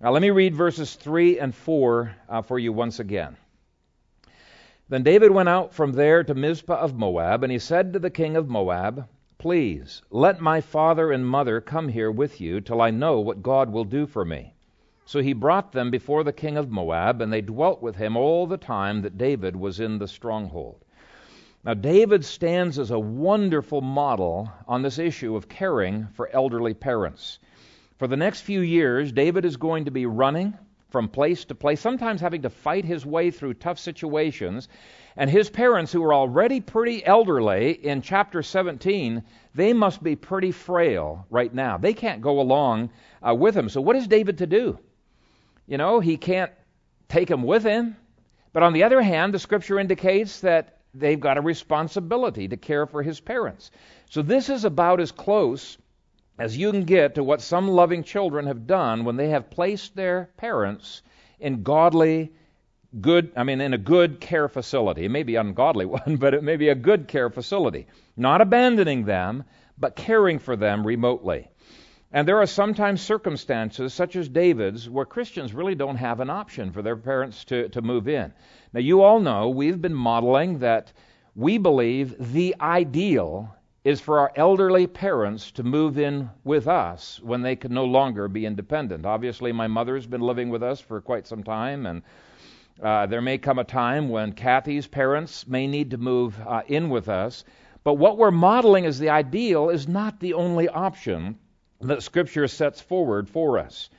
Now, 0.00 0.12
let 0.12 0.22
me 0.22 0.30
read 0.30 0.54
verses 0.54 0.94
3 0.94 1.38
and 1.38 1.54
4 1.54 2.14
uh, 2.28 2.42
for 2.42 2.58
you 2.58 2.72
once 2.72 3.00
again. 3.00 3.36
Then 4.88 5.02
David 5.02 5.30
went 5.30 5.48
out 5.48 5.74
from 5.74 5.92
there 5.92 6.22
to 6.22 6.34
Mizpah 6.34 6.74
of 6.74 6.94
Moab, 6.94 7.42
and 7.42 7.50
he 7.52 7.58
said 7.58 7.92
to 7.92 7.98
the 7.98 8.10
king 8.10 8.36
of 8.36 8.48
Moab, 8.48 9.08
Please, 9.38 10.02
let 10.10 10.40
my 10.40 10.60
father 10.60 11.10
and 11.10 11.26
mother 11.26 11.60
come 11.60 11.88
here 11.88 12.10
with 12.10 12.40
you 12.40 12.60
till 12.60 12.80
I 12.80 12.90
know 12.90 13.18
what 13.18 13.42
God 13.42 13.70
will 13.70 13.84
do 13.84 14.06
for 14.06 14.24
me. 14.24 14.54
So 15.04 15.20
he 15.20 15.32
brought 15.32 15.72
them 15.72 15.90
before 15.90 16.22
the 16.22 16.32
king 16.32 16.56
of 16.56 16.70
Moab, 16.70 17.20
and 17.20 17.32
they 17.32 17.40
dwelt 17.40 17.82
with 17.82 17.96
him 17.96 18.16
all 18.16 18.46
the 18.46 18.56
time 18.56 19.02
that 19.02 19.18
David 19.18 19.56
was 19.56 19.80
in 19.80 19.98
the 19.98 20.06
stronghold. 20.06 20.84
Now, 21.64 21.74
David 21.74 22.24
stands 22.24 22.80
as 22.80 22.90
a 22.90 22.98
wonderful 22.98 23.82
model 23.82 24.50
on 24.66 24.82
this 24.82 24.98
issue 24.98 25.36
of 25.36 25.48
caring 25.48 26.08
for 26.14 26.28
elderly 26.32 26.74
parents. 26.74 27.38
For 27.98 28.08
the 28.08 28.16
next 28.16 28.40
few 28.40 28.62
years, 28.62 29.12
David 29.12 29.44
is 29.44 29.56
going 29.56 29.84
to 29.84 29.92
be 29.92 30.06
running 30.06 30.58
from 30.90 31.08
place 31.08 31.44
to 31.44 31.54
place, 31.54 31.80
sometimes 31.80 32.20
having 32.20 32.42
to 32.42 32.50
fight 32.50 32.84
his 32.84 33.06
way 33.06 33.30
through 33.30 33.54
tough 33.54 33.78
situations. 33.78 34.68
And 35.16 35.30
his 35.30 35.48
parents, 35.48 35.92
who 35.92 36.02
are 36.02 36.12
already 36.12 36.60
pretty 36.60 37.06
elderly 37.06 37.70
in 37.70 38.02
chapter 38.02 38.42
17, 38.42 39.22
they 39.54 39.72
must 39.72 40.02
be 40.02 40.16
pretty 40.16 40.50
frail 40.50 41.26
right 41.30 41.54
now. 41.54 41.78
They 41.78 41.94
can't 41.94 42.22
go 42.22 42.40
along 42.40 42.90
uh, 43.24 43.36
with 43.36 43.56
him. 43.56 43.68
So, 43.68 43.80
what 43.80 43.94
is 43.94 44.08
David 44.08 44.38
to 44.38 44.48
do? 44.48 44.80
You 45.68 45.78
know, 45.78 46.00
he 46.00 46.16
can't 46.16 46.50
take 47.08 47.28
them 47.28 47.44
with 47.44 47.62
him. 47.62 47.96
But 48.52 48.64
on 48.64 48.72
the 48.72 48.82
other 48.82 49.00
hand, 49.00 49.32
the 49.32 49.38
scripture 49.38 49.78
indicates 49.78 50.40
that 50.40 50.81
they've 50.94 51.20
got 51.20 51.38
a 51.38 51.42
responsibility 51.42 52.48
to 52.48 52.56
care 52.56 52.86
for 52.86 53.02
his 53.02 53.20
parents. 53.20 53.70
So 54.10 54.22
this 54.22 54.48
is 54.48 54.64
about 54.64 55.00
as 55.00 55.12
close 55.12 55.78
as 56.38 56.56
you 56.56 56.70
can 56.70 56.84
get 56.84 57.14
to 57.14 57.24
what 57.24 57.40
some 57.40 57.68
loving 57.68 58.02
children 58.02 58.46
have 58.46 58.66
done 58.66 59.04
when 59.04 59.16
they 59.16 59.28
have 59.28 59.50
placed 59.50 59.94
their 59.94 60.30
parents 60.36 61.02
in 61.38 61.62
godly, 61.62 62.32
good, 63.00 63.32
I 63.36 63.44
mean, 63.44 63.60
in 63.60 63.74
a 63.74 63.78
good 63.78 64.20
care 64.20 64.48
facility. 64.48 65.04
It 65.04 65.10
may 65.10 65.22
be 65.22 65.36
ungodly 65.36 65.86
one, 66.00 66.16
but 66.16 66.34
it 66.34 66.42
may 66.42 66.56
be 66.56 66.68
a 66.68 66.74
good 66.74 67.08
care 67.08 67.30
facility. 67.30 67.86
Not 68.16 68.40
abandoning 68.40 69.04
them, 69.04 69.44
but 69.78 69.96
caring 69.96 70.38
for 70.38 70.56
them 70.56 70.86
remotely. 70.86 71.51
And 72.14 72.28
there 72.28 72.42
are 72.42 72.46
sometimes 72.46 73.00
circumstances, 73.00 73.94
such 73.94 74.16
as 74.16 74.28
David's, 74.28 74.88
where 74.88 75.06
Christians 75.06 75.54
really 75.54 75.74
don't 75.74 75.96
have 75.96 76.20
an 76.20 76.28
option 76.28 76.70
for 76.70 76.82
their 76.82 76.96
parents 76.96 77.42
to, 77.46 77.70
to 77.70 77.80
move 77.80 78.06
in. 78.06 78.34
Now, 78.74 78.80
you 78.80 79.00
all 79.02 79.18
know 79.18 79.48
we've 79.48 79.80
been 79.80 79.94
modeling 79.94 80.58
that 80.58 80.92
we 81.34 81.56
believe 81.56 82.14
the 82.18 82.54
ideal 82.60 83.56
is 83.82 83.98
for 83.98 84.18
our 84.18 84.30
elderly 84.36 84.86
parents 84.86 85.50
to 85.52 85.62
move 85.62 85.98
in 85.98 86.28
with 86.44 86.68
us 86.68 87.18
when 87.22 87.40
they 87.40 87.56
can 87.56 87.72
no 87.72 87.86
longer 87.86 88.28
be 88.28 88.44
independent. 88.44 89.06
Obviously, 89.06 89.50
my 89.50 89.66
mother's 89.66 90.06
been 90.06 90.20
living 90.20 90.50
with 90.50 90.62
us 90.62 90.80
for 90.80 91.00
quite 91.00 91.26
some 91.26 91.42
time, 91.42 91.86
and 91.86 92.02
uh, 92.82 93.06
there 93.06 93.22
may 93.22 93.38
come 93.38 93.58
a 93.58 93.64
time 93.64 94.10
when 94.10 94.32
Kathy's 94.32 94.86
parents 94.86 95.48
may 95.48 95.66
need 95.66 95.90
to 95.90 95.96
move 95.96 96.38
uh, 96.46 96.60
in 96.68 96.90
with 96.90 97.08
us. 97.08 97.44
But 97.84 97.94
what 97.94 98.18
we're 98.18 98.30
modeling 98.30 98.84
as 98.84 98.98
the 98.98 99.08
ideal 99.08 99.70
is 99.70 99.88
not 99.88 100.20
the 100.20 100.34
only 100.34 100.68
option 100.68 101.38
that 101.82 102.02
Scripture 102.02 102.48
sets 102.48 102.80
forward 102.80 103.28
for 103.28 103.58
us. 103.58 103.90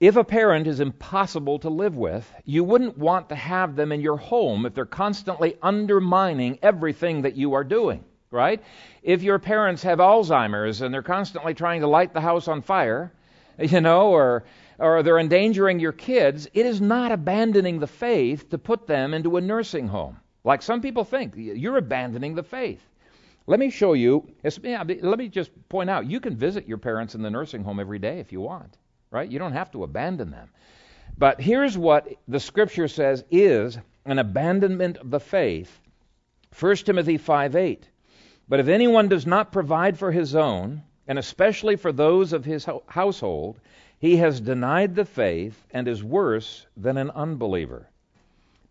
If 0.00 0.16
a 0.16 0.24
parent 0.24 0.68
is 0.68 0.78
impossible 0.78 1.58
to 1.60 1.70
live 1.70 1.96
with, 1.96 2.32
you 2.44 2.62
wouldn't 2.62 2.98
want 2.98 3.30
to 3.30 3.34
have 3.34 3.74
them 3.74 3.90
in 3.90 4.00
your 4.00 4.16
home 4.16 4.64
if 4.64 4.74
they're 4.74 4.86
constantly 4.86 5.56
undermining 5.60 6.60
everything 6.62 7.22
that 7.22 7.34
you 7.34 7.54
are 7.54 7.64
doing, 7.64 8.04
right? 8.30 8.62
If 9.02 9.22
your 9.22 9.40
parents 9.40 9.82
have 9.82 9.98
Alzheimer's 9.98 10.82
and 10.82 10.94
they're 10.94 11.02
constantly 11.02 11.54
trying 11.54 11.80
to 11.80 11.88
light 11.88 12.14
the 12.14 12.20
house 12.20 12.46
on 12.46 12.62
fire, 12.62 13.12
you 13.58 13.80
know, 13.80 14.10
or 14.10 14.44
or 14.78 15.02
they're 15.02 15.18
endangering 15.18 15.80
your 15.80 15.92
kids, 15.92 16.48
it 16.54 16.64
is 16.64 16.80
not 16.80 17.10
abandoning 17.10 17.80
the 17.80 17.88
faith 17.88 18.50
to 18.50 18.58
put 18.58 18.86
them 18.86 19.12
into 19.12 19.36
a 19.36 19.40
nursing 19.40 19.88
home. 19.88 20.18
Like 20.44 20.62
some 20.62 20.80
people 20.80 21.02
think, 21.02 21.34
you're 21.36 21.76
abandoning 21.76 22.36
the 22.36 22.44
faith. 22.44 22.80
Let 23.48 23.60
me 23.60 23.70
show 23.70 23.94
you. 23.94 24.28
Let 24.44 25.18
me 25.18 25.28
just 25.30 25.50
point 25.70 25.88
out 25.88 26.04
you 26.04 26.20
can 26.20 26.36
visit 26.36 26.68
your 26.68 26.76
parents 26.76 27.14
in 27.14 27.22
the 27.22 27.30
nursing 27.30 27.64
home 27.64 27.80
every 27.80 27.98
day 27.98 28.20
if 28.20 28.30
you 28.30 28.42
want, 28.42 28.76
right? 29.10 29.28
You 29.28 29.38
don't 29.38 29.54
have 29.54 29.70
to 29.70 29.84
abandon 29.84 30.30
them. 30.30 30.50
But 31.16 31.40
here's 31.40 31.78
what 31.78 32.06
the 32.28 32.40
scripture 32.40 32.88
says 32.88 33.24
is 33.30 33.78
an 34.04 34.18
abandonment 34.18 34.98
of 34.98 35.10
the 35.10 35.18
faith 35.18 35.80
1 36.60 36.76
Timothy 36.76 37.16
5 37.16 37.56
8. 37.56 37.88
But 38.50 38.60
if 38.60 38.68
anyone 38.68 39.08
does 39.08 39.26
not 39.26 39.50
provide 39.50 39.98
for 39.98 40.12
his 40.12 40.34
own, 40.34 40.82
and 41.06 41.18
especially 41.18 41.76
for 41.76 41.90
those 41.90 42.34
of 42.34 42.44
his 42.44 42.68
household, 42.86 43.60
he 43.98 44.16
has 44.16 44.42
denied 44.42 44.94
the 44.94 45.06
faith 45.06 45.66
and 45.70 45.88
is 45.88 46.04
worse 46.04 46.66
than 46.76 46.98
an 46.98 47.10
unbeliever. 47.12 47.88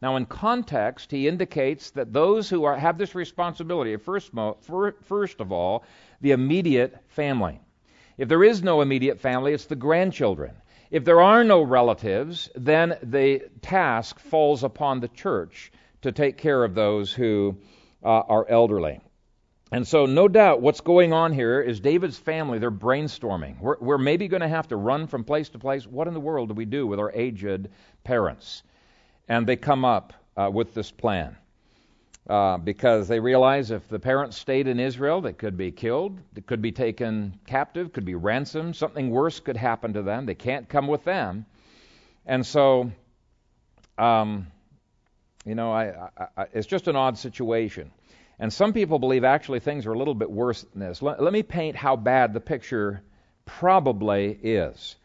Now, 0.02 0.16
in 0.16 0.26
context, 0.28 1.12
he 1.12 1.28
indicates 1.28 1.92
that 1.92 2.14
those 2.14 2.50
who 2.50 2.66
are, 2.66 2.78
have 2.78 2.98
this 2.98 3.16
responsibility 3.16 3.96
first, 3.98 4.32
first 5.04 5.42
of 5.42 5.52
all, 5.52 5.84
the 6.22 6.32
immediate 6.32 6.98
family. 7.08 7.60
If 8.18 8.30
there 8.30 8.44
is 8.44 8.62
no 8.62 8.82
immediate 8.82 9.20
family, 9.20 9.54
it's 9.54 9.66
the 9.66 9.76
grandchildren. 9.76 10.54
If 10.92 11.04
there 11.04 11.22
are 11.22 11.44
no 11.44 11.62
relatives, 11.62 12.50
then 12.56 12.98
the 13.02 13.50
task 13.62 14.20
falls 14.20 14.64
upon 14.64 15.00
the 15.00 15.08
church 15.08 15.72
to 16.02 16.12
take 16.12 16.38
care 16.38 16.64
of 16.64 16.76
those 16.76 17.12
who 17.12 17.58
uh, 18.04 18.08
are 18.08 18.48
elderly. 18.48 19.02
And 19.72 19.86
so, 19.86 20.06
no 20.06 20.28
doubt, 20.28 20.62
what's 20.62 20.80
going 20.80 21.12
on 21.12 21.34
here 21.34 21.60
is 21.60 21.82
David's 21.82 22.18
family, 22.18 22.60
they're 22.60 22.72
brainstorming. 22.72 23.60
We're, 23.60 23.78
we're 23.82 23.98
maybe 23.98 24.30
going 24.30 24.42
to 24.42 24.48
have 24.48 24.70
to 24.70 24.78
run 24.78 25.08
from 25.08 25.26
place 25.26 25.50
to 25.50 25.60
place. 25.60 25.86
What 25.86 26.08
in 26.08 26.14
the 26.14 26.22
world 26.22 26.50
do 26.50 26.54
we 26.56 26.66
do 26.66 26.88
with 26.88 27.00
our 27.00 27.12
aged 27.12 27.68
parents? 28.06 28.64
And 29.28 29.48
they 29.48 29.56
come 29.56 29.86
up 29.86 30.14
uh, 30.36 30.50
with 30.52 30.74
this 30.74 30.92
plan. 30.92 31.36
Uh, 32.30 32.58
because 32.58 33.08
they 33.08 33.22
realize 33.22 33.72
if 33.72 33.88
the 33.88 34.00
parents 34.00 34.38
stayed 34.38 34.68
in 34.68 34.82
Israel, 34.82 35.22
they 35.22 35.32
could 35.32 35.56
be 35.56 35.72
killed, 35.72 36.20
they 36.34 36.42
could 36.42 36.62
be 36.62 36.74
taken 36.74 37.40
captive, 37.48 37.94
could 37.94 38.04
be 38.04 38.16
ransomed, 38.16 38.76
something 38.76 39.10
worse 39.10 39.40
could 39.40 39.56
happen 39.56 39.94
to 39.94 40.02
them. 40.02 40.26
They 40.26 40.36
can't 40.36 40.68
come 40.68 40.88
with 40.88 41.06
them. 41.06 41.46
And 42.26 42.46
so, 42.46 42.92
um, 43.98 44.48
you 45.46 45.56
know, 45.56 45.72
I, 45.72 46.10
I, 46.18 46.28
I, 46.36 46.46
it's 46.54 46.68
just 46.68 46.90
an 46.90 46.98
odd 46.98 47.18
situation. 47.18 47.92
And 48.40 48.52
some 48.52 48.74
people 48.74 49.00
believe 49.00 49.24
actually 49.24 49.62
things 49.62 49.86
are 49.86 49.94
a 49.94 49.98
little 49.98 50.14
bit 50.14 50.30
worse 50.30 50.64
than 50.64 50.82
this. 50.82 51.02
Let, 51.02 51.24
let 51.24 51.32
me 51.32 51.44
paint 51.44 51.78
how 51.78 51.96
bad 51.96 52.34
the 52.34 52.42
picture 52.42 53.02
probably 53.46 54.38
is. 54.44 54.98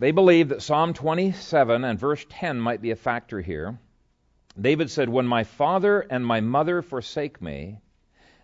They 0.00 0.12
believe 0.12 0.48
that 0.48 0.62
Psalm 0.62 0.94
27 0.94 1.84
and 1.84 1.98
verse 1.98 2.24
10 2.30 2.58
might 2.58 2.80
be 2.80 2.90
a 2.90 2.96
factor 2.96 3.42
here. 3.42 3.78
David 4.58 4.90
said, 4.90 5.10
When 5.10 5.26
my 5.26 5.44
father 5.44 6.06
and 6.08 6.24
my 6.24 6.40
mother 6.40 6.80
forsake 6.80 7.42
me, 7.42 7.80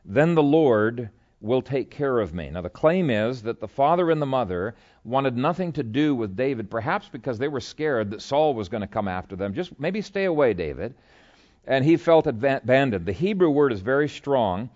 then 0.05 0.35
the 0.35 0.42
Lord 0.42 1.09
will 1.40 1.62
take 1.62 1.90
care 1.90 2.21
of 2.21 2.35
me. 2.35 2.51
Now, 2.51 2.61
the 2.61 2.69
claim 2.69 3.09
is 3.09 3.40
that 3.45 3.59
the 3.59 3.69
father 3.69 4.11
and 4.11 4.21
the 4.21 4.27
mother 4.27 4.75
wanted 5.03 5.38
nothing 5.38 5.73
to 5.73 5.83
do 5.83 6.14
with 6.14 6.37
David, 6.37 6.71
perhaps 6.71 7.09
because 7.09 7.38
they 7.38 7.49
were 7.49 7.61
scared 7.61 8.11
that 8.11 8.21
Saul 8.21 8.53
was 8.53 8.69
going 8.69 8.83
to 8.83 8.87
come 8.87 9.09
after 9.09 9.35
them. 9.35 9.55
Just 9.55 9.81
maybe 9.81 10.03
stay 10.03 10.27
away, 10.27 10.53
David. 10.53 10.95
And 11.66 11.87
he 11.87 11.97
felt 11.97 12.27
abandoned. 12.27 13.07
The 13.07 13.12
Hebrew 13.12 13.49
word 13.49 13.73
is 13.73 13.81
very 13.81 14.11
strong. 14.11 14.69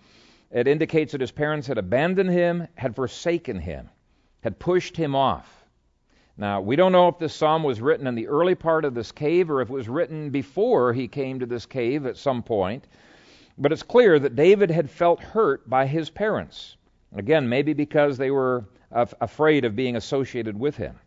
It 0.51 0.66
indicates 0.66 1.12
that 1.12 1.21
his 1.21 1.31
parents 1.31 1.66
had 1.66 1.77
abandoned 1.77 2.31
him, 2.31 2.69
had 2.75 2.97
forsaken 2.97 3.59
him, 3.59 3.90
had 4.40 4.59
pushed 4.59 4.97
him 4.97 5.14
off. 5.14 5.60
Now, 6.37 6.61
we 6.61 6.77
don't 6.77 6.93
know 6.93 7.09
if 7.09 7.19
this 7.19 7.35
psalm 7.35 7.62
was 7.62 7.81
written 7.81 8.07
in 8.07 8.14
the 8.14 8.28
early 8.28 8.55
part 8.55 8.85
of 8.85 8.95
this 8.95 9.12
cave 9.12 9.51
or 9.51 9.61
if 9.61 9.68
it 9.68 9.72
was 9.72 9.89
written 9.89 10.31
before 10.31 10.93
he 10.93 11.09
came 11.09 11.41
to 11.41 11.47
this 11.47 11.66
cave 11.66 12.07
at 12.07 12.16
some 12.16 12.43
point, 12.43 12.87
but 13.59 13.72
it's 13.72 13.83
clear 13.83 14.18
that 14.18 14.37
David 14.37 14.70
had 14.70 14.91
felt 14.91 15.20
hurt 15.20 15.68
by 15.68 15.87
his 15.87 16.09
parents. 16.09 16.76
Again, 17.14 17.49
maybe 17.49 17.72
because 17.72 18.16
they 18.16 18.31
were 18.31 18.64
af- 18.91 19.14
afraid 19.20 19.64
of 19.64 19.76
being 19.76 19.97
associated 19.97 20.59
with 20.59 20.76
him. 20.76 20.99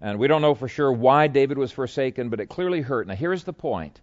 And 0.00 0.18
we 0.18 0.26
don't 0.26 0.42
know 0.42 0.54
for 0.54 0.66
sure 0.66 0.92
why 0.92 1.28
David 1.28 1.58
was 1.58 1.70
forsaken, 1.70 2.28
but 2.28 2.40
it 2.40 2.46
clearly 2.48 2.80
hurt. 2.80 3.06
Now, 3.06 3.14
here's 3.14 3.44
the 3.44 3.52
point. 3.52 4.00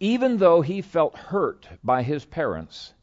Even 0.00 0.38
though 0.38 0.62
he 0.62 0.80
felt 0.80 1.16
hurt 1.16 1.68
by 1.82 2.02
his 2.02 2.24
parents, 2.24 2.94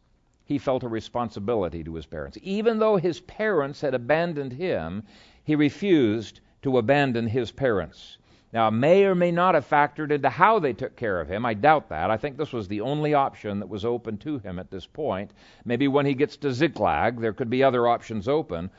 he 0.45 0.57
felt 0.57 0.83
a 0.83 0.87
responsibility 0.87 1.83
to 1.83 1.93
his 1.93 2.05
parents. 2.05 2.37
Even 2.41 2.79
though 2.79 2.97
his 2.97 3.19
parents 3.21 3.81
had 3.81 3.93
abandoned 3.93 4.53
him, 4.53 5.03
he 5.43 5.55
refused 5.55 6.39
to 6.61 6.77
abandon 6.77 7.27
his 7.27 7.51
parents. 7.51 8.17
Now, 8.53 8.69
may 8.69 9.05
or 9.05 9.15
may 9.15 9.31
not 9.31 9.55
have 9.55 9.69
factored 9.69 10.11
into 10.11 10.29
how 10.29 10.59
they 10.59 10.73
took 10.73 10.97
care 10.97 11.21
of 11.21 11.29
him. 11.29 11.45
I 11.45 11.53
doubt 11.53 11.89
that. 11.89 12.11
I 12.11 12.17
think 12.17 12.37
this 12.37 12.51
was 12.51 12.67
the 12.67 12.81
only 12.81 13.13
option 13.13 13.59
that 13.59 13.69
was 13.69 13.85
open 13.85 14.17
to 14.19 14.39
him 14.39 14.59
at 14.59 14.69
this 14.69 14.85
point. 14.85 15.31
Maybe 15.63 15.87
when 15.87 16.05
he 16.05 16.13
gets 16.13 16.35
to 16.37 16.51
Ziklag, 16.51 17.21
there 17.21 17.31
could 17.31 17.49
be 17.49 17.63
other 17.63 17.87
options 17.87 18.27
open. 18.27 18.69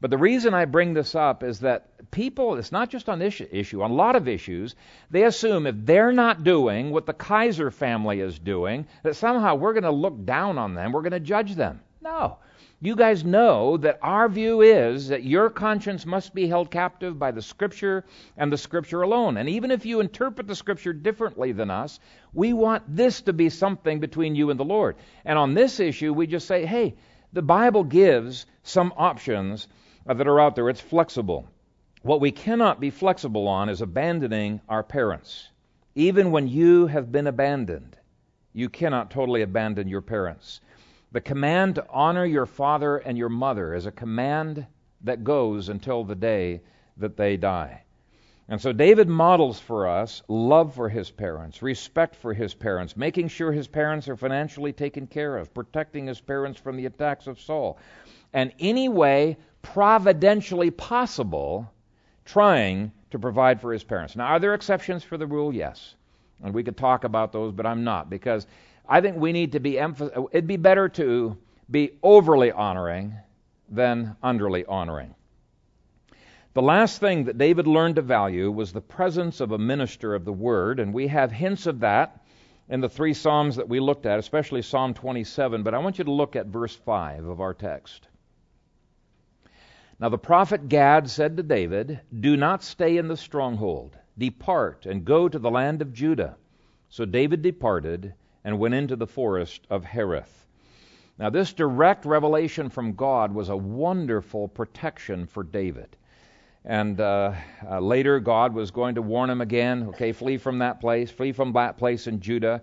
But 0.00 0.10
the 0.10 0.18
reason 0.18 0.54
I 0.54 0.66
bring 0.66 0.94
this 0.94 1.14
up 1.14 1.42
is 1.42 1.60
that 1.60 2.10
people, 2.10 2.54
it's 2.56 2.70
not 2.70 2.90
just 2.90 3.08
on 3.08 3.18
this 3.18 3.40
issue, 3.50 3.82
on 3.82 3.90
a 3.90 3.94
lot 3.94 4.14
of 4.14 4.28
issues, 4.28 4.76
they 5.10 5.24
assume 5.24 5.66
if 5.66 5.74
they're 5.78 6.12
not 6.12 6.44
doing 6.44 6.90
what 6.90 7.06
the 7.06 7.14
Kayser 7.14 7.72
family 7.72 8.20
is 8.20 8.38
doing, 8.38 8.86
that 9.02 9.16
somehow 9.16 9.54
we're 9.54 9.72
going 9.72 9.84
to 9.84 9.90
look 9.90 10.24
down 10.24 10.58
on 10.58 10.74
them, 10.74 10.92
we're 10.92 11.02
going 11.02 11.12
to 11.12 11.20
judge 11.20 11.54
them. 11.54 11.80
No. 12.00 12.38
You 12.78 12.94
guys 12.94 13.24
know 13.24 13.78
that 13.78 13.98
our 14.02 14.28
view 14.28 14.60
is 14.60 15.08
that 15.08 15.22
your 15.22 15.48
conscience 15.48 16.04
must 16.04 16.34
be 16.34 16.46
held 16.46 16.70
captive 16.70 17.18
by 17.18 17.30
the 17.30 17.40
Scripture 17.40 18.04
and 18.36 18.52
the 18.52 18.58
Scripture 18.58 19.00
alone. 19.00 19.38
And 19.38 19.48
even 19.48 19.70
if 19.70 19.86
you 19.86 20.00
interpret 20.00 20.46
the 20.46 20.54
Scripture 20.54 20.92
differently 20.92 21.52
than 21.52 21.70
us, 21.70 22.00
we 22.34 22.52
want 22.52 22.82
this 22.86 23.22
to 23.22 23.32
be 23.32 23.48
something 23.48 23.98
between 23.98 24.34
you 24.34 24.50
and 24.50 24.60
the 24.60 24.64
Lord. 24.64 24.96
And 25.24 25.38
on 25.38 25.54
this 25.54 25.80
issue, 25.80 26.12
we 26.12 26.26
just 26.26 26.46
say, 26.46 26.66
hey, 26.66 26.96
the 27.32 27.40
Bible 27.40 27.82
gives 27.82 28.44
some 28.62 28.92
options 28.98 29.68
uh, 30.06 30.12
that 30.12 30.28
are 30.28 30.38
out 30.38 30.54
there. 30.54 30.68
It's 30.68 30.80
flexible. 30.80 31.48
What 32.02 32.20
we 32.20 32.30
cannot 32.30 32.78
be 32.78 32.90
flexible 32.90 33.48
on 33.48 33.70
is 33.70 33.80
abandoning 33.80 34.60
our 34.68 34.82
parents. 34.82 35.48
Even 35.94 36.30
when 36.30 36.46
you 36.46 36.88
have 36.88 37.10
been 37.10 37.26
abandoned, 37.26 37.96
you 38.52 38.68
cannot 38.68 39.10
totally 39.10 39.40
abandon 39.40 39.88
your 39.88 40.02
parents. 40.02 40.60
The 41.12 41.20
command 41.20 41.76
to 41.76 41.86
honor 41.88 42.24
your 42.24 42.46
father 42.46 42.98
and 42.98 43.16
your 43.16 43.28
mother 43.28 43.74
is 43.74 43.86
a 43.86 43.92
command 43.92 44.66
that 45.02 45.24
goes 45.24 45.68
until 45.68 46.04
the 46.04 46.14
day 46.14 46.62
that 46.96 47.16
they 47.16 47.36
die. 47.36 47.82
And 48.48 48.60
so 48.60 48.72
David 48.72 49.08
models 49.08 49.58
for 49.58 49.88
us 49.88 50.22
love 50.28 50.74
for 50.74 50.88
his 50.88 51.10
parents, 51.10 51.62
respect 51.62 52.14
for 52.14 52.32
his 52.32 52.54
parents, 52.54 52.96
making 52.96 53.28
sure 53.28 53.50
his 53.50 53.66
parents 53.66 54.08
are 54.08 54.16
financially 54.16 54.72
taken 54.72 55.06
care 55.06 55.36
of, 55.36 55.52
protecting 55.52 56.06
his 56.06 56.20
parents 56.20 56.60
from 56.60 56.76
the 56.76 56.86
attacks 56.86 57.26
of 57.26 57.40
Saul, 57.40 57.78
and 58.32 58.52
any 58.60 58.88
way 58.88 59.36
providentially 59.62 60.70
possible, 60.70 61.70
trying 62.24 62.92
to 63.10 63.18
provide 63.18 63.60
for 63.60 63.72
his 63.72 63.82
parents. 63.82 64.14
Now, 64.14 64.26
are 64.26 64.38
there 64.38 64.54
exceptions 64.54 65.02
for 65.02 65.16
the 65.16 65.26
rule? 65.26 65.52
Yes. 65.52 65.96
And 66.42 66.54
we 66.54 66.62
could 66.62 66.76
talk 66.76 67.02
about 67.02 67.32
those, 67.32 67.52
but 67.52 67.66
I'm 67.66 67.82
not, 67.82 68.10
because 68.10 68.46
I 68.88 69.00
think 69.00 69.16
we 69.16 69.32
need 69.32 69.52
to 69.52 69.60
be 69.60 69.72
emph- 69.72 70.28
it'd 70.32 70.46
be 70.46 70.56
better 70.56 70.88
to 70.90 71.36
be 71.70 71.98
overly 72.02 72.52
honoring 72.52 73.14
than 73.68 74.16
underly 74.22 74.64
honoring. 74.68 75.14
The 76.54 76.62
last 76.62 77.00
thing 77.00 77.24
that 77.24 77.36
David 77.36 77.66
learned 77.66 77.96
to 77.96 78.02
value 78.02 78.50
was 78.50 78.72
the 78.72 78.80
presence 78.80 79.40
of 79.40 79.52
a 79.52 79.58
minister 79.58 80.14
of 80.14 80.24
the 80.24 80.32
word, 80.32 80.80
and 80.80 80.94
we 80.94 81.08
have 81.08 81.30
hints 81.30 81.66
of 81.66 81.80
that 81.80 82.24
in 82.68 82.80
the 82.80 82.88
three 82.88 83.12
Psalms 83.12 83.56
that 83.56 83.68
we 83.68 83.78
looked 83.78 84.06
at, 84.06 84.18
especially 84.18 84.62
Psalm 84.62 84.94
27, 84.94 85.62
but 85.62 85.74
I 85.74 85.78
want 85.78 85.98
you 85.98 86.04
to 86.04 86.12
look 86.12 86.34
at 86.34 86.46
verse 86.46 86.74
5 86.74 87.26
of 87.26 87.40
our 87.40 87.54
text. 87.54 88.08
Now 89.98 90.08
the 90.08 90.18
prophet 90.18 90.68
Gad 90.68 91.08
said 91.10 91.36
to 91.36 91.42
David, 91.42 92.00
Do 92.18 92.36
not 92.36 92.62
stay 92.62 92.96
in 92.96 93.08
the 93.08 93.16
stronghold. 93.16 93.96
Depart 94.18 94.86
and 94.86 95.04
go 95.04 95.28
to 95.28 95.38
the 95.38 95.50
land 95.50 95.82
of 95.82 95.92
Judah. 95.92 96.36
So 96.88 97.04
David 97.04 97.42
departed 97.42 98.14
and 98.46 98.60
went 98.60 98.74
into 98.74 98.94
the 98.94 99.08
forest 99.08 99.66
of 99.68 99.84
Hereth. 99.84 100.46
Now, 101.18 101.30
this 101.30 101.52
direct 101.52 102.04
revelation 102.04 102.70
from 102.70 102.92
God 102.92 103.34
was 103.34 103.48
a 103.48 103.56
wonderful 103.56 104.46
protection 104.46 105.26
for 105.26 105.42
David. 105.42 105.96
And 106.64 107.00
uh, 107.00 107.32
uh, 107.68 107.80
later, 107.80 108.20
God 108.20 108.54
was 108.54 108.70
going 108.70 108.94
to 108.94 109.02
warn 109.02 109.30
him 109.30 109.40
again 109.40 109.88
okay, 109.88 110.12
flee 110.12 110.36
from 110.36 110.58
that 110.58 110.80
place, 110.80 111.10
flee 111.10 111.32
from 111.32 111.54
that 111.54 111.76
place 111.76 112.06
in 112.06 112.20
Judah. 112.20 112.62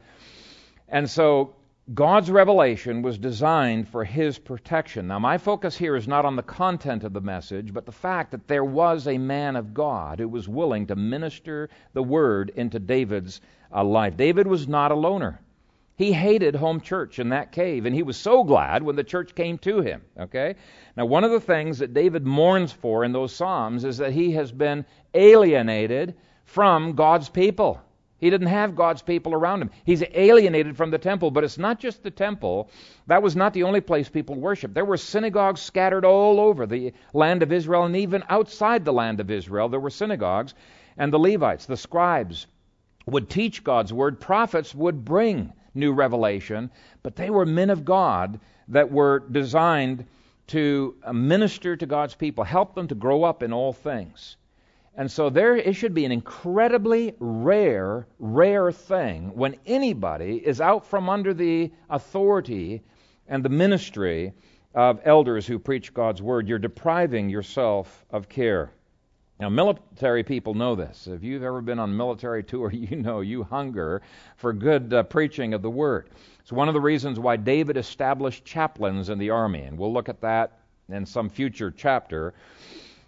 And 0.87 1.09
so, 1.09 1.55
God's 1.93 2.31
revelation 2.31 3.01
was 3.01 3.17
designed 3.17 3.89
for 3.89 4.05
his 4.05 4.39
protection. 4.39 5.07
Now, 5.07 5.19
my 5.19 5.37
focus 5.37 5.77
here 5.77 5.97
is 5.97 6.07
not 6.07 6.23
on 6.23 6.37
the 6.37 6.43
content 6.43 7.03
of 7.03 7.11
the 7.11 7.19
message, 7.19 7.73
but 7.73 7.85
the 7.85 7.91
fact 7.91 8.31
that 8.31 8.47
there 8.47 8.63
was 8.63 9.05
a 9.05 9.17
man 9.17 9.57
of 9.57 9.73
God 9.73 10.19
who 10.19 10.29
was 10.29 10.47
willing 10.47 10.87
to 10.87 10.95
minister 10.95 11.69
the 11.91 12.03
word 12.03 12.53
into 12.55 12.79
David's 12.79 13.41
uh, 13.75 13.83
life. 13.83 14.15
David 14.15 14.47
was 14.47 14.65
not 14.65 14.93
a 14.93 14.95
loner. 14.95 15.41
He 15.95 16.11
hated 16.11 16.55
home 16.55 16.81
church 16.81 17.19
in 17.19 17.29
that 17.29 17.51
cave, 17.51 17.85
and 17.85 17.95
he 17.95 18.01
was 18.01 18.17
so 18.17 18.43
glad 18.43 18.81
when 18.81 18.95
the 18.95 19.03
church 19.03 19.35
came 19.35 19.59
to 19.59 19.81
him. 19.81 20.01
Okay? 20.19 20.55
Now, 20.97 21.05
one 21.05 21.23
of 21.23 21.31
the 21.31 21.39
things 21.39 21.79
that 21.79 21.93
David 21.93 22.25
mourns 22.25 22.71
for 22.71 23.03
in 23.03 23.11
those 23.11 23.33
Psalms 23.35 23.83
is 23.83 23.99
that 23.99 24.11
he 24.11 24.31
has 24.31 24.51
been 24.51 24.85
alienated 25.13 26.15
from 26.45 26.93
God's 26.93 27.29
people. 27.29 27.79
He 28.17 28.29
didn't 28.29 28.47
have 28.47 28.75
God's 28.75 29.01
people 29.01 29.33
around 29.33 29.61
him. 29.61 29.69
He's 29.83 30.03
alienated 30.13 30.77
from 30.77 30.89
the 30.91 30.97
temple, 30.97 31.29
but 31.29 31.43
it's 31.43 31.57
not 31.57 31.79
just 31.79 32.01
the 32.01 32.09
temple. 32.09 32.71
That 33.07 33.21
was 33.21 33.35
not 33.35 33.53
the 33.53 33.63
only 33.63 33.81
place 33.81 34.09
people 34.09 34.35
worshiped. 34.35 34.73
There 34.73 34.85
were 34.85 34.97
synagogues 34.97 35.61
scattered 35.61 36.05
all 36.05 36.39
over 36.39 36.65
the 36.65 36.93
land 37.13 37.43
of 37.43 37.51
Israel, 37.51 37.83
and 37.83 37.97
even 37.97 38.23
outside 38.29 38.85
the 38.85 38.93
land 38.93 39.19
of 39.19 39.29
Israel, 39.29 39.69
there 39.69 39.79
were 39.79 39.89
synagogues. 39.89 40.55
And 40.97 41.11
the 41.11 41.19
Levites, 41.19 41.65
the 41.65 41.77
scribes, 41.77 42.47
would 43.05 43.29
teach 43.29 43.63
God's 43.63 43.91
word. 43.91 44.19
Prophets 44.19 44.73
would 44.73 45.03
bring 45.03 45.53
new 45.73 45.93
revelation, 45.93 46.69
but 47.01 47.15
they 47.15 47.29
were 47.29 47.45
men 47.45 47.69
of 47.69 47.85
God 47.85 48.39
that 48.67 48.91
were 48.91 49.19
designed 49.19 50.05
to 50.47 50.95
minister 51.11 51.75
to 51.75 51.85
God's 51.85 52.15
people, 52.15 52.43
help 52.43 52.75
them 52.75 52.87
to 52.87 52.95
grow 52.95 53.23
up 53.23 53.43
in 53.43 53.53
all 53.53 53.73
things. 53.73 54.37
And 54.95 55.09
so 55.09 55.29
there 55.29 55.55
it 55.55 55.75
should 55.75 55.93
be 55.93 56.05
an 56.05 56.11
incredibly 56.11 57.15
rare, 57.19 58.05
rare 58.19 58.71
thing 58.71 59.31
when 59.33 59.55
anybody 59.65 60.35
is 60.35 60.61
out 60.61 60.85
from 60.85 61.09
under 61.09 61.33
the 61.33 61.71
authority 61.89 62.83
and 63.27 63.43
the 63.43 63.49
ministry 63.49 64.33
of 64.75 64.99
elders 65.03 65.47
who 65.47 65.57
preach 65.57 65.93
God's 65.93 66.21
word. 66.21 66.47
You're 66.47 66.59
depriving 66.59 67.29
yourself 67.29 68.05
of 68.11 68.29
care. 68.29 68.71
Now, 69.39 69.49
military 69.49 70.23
people 70.23 70.53
know 70.53 70.75
this. 70.75 71.07
If 71.07 71.23
you've 71.23 71.43
ever 71.43 71.61
been 71.61 71.79
on 71.79 71.97
military 71.97 72.43
tour, 72.43 72.71
you 72.73 72.95
know 72.95 73.21
you 73.21 73.43
hunger 73.43 74.01
for 74.37 74.53
good 74.53 74.93
uh, 74.93 75.03
preaching 75.03 75.53
of 75.53 75.61
the 75.61 75.69
word. 75.69 76.09
It's 76.39 76.51
one 76.51 76.67
of 76.67 76.73
the 76.73 76.81
reasons 76.81 77.19
why 77.19 77.37
David 77.37 77.77
established 77.77 78.45
chaplains 78.45 79.09
in 79.09 79.17
the 79.17 79.31
army, 79.31 79.61
and 79.61 79.77
we'll 79.77 79.93
look 79.93 80.09
at 80.09 80.21
that 80.21 80.59
in 80.89 81.05
some 81.05 81.29
future 81.29 81.71
chapter. 81.71 82.33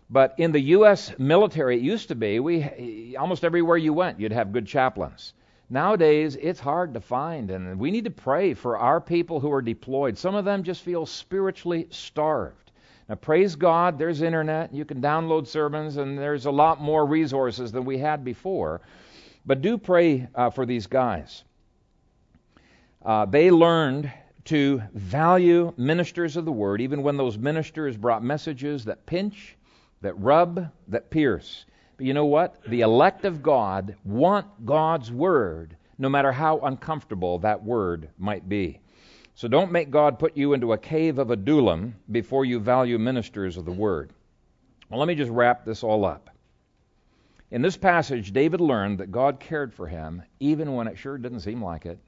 But 0.10 0.36
in 0.38 0.52
the 0.52 0.60
U.S. 0.60 1.14
military, 1.18 1.78
it 1.78 1.84
used 1.84 2.08
to 2.10 2.16
be 2.16 2.40
we 2.40 3.16
almost 3.18 3.44
everywhere 3.44 3.78
you 3.78 3.94
went, 3.94 4.20
you'd 4.20 4.32
have 4.32 4.52
good 4.52 4.68
chaplains. 4.68 5.34
Nowadays, 5.70 6.36
it's 6.36 6.60
hard 6.60 6.94
to 6.94 7.02
find, 7.02 7.50
and 7.50 7.80
we 7.80 7.90
need 7.90 8.06
to 8.06 8.12
pray 8.12 8.54
for 8.54 8.78
our 8.78 9.02
people 9.02 9.40
who 9.40 9.52
are 9.52 9.64
deployed. 9.64 10.18
Some 10.18 10.36
of 10.36 10.46
them 10.46 10.64
just 10.64 10.84
feel 10.84 11.06
spiritually 11.06 11.88
starved. 11.90 12.65
Now, 13.08 13.16
praise 13.16 13.56
God, 13.56 14.00
there's 14.00 14.22
internet. 14.22 14.74
You 14.74 14.84
can 14.84 15.00
download 15.00 15.48
sermons, 15.48 15.98
and 15.98 16.18
there's 16.18 16.48
a 16.48 16.52
lot 16.52 16.82
more 16.82 17.06
resources 17.06 17.72
than 17.72 17.86
we 17.86 18.00
had 18.00 18.24
before. 18.24 18.82
But 19.46 19.62
do 19.62 19.78
pray 19.78 20.28
uh, 20.34 20.50
for 20.50 20.66
these 20.66 20.88
guys. 20.88 21.44
Uh, 23.06 23.26
they 23.26 23.52
learned 23.52 24.12
to 24.46 24.82
value 24.94 25.72
ministers 25.78 26.36
of 26.36 26.46
the 26.46 26.52
word, 26.52 26.82
even 26.82 27.04
when 27.04 27.18
those 27.18 27.38
ministers 27.38 27.96
brought 27.96 28.24
messages 28.24 28.86
that 28.86 29.06
pinch, 29.06 29.56
that 30.02 30.14
rub, 30.20 30.72
that 30.88 31.12
pierce. 31.12 31.66
But 31.98 32.08
you 32.08 32.14
know 32.14 32.26
what? 32.26 32.62
The 32.68 32.82
elect 32.82 33.26
of 33.26 33.44
God 33.44 33.96
want 34.04 34.66
God's 34.66 35.12
word, 35.12 35.78
no 35.98 36.10
matter 36.10 36.32
how 36.32 36.60
uncomfortable 36.60 37.40
that 37.40 37.64
word 37.64 38.10
might 38.18 38.50
be. 38.50 38.80
So 39.36 39.50
don't 39.50 39.74
make 39.74 39.92
God 39.92 40.18
put 40.18 40.38
you 40.38 40.54
into 40.54 40.72
a 40.72 40.78
cave 40.78 41.20
of 41.20 41.30
Adullam 41.30 41.96
before 42.10 42.46
you 42.46 42.58
value 42.58 42.98
ministers 42.98 43.58
of 43.58 43.66
the 43.66 43.72
word. 43.72 44.12
Well, 44.90 45.00
let 45.00 45.10
me 45.10 45.16
just 45.16 45.32
wrap 45.32 45.66
this 45.66 45.84
all 45.84 46.06
up. 46.06 46.30
In 47.52 47.62
this 47.62 47.76
passage, 47.76 48.32
David 48.32 48.62
learned 48.62 49.00
that 49.00 49.12
God 49.12 49.42
cared 49.42 49.74
for 49.74 49.88
him 49.88 50.24
even 50.40 50.74
when 50.74 50.88
it 50.88 50.98
sure 50.98 51.18
didn't 51.18 51.42
seem 51.42 51.62
like 51.62 51.86
it. 51.86 52.00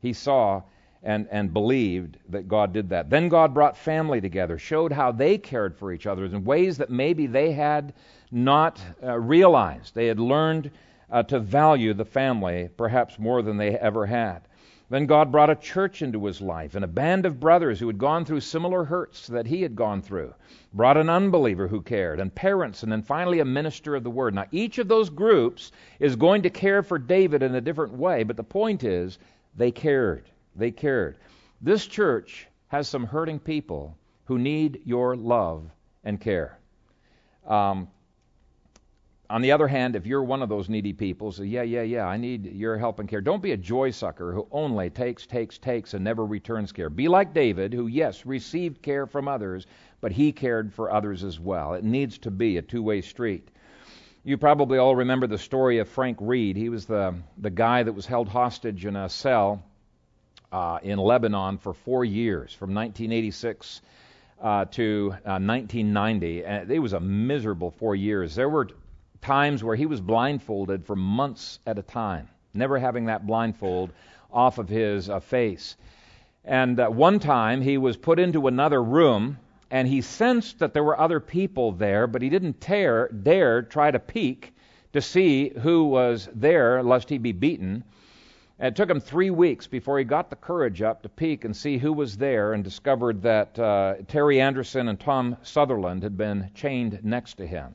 He 0.00 0.12
saw 0.12 0.62
and, 1.04 1.28
and 1.30 1.52
believed 1.52 2.18
that 2.30 2.48
God 2.48 2.72
did 2.72 2.88
that. 2.88 3.10
Then 3.10 3.28
God 3.28 3.54
brought 3.54 3.76
family 3.76 4.20
together, 4.20 4.58
showed 4.58 4.90
how 4.90 5.12
they 5.12 5.38
cared 5.38 5.76
for 5.76 5.92
each 5.92 6.06
other 6.06 6.24
in 6.24 6.44
ways 6.44 6.78
that 6.78 6.90
maybe 6.90 7.28
they 7.28 7.52
had 7.52 7.94
not 8.32 8.80
uh, 9.04 9.16
realized. 9.16 9.94
They 9.94 10.08
had 10.08 10.18
learned 10.18 10.72
uh, 11.12 11.22
to 11.24 11.38
value 11.38 11.94
the 11.94 12.04
family 12.04 12.70
perhaps 12.76 13.20
more 13.20 13.40
than 13.42 13.56
they 13.56 13.78
ever 13.78 14.04
had. 14.04 14.40
Then 14.88 15.06
God 15.06 15.32
brought 15.32 15.50
a 15.50 15.56
church 15.56 16.00
into 16.00 16.26
his 16.26 16.40
life 16.40 16.76
and 16.76 16.84
a 16.84 16.88
band 16.88 17.26
of 17.26 17.40
brothers 17.40 17.80
who 17.80 17.88
had 17.88 17.98
gone 17.98 18.24
through 18.24 18.40
similar 18.40 18.84
hurts 18.84 19.26
that 19.26 19.46
he 19.46 19.62
had 19.62 19.74
gone 19.74 20.00
through. 20.00 20.32
Brought 20.72 20.96
an 20.96 21.10
unbeliever 21.10 21.66
who 21.66 21.82
cared, 21.82 22.20
and 22.20 22.32
parents, 22.32 22.84
and 22.84 22.92
then 22.92 23.02
finally 23.02 23.40
a 23.40 23.44
minister 23.44 23.96
of 23.96 24.04
the 24.04 24.10
word. 24.10 24.34
Now, 24.34 24.46
each 24.52 24.78
of 24.78 24.86
those 24.86 25.10
groups 25.10 25.72
is 25.98 26.14
going 26.14 26.42
to 26.42 26.50
care 26.50 26.84
for 26.84 26.98
David 26.98 27.42
in 27.42 27.54
a 27.56 27.60
different 27.60 27.94
way, 27.94 28.22
but 28.22 28.36
the 28.36 28.44
point 28.44 28.84
is, 28.84 29.18
they 29.56 29.72
cared. 29.72 30.30
They 30.54 30.70
cared. 30.70 31.16
This 31.60 31.86
church 31.86 32.46
has 32.68 32.86
some 32.86 33.06
hurting 33.06 33.40
people 33.40 33.96
who 34.26 34.38
need 34.38 34.82
your 34.84 35.16
love 35.16 35.68
and 36.04 36.20
care. 36.20 36.58
Um, 37.44 37.88
on 39.28 39.42
the 39.42 39.52
other 39.52 39.66
hand, 39.66 39.96
if 39.96 40.06
you're 40.06 40.22
one 40.22 40.42
of 40.42 40.48
those 40.48 40.68
needy 40.68 40.92
people, 40.92 41.32
say, 41.32 41.44
yeah, 41.44 41.62
yeah, 41.62 41.82
yeah, 41.82 42.06
I 42.06 42.16
need 42.16 42.46
your 42.46 42.76
help 42.78 43.00
and 43.00 43.08
care. 43.08 43.20
Don't 43.20 43.42
be 43.42 43.52
a 43.52 43.56
joy 43.56 43.90
sucker 43.90 44.32
who 44.32 44.46
only 44.52 44.90
takes, 44.90 45.26
takes, 45.26 45.58
takes, 45.58 45.94
and 45.94 46.04
never 46.04 46.24
returns 46.24 46.72
care. 46.72 46.90
Be 46.90 47.08
like 47.08 47.34
David, 47.34 47.72
who, 47.72 47.86
yes, 47.86 48.24
received 48.24 48.82
care 48.82 49.06
from 49.06 49.28
others, 49.28 49.66
but 50.00 50.12
he 50.12 50.32
cared 50.32 50.72
for 50.72 50.92
others 50.92 51.24
as 51.24 51.40
well. 51.40 51.74
It 51.74 51.84
needs 51.84 52.18
to 52.18 52.30
be 52.30 52.56
a 52.56 52.62
two 52.62 52.82
way 52.82 53.00
street. 53.00 53.48
You 54.22 54.36
probably 54.36 54.78
all 54.78 54.96
remember 54.96 55.26
the 55.26 55.38
story 55.38 55.78
of 55.78 55.88
Frank 55.88 56.18
Reed. 56.20 56.56
He 56.56 56.68
was 56.68 56.86
the, 56.86 57.14
the 57.38 57.50
guy 57.50 57.82
that 57.82 57.92
was 57.92 58.06
held 58.06 58.28
hostage 58.28 58.84
in 58.84 58.96
a 58.96 59.08
cell 59.08 59.62
uh, 60.52 60.78
in 60.82 60.98
Lebanon 60.98 61.58
for 61.58 61.74
four 61.74 62.04
years, 62.04 62.52
from 62.52 62.74
1986 62.74 63.82
uh, 64.40 64.64
to 64.66 65.14
uh, 65.24 65.38
1990. 65.38 66.44
And 66.44 66.70
it 66.70 66.78
was 66.78 66.92
a 66.92 67.00
miserable 67.00 67.70
four 67.70 67.94
years. 67.94 68.34
There 68.34 68.48
were 68.48 68.68
times 69.26 69.64
where 69.64 69.74
he 69.74 69.86
was 69.86 70.00
blindfolded 70.00 70.86
for 70.86 70.94
months 70.94 71.58
at 71.66 71.80
a 71.80 71.82
time, 71.82 72.28
never 72.54 72.78
having 72.78 73.06
that 73.06 73.26
blindfold 73.26 73.90
off 74.32 74.58
of 74.58 74.68
his 74.68 75.10
uh, 75.10 75.18
face. 75.18 75.76
And 76.44 76.78
uh, 76.78 76.88
one 76.88 77.18
time 77.18 77.60
he 77.60 77.76
was 77.76 77.96
put 77.96 78.20
into 78.20 78.46
another 78.46 78.80
room 78.80 79.38
and 79.68 79.88
he 79.88 80.00
sensed 80.00 80.60
that 80.60 80.72
there 80.72 80.84
were 80.84 81.00
other 81.00 81.18
people 81.18 81.72
there, 81.72 82.06
but 82.06 82.22
he 82.22 82.28
didn't 82.28 82.60
dare, 82.60 83.08
dare 83.08 83.62
try 83.62 83.90
to 83.90 83.98
peek 83.98 84.54
to 84.92 85.00
see 85.00 85.48
who 85.60 85.86
was 85.86 86.28
there, 86.32 86.80
lest 86.84 87.10
he 87.10 87.18
be 87.18 87.32
beaten. 87.32 87.82
And 88.60 88.68
it 88.68 88.76
took 88.76 88.88
him 88.88 89.00
three 89.00 89.30
weeks 89.30 89.66
before 89.66 89.98
he 89.98 90.04
got 90.04 90.30
the 90.30 90.36
courage 90.36 90.82
up 90.82 91.02
to 91.02 91.08
peek 91.08 91.44
and 91.44 91.54
see 91.54 91.78
who 91.78 91.92
was 91.92 92.16
there, 92.16 92.52
and 92.52 92.62
discovered 92.62 93.22
that 93.22 93.58
uh, 93.58 93.94
Terry 94.06 94.40
Anderson 94.40 94.86
and 94.86 95.00
Tom 95.00 95.36
Sutherland 95.42 96.04
had 96.04 96.16
been 96.16 96.48
chained 96.54 97.00
next 97.02 97.34
to 97.38 97.46
him. 97.46 97.74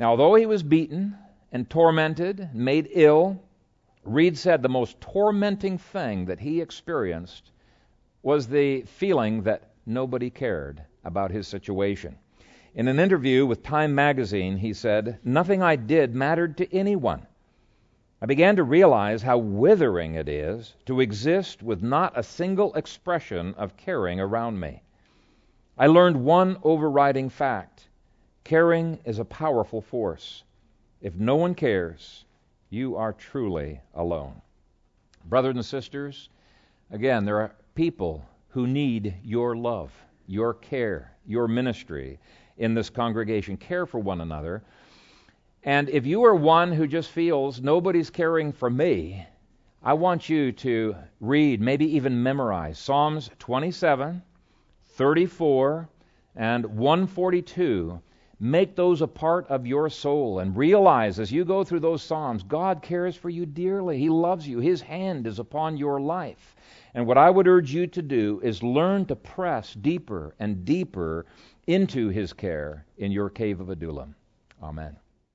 Now, 0.00 0.12
although 0.12 0.34
he 0.34 0.46
was 0.46 0.62
beaten 0.62 1.14
and 1.52 1.68
tormented, 1.68 2.40
and 2.40 2.54
made 2.54 2.88
ill, 2.92 3.38
Reed 4.02 4.38
said 4.38 4.62
the 4.62 4.68
most 4.70 4.98
tormenting 4.98 5.76
thing 5.76 6.24
that 6.24 6.40
he 6.40 6.62
experienced 6.62 7.50
was 8.22 8.48
the 8.48 8.80
feeling 8.84 9.42
that 9.42 9.72
nobody 9.84 10.30
cared 10.30 10.82
about 11.04 11.30
his 11.32 11.46
situation. 11.46 12.16
In 12.74 12.88
an 12.88 12.98
interview 12.98 13.44
with 13.44 13.62
Time 13.62 13.94
magazine, 13.94 14.56
he 14.56 14.72
said, 14.72 15.18
Nothing 15.22 15.62
I 15.62 15.76
did 15.76 16.14
mattered 16.14 16.56
to 16.56 16.74
anyone. 16.74 17.26
I 18.22 18.26
began 18.26 18.56
to 18.56 18.62
realize 18.62 19.20
how 19.20 19.36
withering 19.36 20.14
it 20.14 20.30
is 20.30 20.76
to 20.86 21.00
exist 21.02 21.62
with 21.62 21.82
not 21.82 22.14
a 22.16 22.22
single 22.22 22.72
expression 22.72 23.52
of 23.58 23.76
caring 23.76 24.18
around 24.18 24.60
me. 24.60 24.82
I 25.76 25.88
learned 25.88 26.24
one 26.24 26.56
overriding 26.62 27.28
fact 27.28 27.89
caring 28.44 28.98
is 29.04 29.18
a 29.18 29.24
powerful 29.24 29.80
force. 29.80 30.44
If 31.00 31.14
no 31.14 31.36
one 31.36 31.54
cares, 31.54 32.24
you 32.68 32.96
are 32.96 33.12
truly 33.12 33.80
alone. 33.94 34.40
Brothers 35.24 35.56
and 35.56 35.64
sisters, 35.64 36.28
again, 36.90 37.24
there 37.24 37.40
are 37.40 37.52
people 37.74 38.24
who 38.48 38.66
need 38.66 39.14
your 39.22 39.56
love 39.56 39.92
your 40.30 40.54
care, 40.54 41.10
your 41.26 41.48
ministry 41.48 42.20
in 42.56 42.72
this 42.72 42.88
congregation. 42.88 43.56
Care 43.56 43.84
for 43.84 43.98
one 43.98 44.20
another. 44.20 44.62
And 45.64 45.88
if 45.90 46.06
you 46.06 46.24
are 46.24 46.36
one 46.36 46.70
who 46.72 46.86
just 46.86 47.10
feels 47.10 47.60
nobody's 47.60 48.10
caring 48.10 48.52
for 48.52 48.70
me, 48.70 49.26
I 49.82 49.94
want 49.94 50.28
you 50.28 50.52
to 50.52 50.94
read, 51.20 51.60
maybe 51.60 51.96
even 51.96 52.22
memorize 52.22 52.78
Psalms 52.78 53.28
27, 53.40 54.22
34, 54.90 55.88
and 56.36 56.64
142. 56.64 58.00
Make 58.42 58.74
those 58.74 59.02
a 59.02 59.06
part 59.06 59.46
of 59.48 59.66
your 59.66 59.90
soul 59.90 60.38
and 60.38 60.56
realize 60.56 61.20
as 61.20 61.30
you 61.30 61.44
go 61.44 61.62
through 61.62 61.80
those 61.80 62.02
Psalms, 62.02 62.42
God 62.42 62.80
cares 62.80 63.14
for 63.14 63.28
you 63.28 63.44
dearly. 63.44 63.98
He 63.98 64.08
loves 64.08 64.48
you. 64.48 64.60
His 64.60 64.80
hand 64.80 65.26
is 65.26 65.38
upon 65.38 65.76
your 65.76 66.00
life. 66.00 66.56
And 66.94 67.06
what 67.06 67.18
I 67.18 67.28
would 67.28 67.46
urge 67.46 67.72
you 67.72 67.86
to 67.88 68.00
do 68.00 68.40
is 68.42 68.62
learn 68.62 69.04
to 69.06 69.16
press 69.16 69.74
deeper 69.74 70.34
and 70.38 70.64
deeper 70.64 71.26
into 71.66 72.08
his 72.08 72.32
care 72.32 72.86
in 72.96 73.12
your 73.12 73.28
cave 73.28 73.60
of 73.60 73.68
Adullam. 73.68 74.14
Amen. 74.62 74.96